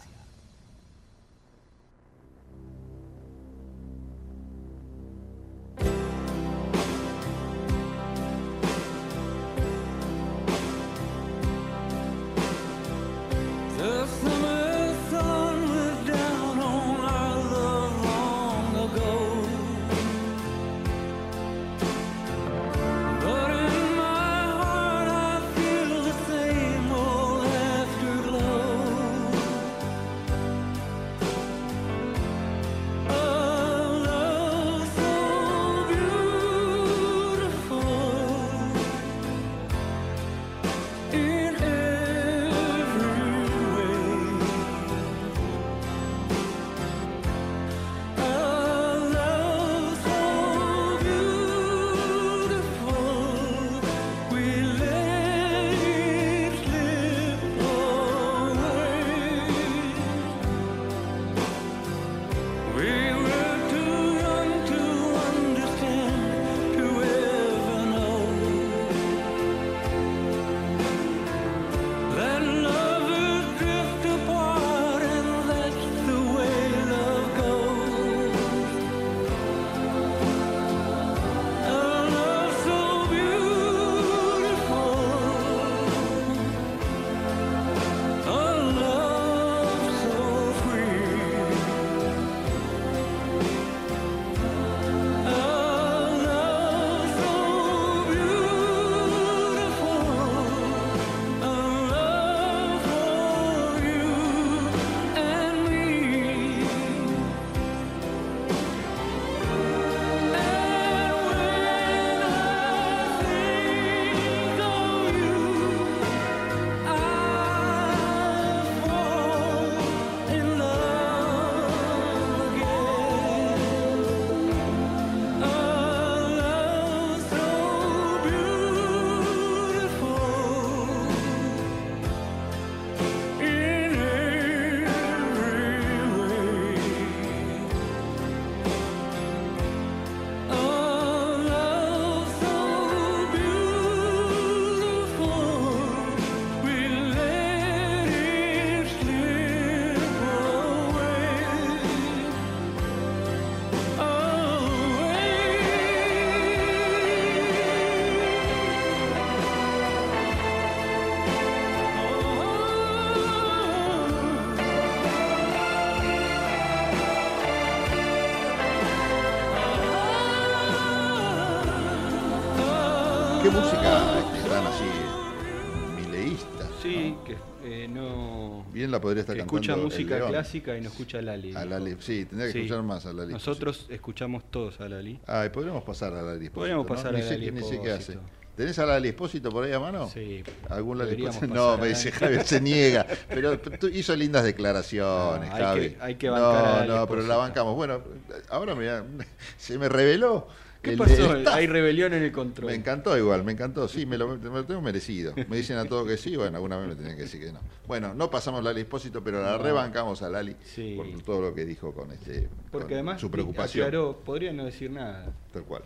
[179.61, 181.55] Escucha música clásica y no escucha a Lali.
[181.55, 182.59] A Lali, sí, tendría que Sí.
[182.65, 183.33] escuchar más a Lali.
[183.33, 185.19] Nosotros escuchamos todos a Lali.
[185.27, 186.49] Ay, podríamos pasar a Lali.
[186.49, 186.95] Podríamos ¿no?
[186.95, 188.17] pasar Ni a Lali Ni sé qué hace.
[188.55, 190.09] ¿Tenés a Lali Espósito por ahí a mano?
[190.09, 190.43] Sí.
[190.67, 191.47] ¿Algún Lali Espósito?
[191.47, 192.11] No, a me dice.
[192.11, 193.05] Javier, se niega.
[193.29, 195.89] Pero tú hizo lindas declaraciones, No, hay Javi.
[195.91, 197.75] que- hay que bancar a No, Lali no, pero la bancamos.
[197.75, 198.01] Bueno,
[198.49, 199.05] ahora mira,
[199.57, 200.47] se me reveló.
[200.81, 201.33] ¿Qué el- pasó?
[201.51, 202.67] Hay rebelión en el control.
[202.71, 203.87] Me encantó igual, me encantó.
[203.87, 205.33] Sí, me lo, me lo tengo merecido.
[205.49, 207.59] Me dicen a todos que sí, bueno, alguna vez me tenían que decir que no.
[207.87, 209.63] Bueno, no pasamos Lali Espósito, pero la No.
[209.63, 210.95] rebancamos a Lali Sí.
[210.95, 213.85] por todo lo que dijo con este Porque con además su preocupación.
[213.87, 215.33] aclaró, podría no decir nada.
[215.51, 215.83] Tal cual.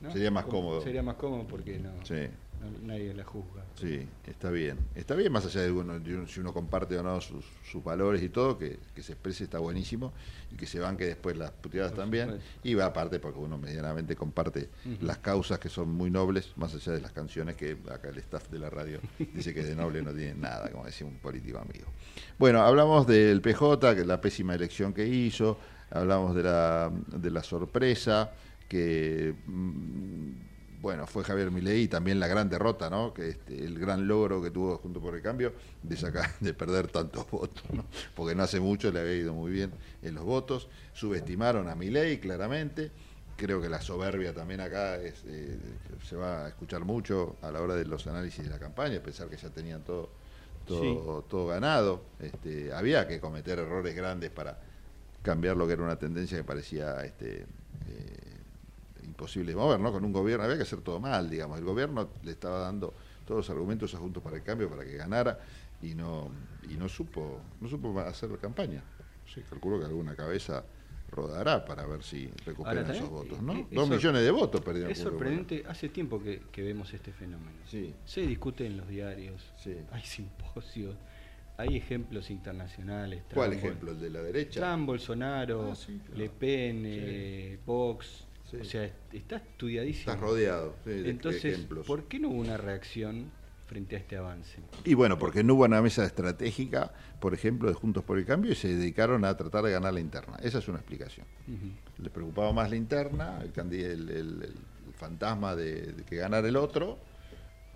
[0.00, 0.10] ¿no?
[0.12, 0.80] Sería más cómodo.
[0.80, 2.26] Sería más cómodo porque no, Sí.
[2.82, 3.64] Nadie la juzga.
[3.74, 4.78] Sí, está bien.
[4.94, 8.22] Está bien más allá de, uno, de si uno comparte o no sus, sus valores
[8.22, 10.12] y todo, que, que se exprese está buenísimo
[10.50, 12.26] y que se banque después las puteadas Por también.
[12.30, 12.50] supuesto.
[12.64, 14.68] Y va aparte porque uno medianamente comparte
[15.00, 18.48] las causas que son muy nobles, más allá de las canciones que acá el staff
[18.50, 19.00] de la radio
[19.34, 21.86] dice que de noble no tiene nada, como decía un político amigo.
[22.38, 25.58] Bueno, hablamos del PJ, que la pésima elección que hizo.
[25.90, 28.32] hablamos de la, de la sorpresa,
[28.68, 30.51] que mm,
[30.82, 33.14] bueno, fue Javier Milei y también la gran derrota, ¿no?
[33.14, 36.88] Que este, el gran logro que tuvo junto por el cambio de sacar, de perder
[36.88, 37.84] tantos votos, ¿no?
[38.16, 39.70] Porque no hace mucho le había ido muy bien
[40.02, 40.68] en los votos.
[40.92, 42.90] Subestimaron a Milei claramente.
[43.36, 45.56] Creo que la soberbia también acá es, eh,
[46.04, 49.28] se va a escuchar mucho a la hora de los análisis de la campaña, pensar
[49.28, 50.10] que ya tenían todo,
[50.66, 52.02] todo, todo ganado.
[52.18, 54.58] Este, había que cometer errores grandes para
[55.22, 57.46] cambiar lo que era una tendencia que parecía este,
[57.88, 58.21] eh,
[59.22, 59.92] imposible de mover, ¿no?
[59.92, 61.58] Con un gobierno había que hacer todo mal, digamos.
[61.58, 62.92] El gobierno le estaba dando
[63.24, 65.38] todos los argumentos a Juntos para el Cambio para que ganara
[65.80, 66.28] y no
[66.68, 68.82] y no supo no supo hacer campaña.
[69.32, 70.64] Sí, calculo que alguna cabeza
[71.08, 73.52] rodará para ver si recuperan esos también, votos, ¿no?
[73.52, 74.90] eh, es Dos millones de votos perdieron.
[74.90, 77.52] Es sorprendente, hace tiempo que, que vemos este fenómeno.
[77.68, 77.94] Sí.
[78.04, 79.52] Se discute en los diarios,
[79.92, 80.96] hay simposios,
[81.58, 83.22] hay ejemplos internacionales.
[83.32, 83.92] ¿Cuál ejemplo?
[83.92, 84.60] ¿El de la derecha?
[84.60, 86.18] Trump, Bolsonaro, Ah, sí, claro.
[86.18, 88.26] Le Pen, eh, Vox.
[88.52, 88.58] Sí.
[88.60, 90.12] O sea, está estudiadísimo.
[90.12, 91.86] Estás rodeado, sí, de Entonces, ejemplos.
[91.86, 93.30] ¿por qué no hubo una reacción
[93.66, 94.58] frente a este avance?
[94.84, 98.52] Y bueno, porque no hubo una mesa estratégica, por ejemplo, de Juntos por el Cambio
[98.52, 100.36] y se dedicaron a tratar de ganar la interna.
[100.42, 101.26] Esa es una explicación.
[101.48, 102.02] Ujú.
[102.02, 104.54] Le preocupaba más la interna, el, candi- el- el- el
[104.94, 106.98] fantasma de, de que ganara el otro,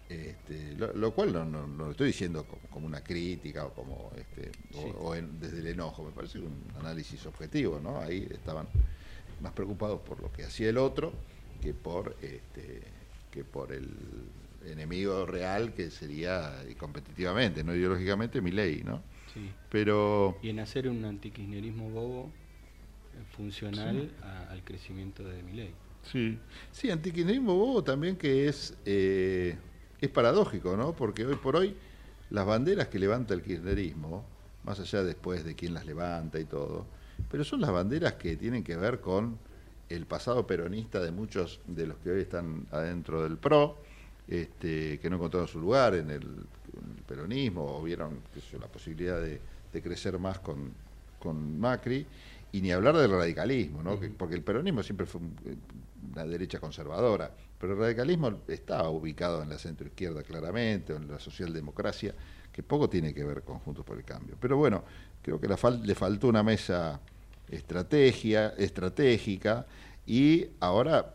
[0.09, 3.73] este, lo, lo cual no, no- no lo estoy diciendo como, como una crítica o
[3.73, 4.53] como este,
[4.99, 7.99] o en- desde el enojo, me parece un análisis objetivo, ¿no?
[8.01, 8.69] Ahí estaban
[9.41, 11.13] más preocupados por lo que hacía el otro
[11.61, 12.83] que por este,
[13.31, 13.89] que por el
[14.65, 19.03] enemigo real que sería eh, competitivamente, no ideológicamente, mi ley, ¿no?
[19.33, 19.51] Sí.
[19.71, 22.31] Pero Y en hacer un antikirchnerismo bobo
[23.15, 25.75] eh, funcional a- al crecimiento de mi ley.
[26.11, 26.39] Sí,
[26.73, 29.57] sí, antikirchnerismo bobo también que es, eh,
[30.01, 30.95] es paradójico, ¿no?
[30.95, 31.77] Porque hoy por hoy
[32.31, 34.25] las banderas que levanta el kirchnerismo,
[34.65, 36.87] más allá después de quién las levanta y todo,
[37.31, 39.39] pero son las banderas que tienen que ver con
[39.89, 43.77] el pasado peronista de muchos de los que hoy están adentro del PRO,
[44.29, 48.19] este, que no encontraron su lugar en el, en el peronismo o vieron
[48.51, 49.41] sé la posibilidad de,
[49.73, 50.73] de crecer más con,
[51.19, 52.07] con Macri,
[52.53, 54.01] y ni hablar del radicalismo, ¿no?
[54.01, 55.57] Que- porque el peronismo siempre fue eh,
[56.13, 61.19] una derecha conservadora, pero el radicalismo estaba ubicado en la centroizquierda claramente, o en la
[61.19, 62.15] socialdemocracia,
[62.57, 64.35] que poco tiene que ver con Juntos por el Cambio.
[64.41, 64.83] Pero bueno,
[65.21, 66.99] creo que la fal- le faltó una mesa
[67.51, 69.67] estrategia, estratégica
[70.07, 71.15] y ahora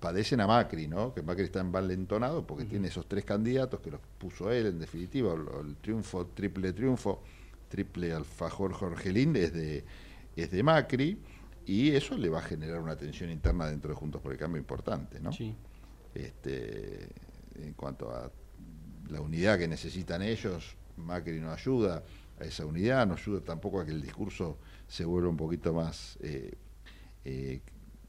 [0.00, 1.12] padecen a Macri, ¿no?
[1.12, 5.34] Que Macri está envalentonado porque tiene esos tres candidatos que los puso él, en definitiva,
[5.34, 7.22] el, el triunfo, triple triunfo,
[7.68, 9.84] triple alfajor Jorgelín es de,
[10.36, 11.18] es de Macri
[11.66, 14.58] y eso le va a generar una tensión interna dentro de Juntos por el Cambio
[14.58, 15.32] importante, ¿no?
[15.32, 15.54] Sí.
[16.14, 17.08] Este,
[17.56, 18.30] en cuanto a
[19.10, 22.02] la unidad que necesitan ellos, Macri no ayuda
[22.40, 24.58] a esa unidad, no ayuda tampoco a que el discurso
[24.88, 26.52] se vuelva un poquito más eh,
[27.24, 27.60] eh,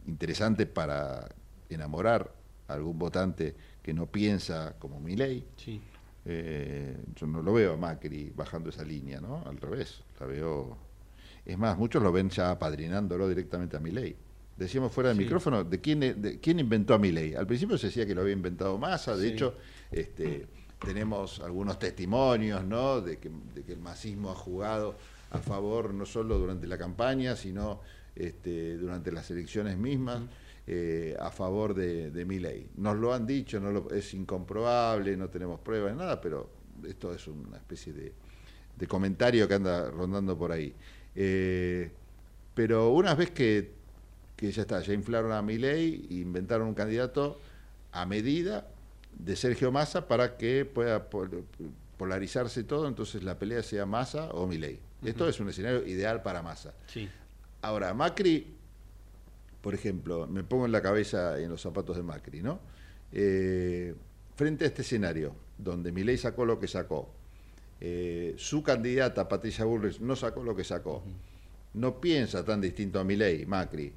[0.06, 1.28] interesante para
[1.70, 2.34] enamorar
[2.68, 5.46] a algún votante que no piensa como Milei.
[5.58, 5.82] Sí.
[6.26, 9.44] Eh, yo no lo veo a Macri bajando esa línea, ¿no?
[9.46, 10.78] Al revés, la veo...
[11.46, 14.14] Es más, muchos lo ven ya apadrinándolo directamente a Milei.
[14.58, 15.24] Decíamos fuera del Sí.
[15.24, 17.36] micrófono, ¿de quién, de quién inventó a Milei?
[17.36, 19.34] Al principio se decía que lo había inventado Massa, de Sí.
[19.34, 19.56] hecho,
[19.90, 20.48] este,
[20.80, 23.02] tenemos algunos testimonios, ¿no?
[23.02, 24.96] De que, de que el masismo ha jugado
[25.32, 27.82] a favor no solo durante la campaña, sino
[28.16, 30.22] este, durante las elecciones mismas,
[30.66, 32.68] eh, a favor de, de Milei.
[32.78, 36.50] Nos lo han dicho, no lo- es incomprobable, no tenemos pruebas, nada, pero
[36.88, 38.14] esto es una especie de,
[38.78, 40.74] de comentario que anda rondando por ahí.
[41.16, 41.90] Eh,
[42.54, 43.72] pero una vez que,
[44.36, 47.40] que ya está, ya inflaron a Milei, inventaron un candidato
[47.92, 48.68] a medida
[49.18, 51.44] de Sergio Massa para que pueda pol-
[51.98, 54.80] polarizarse todo, entonces la pelea sea Massa o Milei.
[55.04, 56.74] Esto es un escenario ideal para Massa.
[56.88, 57.08] Sí.
[57.62, 58.48] Ahora, Macri,
[59.62, 62.60] por ejemplo, me pongo en la cabeza y en los zapatos de Macri, ¿no?
[63.12, 63.94] Eh,
[64.36, 67.10] frente a este escenario, donde Milei sacó lo que sacó,
[67.82, 71.04] eh, su candidata, Patricia Bullrich, no sacó lo que sacó,
[71.74, 73.92] no piensa tan distinto a Milei, Macri,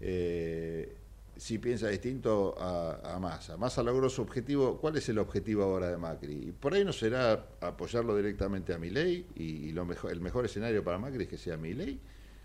[0.00, 0.96] eh,
[1.36, 3.56] si piensa distinto a, a Massa.
[3.56, 6.32] Massa logró su objetivo, ¿cuál es el objetivo ahora de Macri?
[6.48, 10.44] Y por ahí no será apoyarlo directamente a Milei, y, y lo mejor, el mejor
[10.46, 11.98] escenario para Macri es que sea Milei,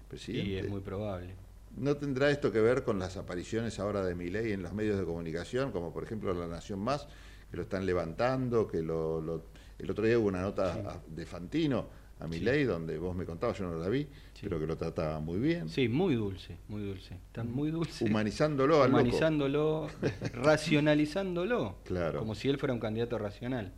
[0.07, 0.49] presidente.
[0.49, 1.33] Y es muy probable.
[1.77, 5.05] ¿No tendrá esto que ver con las apariciones ahora de Milei en los medios de
[5.05, 7.07] comunicación, como por ejemplo La Nación Más,
[7.49, 9.45] que lo están levantando, que lo, lo-
[9.79, 11.87] el otro día hubo una nota a- de Fantino
[12.19, 14.05] a Milei, donde vos me contabas, yo no la vi,
[14.41, 15.69] pero que lo trataba muy bien.
[15.69, 17.15] Sí, muy dulce, muy dulce.
[17.27, 18.01] Están muy dulces.
[18.09, 18.89] Humanizándolo al.
[18.89, 19.87] Humanizándolo,
[20.33, 21.75] racionalizándolo.
[21.85, 22.19] Claro.
[22.19, 23.73] Como si él fuera un candidato racional.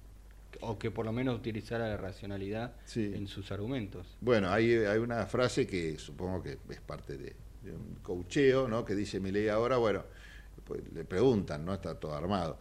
[0.62, 3.12] o que por lo menos utilizara la racionalidad Sí.
[3.16, 4.06] en sus argumentos.
[4.22, 8.86] Bueno, hay, hay una frase que supongo que es parte de, de un coacheo, ¿no?
[8.86, 10.04] Que dice Milei ahora, bueno,
[10.66, 11.74] pues le preguntan, ¿no?
[11.74, 12.58] Está todo armado.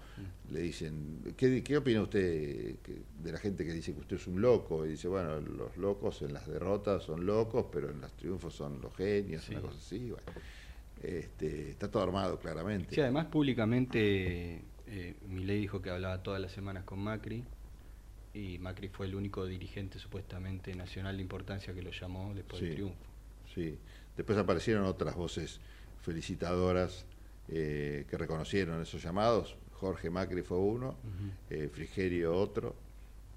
[0.51, 2.77] Le dicen, ¿qué, qué opina usted
[3.23, 4.85] de la gente que dice que usted es un loco?
[4.85, 8.81] Y dice, bueno, los locos en las derrotas son locos, pero en los triunfos son
[8.81, 10.11] los genios, una cosa así.
[10.11, 10.27] Bueno.
[11.03, 12.95] Este, está todo armado, claramente.
[12.95, 17.43] Sí, además públicamente eh, Milei dijo que hablaba todas las semanas con Macri
[18.35, 22.71] y Macri fue el único dirigente supuestamente nacional de importancia que lo llamó después del
[22.71, 23.05] Sí, triunfo.
[23.55, 23.79] Sí.
[24.17, 25.61] Después aparecieron otras voces
[26.03, 27.05] felicitadoras
[27.49, 29.57] eh, que reconocieron esos llamados.
[29.73, 30.97] Jorge Macri fue uno,
[31.51, 32.75] eh, Frigerio otro,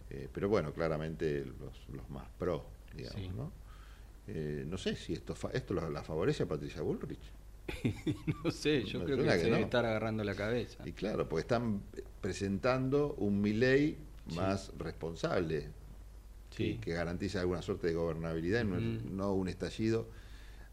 [0.10, 2.66] eh, pero bueno, claramente los, los más pro,
[2.96, 3.30] digamos, Sí.
[3.36, 3.52] ¿no?
[4.28, 7.20] Eh, no sé si esto fa- esto la, la favorece a Patricia Bullrich.
[8.44, 9.66] no sé, yo creo que, suena se que debe no.
[9.66, 10.88] estar agarrando la cabeza.
[10.88, 11.82] Y claro, porque están
[12.22, 13.98] presentando un Milei
[14.36, 15.70] más responsable,
[16.52, 16.76] Sí.
[16.76, 20.08] que, que garantiza alguna suerte de gobernabilidad, y no- no un estallido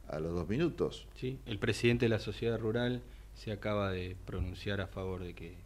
[0.09, 1.09] a los dos minutos.
[1.17, 3.03] Sí, el presidente de la sociedad rural
[3.35, 5.57] se acaba de pronunciar a favor de que,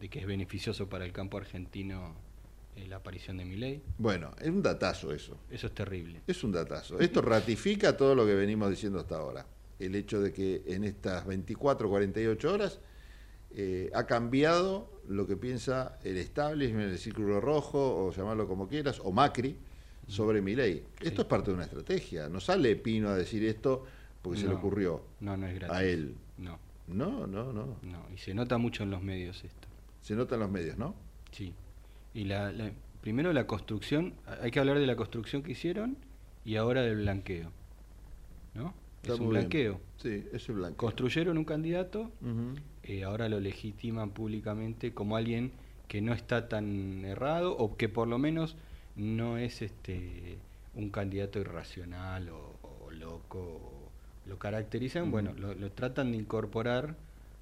[0.00, 2.14] de que es beneficioso para el campo argentino
[2.76, 3.82] eh, la aparición de Milei.
[3.98, 5.38] Bueno, es un datazo eso.
[5.50, 6.22] Eso es terrible.
[6.26, 6.98] Es un datazo.
[7.00, 9.46] Esto ratifica todo lo que venimos diciendo hasta ahora.
[9.78, 12.78] El hecho de que en estas 24, 48 horas
[13.54, 19.00] eh, ha cambiado lo que piensa el establishment, el círculo rojo, o llamarlo como quieras,
[19.02, 19.56] o Macri,
[20.06, 20.84] sobre mi ley.
[21.00, 22.28] Esto es parte de una estrategia.
[22.28, 23.84] No sale Pino a decir esto
[24.20, 25.76] porque se le ocurrió No, no es gratis.
[25.76, 26.14] a él.
[26.38, 26.58] No.
[26.88, 27.76] No, no, no.
[27.82, 29.68] No, y se nota mucho en los medios esto.
[30.00, 30.94] Se nota en los medios, ¿no?
[31.30, 31.54] Sí.
[32.14, 35.96] Y la, la- primero la construcción, hay que hablar de la construcción que hicieron
[36.44, 37.50] y ahora del blanqueo.
[38.54, 38.74] ¿No?
[39.02, 39.40] Está es un bien.
[39.40, 39.80] blanqueo.
[39.96, 40.76] Sí, es un blanqueo.
[40.76, 42.10] Construyeron un candidato,
[42.82, 45.52] eh, ahora lo legitiman públicamente como alguien
[45.88, 48.56] que no está tan errado o que por lo menos
[48.96, 50.38] no es este
[50.74, 53.81] un candidato irracional o, o loco.
[54.26, 56.94] Lo caracterizan, bueno, lo, lo tratan de incorporar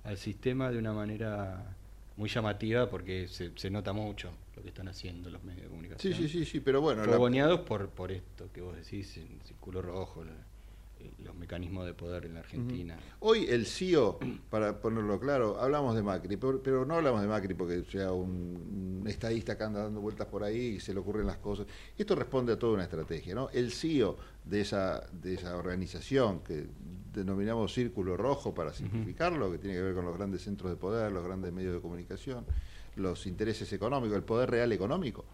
[0.05, 1.77] al sistema de una manera
[2.17, 6.15] muy llamativa porque se, se nota mucho lo que están haciendo los medios de comunicación.
[6.15, 7.03] Sí, sí, sí, sí, pero bueno.
[7.07, 10.33] la- por, por esto que vos decís, el círculo rojo, la-
[11.19, 12.99] los mecanismos de poder en la Argentina.
[13.21, 14.19] Hoy el CEO,
[14.51, 19.01] para ponerlo claro, hablamos de Macri, pero, pero no hablamos de Macri porque sea un,
[19.01, 21.67] un estadista que anda dando vueltas por ahí y se le ocurren las cosas.
[21.97, 23.49] Esto responde a toda una estrategia, ¿no?
[23.51, 26.67] El CEO de esa, de esa organización que
[27.13, 31.13] denominamos Círculo Rojo para simplificarlo, que tiene que ver con los grandes centros de poder,
[31.13, 32.45] los grandes medios de comunicación,
[32.97, 35.25] los intereses económicos, el poder real económico.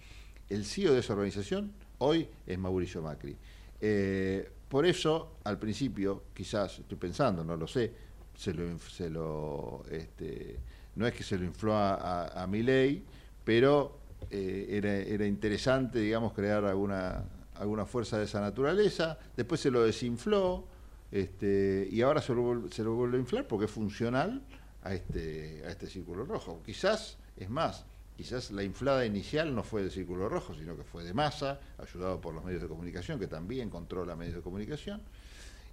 [0.48, 3.36] El CEO de esa organización hoy es Mauricio Macri.
[3.80, 7.92] Eh, por eso, al principio, quizás, estoy pensando, no lo sé,
[8.34, 10.58] se lo, se lo este,
[10.96, 13.04] no es que se lo infló a, a Milei,
[13.44, 17.24] pero eh, era, interesante, digamos, crear alguna,
[17.54, 19.18] alguna fuerza de esa naturaleza.
[19.36, 20.66] Después se lo desinfló
[21.10, 24.42] este, y ahora se lo, se lo vuelve a inflar porque es funcional
[24.82, 26.60] a este, a este círculo rojo.
[26.64, 27.84] Quizás, es más,
[28.16, 32.20] quizás la inflada inicial no fue del círculo rojo, sino que fue de masa, ayudado
[32.20, 35.00] por los medios de comunicación, que también controla medios de comunicación.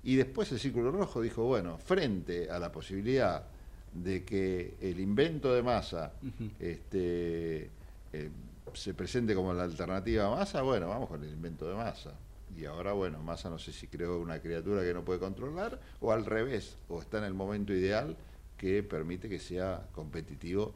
[0.03, 3.45] Y después el círculo rojo dijo, bueno, frente a la posibilidad
[3.93, 6.13] de que el invento de masa
[6.59, 7.69] este,
[8.11, 8.29] eh,
[8.73, 12.13] se presente como la alternativa a masa, bueno, vamos con el invento de masa.
[12.57, 16.11] Y ahora, bueno, Massa no sé si creó una criatura que no puede controlar, o
[16.11, 18.15] al revés, o está en el momento ideal
[18.57, 20.73] que permite que sea competitivo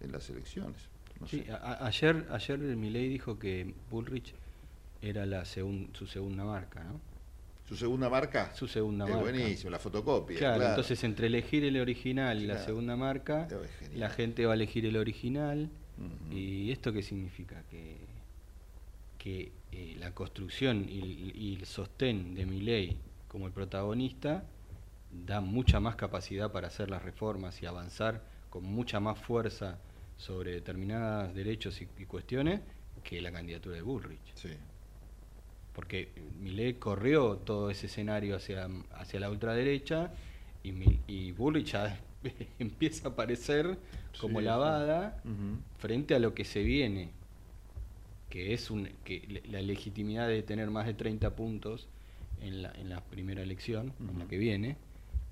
[0.00, 0.80] en las elecciones.
[1.20, 1.52] No Sí, sé.
[1.52, 4.34] a- ayer, ayer Milei dijo que Bullrich
[5.02, 7.00] era la segun- su segunda marca, ¿no?
[7.68, 8.54] ¿Su segunda marca?
[8.54, 9.30] Su segunda Es marca.
[9.30, 10.38] buenísimo, la fotocopia.
[10.38, 10.70] Claro, claro.
[10.70, 13.46] entonces entre elegir el original y la segunda marca,
[13.94, 15.68] la gente va a elegir el original.
[16.30, 17.62] ¿Y esto qué significa?
[17.70, 17.96] Que,
[19.18, 22.96] que eh, la construcción y, y el sostén de Milei
[23.26, 24.44] como el protagonista
[25.26, 29.78] da mucha más capacidad para hacer las reformas y avanzar con mucha más fuerza
[30.18, 32.60] sobre determinados derechos y, y cuestiones
[33.02, 34.34] que la candidatura de Bullrich.
[35.72, 40.12] Porque Milei corrió todo ese escenario hacia, hacia la ultraderecha
[40.62, 40.72] y,
[41.06, 42.00] y Bullrich ya
[42.58, 43.78] empieza a aparecer
[44.20, 45.30] como Sí, lavada sí.
[45.78, 47.10] Frente a lo que se viene,
[48.28, 51.88] que es un, que la legitimidad de tener más de 30 puntos
[52.40, 54.76] en la, en la primera elección, en la que viene,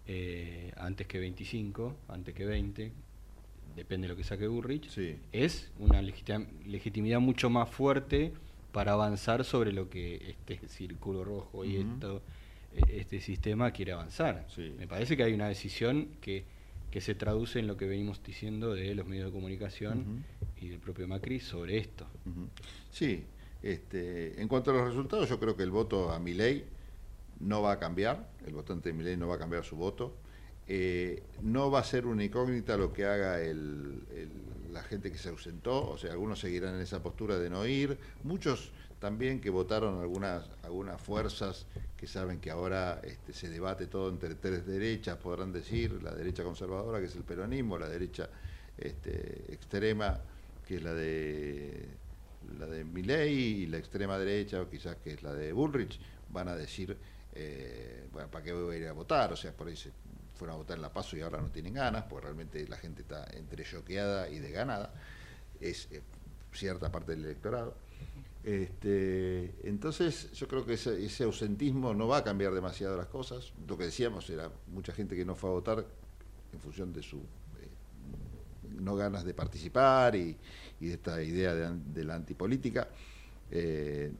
[0.06, 2.92] eh, antes que 25, antes que 20,
[3.76, 4.88] depende de lo que saque Burrich,
[5.32, 8.32] es una legitim- legitimidad mucho más fuerte
[8.72, 12.22] para avanzar sobre lo que este círculo rojo y esto,
[12.74, 14.46] eh, este sistema quiere avanzar.
[14.78, 16.44] Me parece que hay una decisión que,
[16.90, 20.24] que se traduce en lo que venimos diciendo de los medios de comunicación
[20.60, 22.06] y del propio Macri sobre esto.
[22.90, 23.24] Sí,
[23.62, 26.64] este, en cuanto a los resultados, yo creo que el voto a Milei
[27.40, 30.14] no va a cambiar, el votante de Milei no va a cambiar su voto.
[30.68, 33.38] Eh, no va a ser una incógnita lo que haga
[34.72, 37.96] la gente que se ausentó, o sea, algunos seguirán en esa postura de no ir,
[38.24, 41.66] muchos también que votaron algunas, algunas fuerzas
[41.96, 46.42] que saben que ahora este, se debate todo entre tres derechas, podrán decir, la derecha
[46.42, 48.28] conservadora, que es el peronismo, la derecha
[48.76, 50.18] este, extrema,
[50.66, 51.88] que es la de
[52.58, 55.98] la de Milley y la extrema derecha, o quizás que es la de Bullrich,
[56.30, 56.96] van a decir,
[57.34, 59.32] eh, bueno, ¿para qué voy a ir a votar?
[59.32, 59.90] O sea, por ahí se
[60.36, 63.02] fueron a votar en La Paso y ahora no tienen ganas, porque realmente la gente
[63.02, 64.92] está entre choqueada y desganada,
[65.60, 66.02] es eh,
[66.52, 67.74] cierta parte del electorado.
[68.44, 73.52] Este, entonces, yo creo que ese, ausentismo no va a cambiar demasiado las cosas.
[73.66, 75.84] Lo que decíamos era mucha gente que no fue a votar
[76.52, 77.68] en función de su eh,
[78.78, 80.36] no ganas de participar y,
[80.78, 82.88] de esta idea de la antipolítica.
[83.50, 84.12] Eh,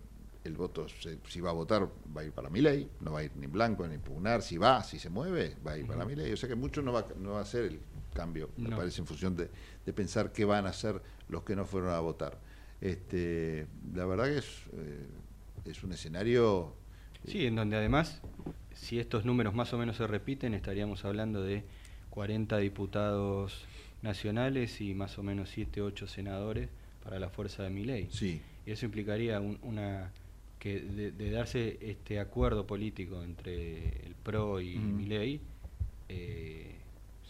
[0.46, 3.20] el voto, se- si va a votar, va a ir para mi ley, no va
[3.20, 4.42] a ir ni blanco ni impugnar.
[4.42, 6.32] Si va, si se mueve, va a ir para mi ley.
[6.32, 7.80] O sea que mucho no va, a- no va a ser el
[8.14, 9.50] cambio, me parece, en función de,
[9.84, 12.38] de pensar qué van a hacer los que no fueron a votar.
[12.80, 15.06] Este, la verdad que es, eh,
[15.66, 16.74] es un escenario
[17.26, 18.20] Sí, en donde además,
[18.72, 21.64] si estos números más o menos se repiten, estaríamos hablando de
[22.10, 23.64] 40 diputados
[24.02, 26.68] nacionales y más o menos 7, 8 senadores
[27.02, 28.08] para la fuerza de Milei.
[28.12, 28.40] Sí.
[28.64, 30.12] Y eso implicaría un- una
[30.58, 34.86] que de, de darse este acuerdo político entre el PRO y Ujú.
[34.86, 35.40] Milei,
[36.08, 36.72] eh,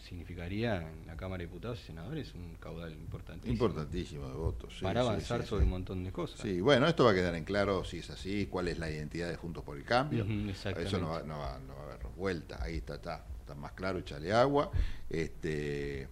[0.07, 3.51] significaría en la Cámara de Diputados y Senadores un caudal importantísimo.
[3.53, 4.73] Importantísimo de votos.
[4.77, 6.39] sí, para avanzar sí, sobre un montón de cosas.
[6.39, 9.29] Sí, bueno, esto va a quedar en claro si es así, cuál es la identidad
[9.29, 10.25] de Juntos por el Cambio.
[10.49, 10.87] Exactamente.
[10.87, 13.73] Eso no va, no, va, no va a haber vuelta, ahí está, está, está más
[13.73, 14.71] claro, échale agua.
[15.09, 16.07] Este,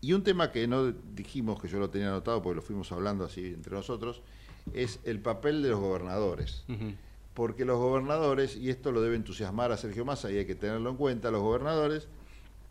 [0.00, 3.24] y un tema que no dijimos, que yo lo tenía anotado porque lo fuimos hablando
[3.24, 4.22] así entre nosotros,
[4.74, 6.64] es el papel de los gobernadores.
[7.34, 10.88] Porque los gobernadores, y esto lo debe entusiasmar a Sergio Massa y hay que tenerlo
[10.90, 12.08] en cuenta, los gobernadores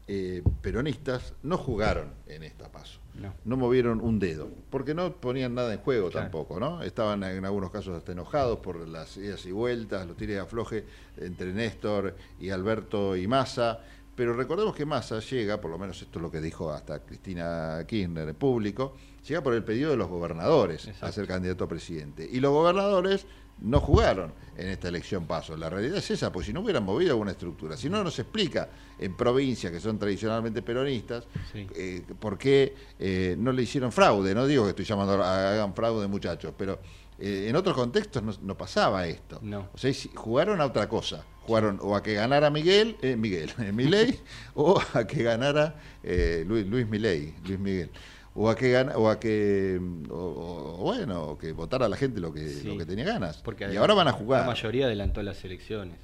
[0.08, 3.00] eh, peronistas no jugaron en esta paso.
[3.46, 3.58] No.
[3.58, 6.26] movieron un dedo, porque no ponían nada en juego Claro.
[6.26, 6.82] tampoco, ¿no?
[6.84, 10.84] Estaban en algunos casos hasta enojados por las idas y vueltas, los tires de afloje
[11.18, 13.80] entre Néstor y Alberto y Massa,
[14.16, 17.84] pero recordemos que Massa llega, por lo menos esto es lo que dijo hasta Cristina
[17.88, 18.96] Kirchner en público,
[19.28, 22.28] llega por el pedido de los gobernadores a ser candidato a presidente.
[22.32, 23.26] Y los gobernadores
[23.62, 25.56] no jugaron en esta elección paso.
[25.56, 28.70] La realidad es esa, porque si no hubieran movido alguna estructura, si no nos explica
[29.00, 31.26] en provincias que son tradicionalmente peronistas,
[31.74, 34.36] eh, por qué eh, no le hicieron fraude.
[34.36, 36.80] No digo que estoy llamando a hagan fraude, muchachos, pero
[37.18, 39.40] eh, en otros contextos no, no pasaba esto.
[39.74, 41.24] O sea, si- jugaron a otra cosa.
[41.44, 44.20] Jugaron o a que ganara Miguel, eh, Miguel, Milei,
[44.56, 47.92] o a que ganara eh, Luis, Luis Milei, Luis Miguel.
[48.38, 49.80] O a que gana, o a que
[50.10, 52.68] o, o- bueno, o que votara la gente lo que, Sí.
[52.68, 53.38] lo que tenía ganas.
[53.38, 54.42] Porque y ahora van a jugar.
[54.42, 55.96] La mayoría adelantó las elecciones.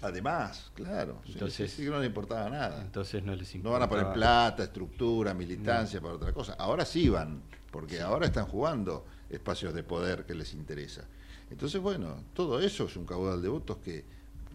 [0.00, 1.20] Además, claro.
[1.26, 2.80] Entonces- sí, sí, que no le importaba nada.
[2.82, 4.48] Entonces no les No van a poner importaba.
[4.48, 6.54] plata, estructura, militancia para otra cosa.
[6.58, 11.04] Ahora sí van, porque ahora están jugando espacios de poder que les interesa.
[11.50, 14.04] Entonces, bueno, todo eso es un caudal de votos que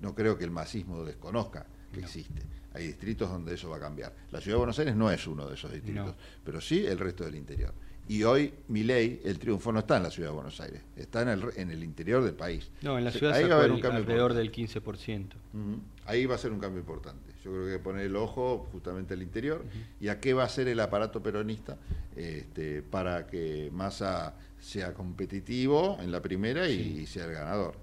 [0.02, 2.44] no creo que el masismo desconozca que existe.
[2.80, 4.14] Hay distritos donde eso va a cambiar.
[4.32, 6.16] La ciudad de Buenos Aires no es uno de esos distritos, No.
[6.46, 7.74] pero sí el resto del interior.
[8.08, 11.22] Y hoy, mi ley, el triunfo no está en la ciudad de Buenos Aires, está
[11.22, 12.72] en el, en el interior del país.
[12.82, 14.62] No, en la ciudad ahí va a haber un cambio alrededor importante.
[14.62, 15.26] del 15%.
[15.54, 15.82] Ujú.
[16.06, 17.34] Ahí va a ser un cambio importante.
[17.44, 19.64] Yo creo que hay que poner el ojo justamente al interior
[20.00, 21.78] y a qué va a hacer el aparato peronista
[22.16, 27.76] este, para que Massa sea competitivo en la primera y, sea el ganador.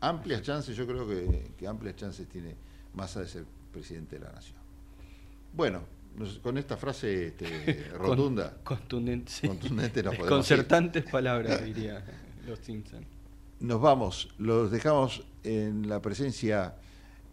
[0.00, 2.54] Amplias chances, yo creo que, que amplias chances tiene
[2.94, 3.44] Massa de ser
[3.74, 4.56] presidente de la nación.
[5.52, 5.82] Bueno,
[6.16, 10.12] nos- con esta frase este, rotunda, contundente, contundente nos.
[10.16, 12.04] Desconcertantes palabras, diría
[12.46, 13.04] los Simpson.
[13.60, 16.74] Nos vamos, los dejamos en la presencia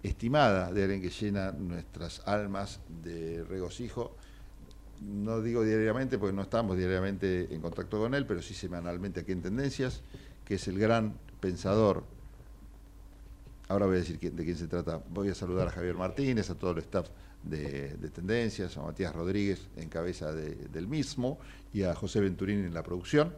[0.03, 4.15] estimada de alguien que llena nuestras almas de regocijo.
[5.01, 9.31] No digo diariamente porque no estamos diariamente en contacto con él, pero sí semanalmente aquí
[9.31, 10.01] en Tendencias,
[10.45, 12.03] que es el gran pensador.
[13.71, 15.01] Ahora voy a decir de quién se trata.
[15.09, 17.07] Voy a saludar a Javier Martínez, a todo el staff
[17.41, 21.39] de, de Tendencias, a Matías Rodríguez en cabeza de- del mismo
[21.71, 23.33] y a José Venturín en la producción.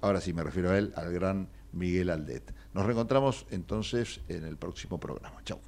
[0.00, 2.52] Ahora sí me refiero a él, al gran Miguel Aldet.
[2.74, 5.36] Nos reencontramos entonces en el próximo programa.
[5.44, 5.60] Chau.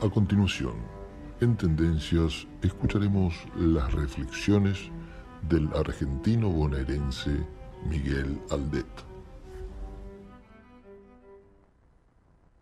[0.00, 0.74] A continuación,
[1.40, 4.90] en Tendencias, escucharemos las reflexiones
[5.48, 7.30] del argentino bonaerense
[7.88, 8.86] Miguel Aldet.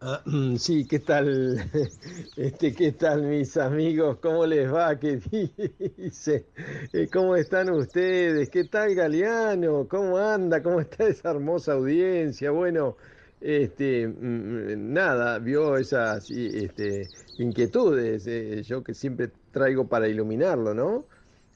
[0.03, 0.23] Ah,
[0.59, 1.57] sí, ¿qué tal?
[2.37, 4.19] Este, ¿qué tal mis amigos?
[4.23, 4.99] ¿Cómo les va?
[4.99, 5.17] ¿Qué
[5.99, 6.47] dice?
[6.93, 8.49] Eh, ¿Cómo están ustedes?
[8.49, 9.87] ¿Qué tal Galeano?
[9.89, 10.63] ¿Cómo anda?
[10.63, 12.51] ¿Cómo está esa hermosa audiencia?
[12.51, 12.97] Bueno,
[13.41, 21.05] este, mm, nada, vio esas este, inquietudes, eh, yo que siempre traigo para iluminarlo, ¿no?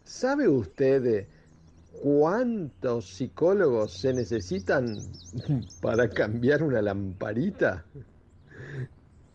[0.05, 1.29] ¿Sabe usted
[2.03, 4.99] cuántos psicólogos se necesitan
[5.81, 7.85] para cambiar una lamparita?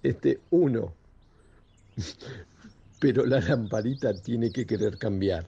[0.03, 0.93] Este, uno.
[2.99, 5.45] Pero la lamparita tiene que querer cambiar.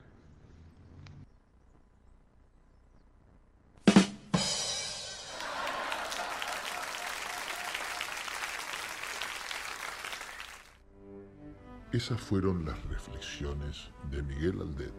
[11.92, 14.94] Esas fueron las reflexiones de Miguel Aldet,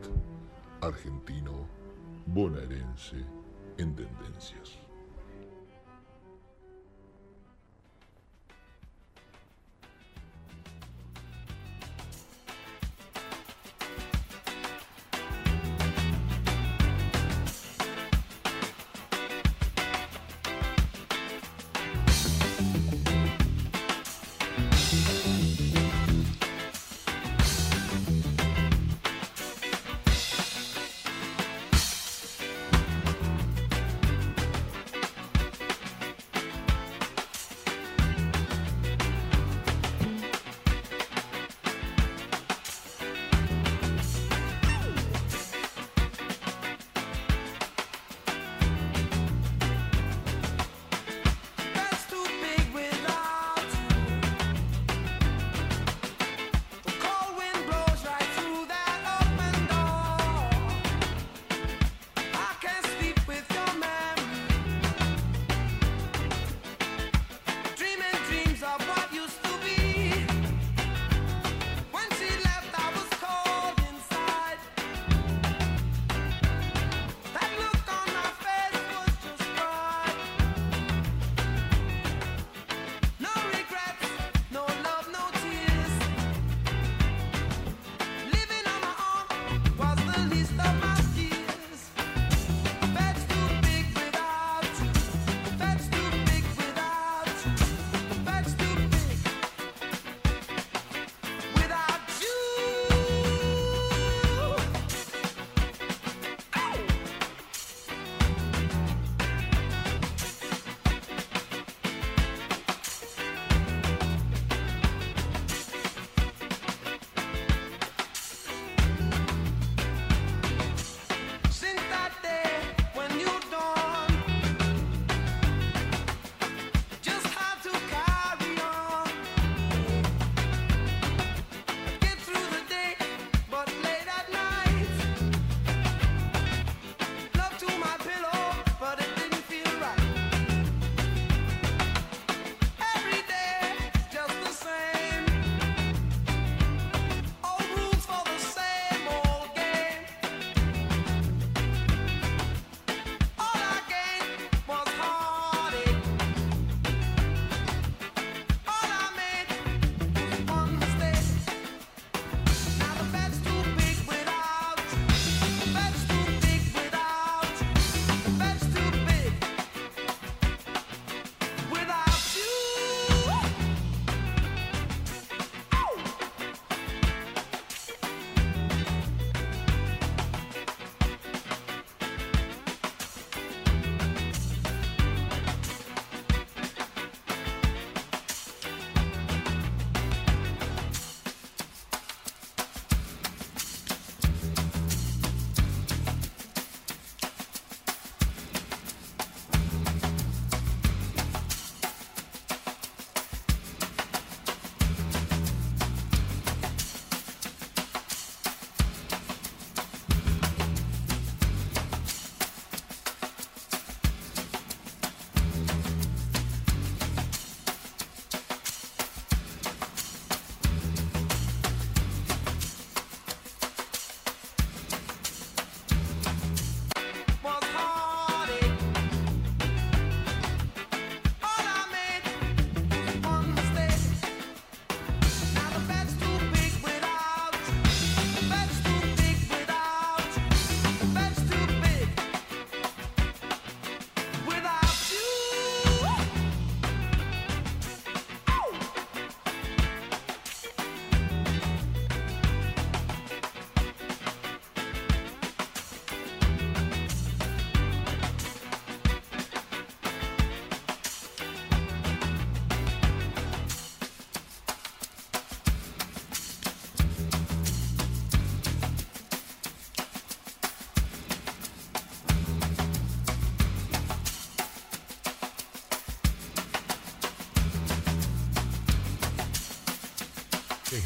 [0.83, 1.67] argentino,
[2.27, 3.17] bonaerense,
[3.79, 4.82] en tendencias.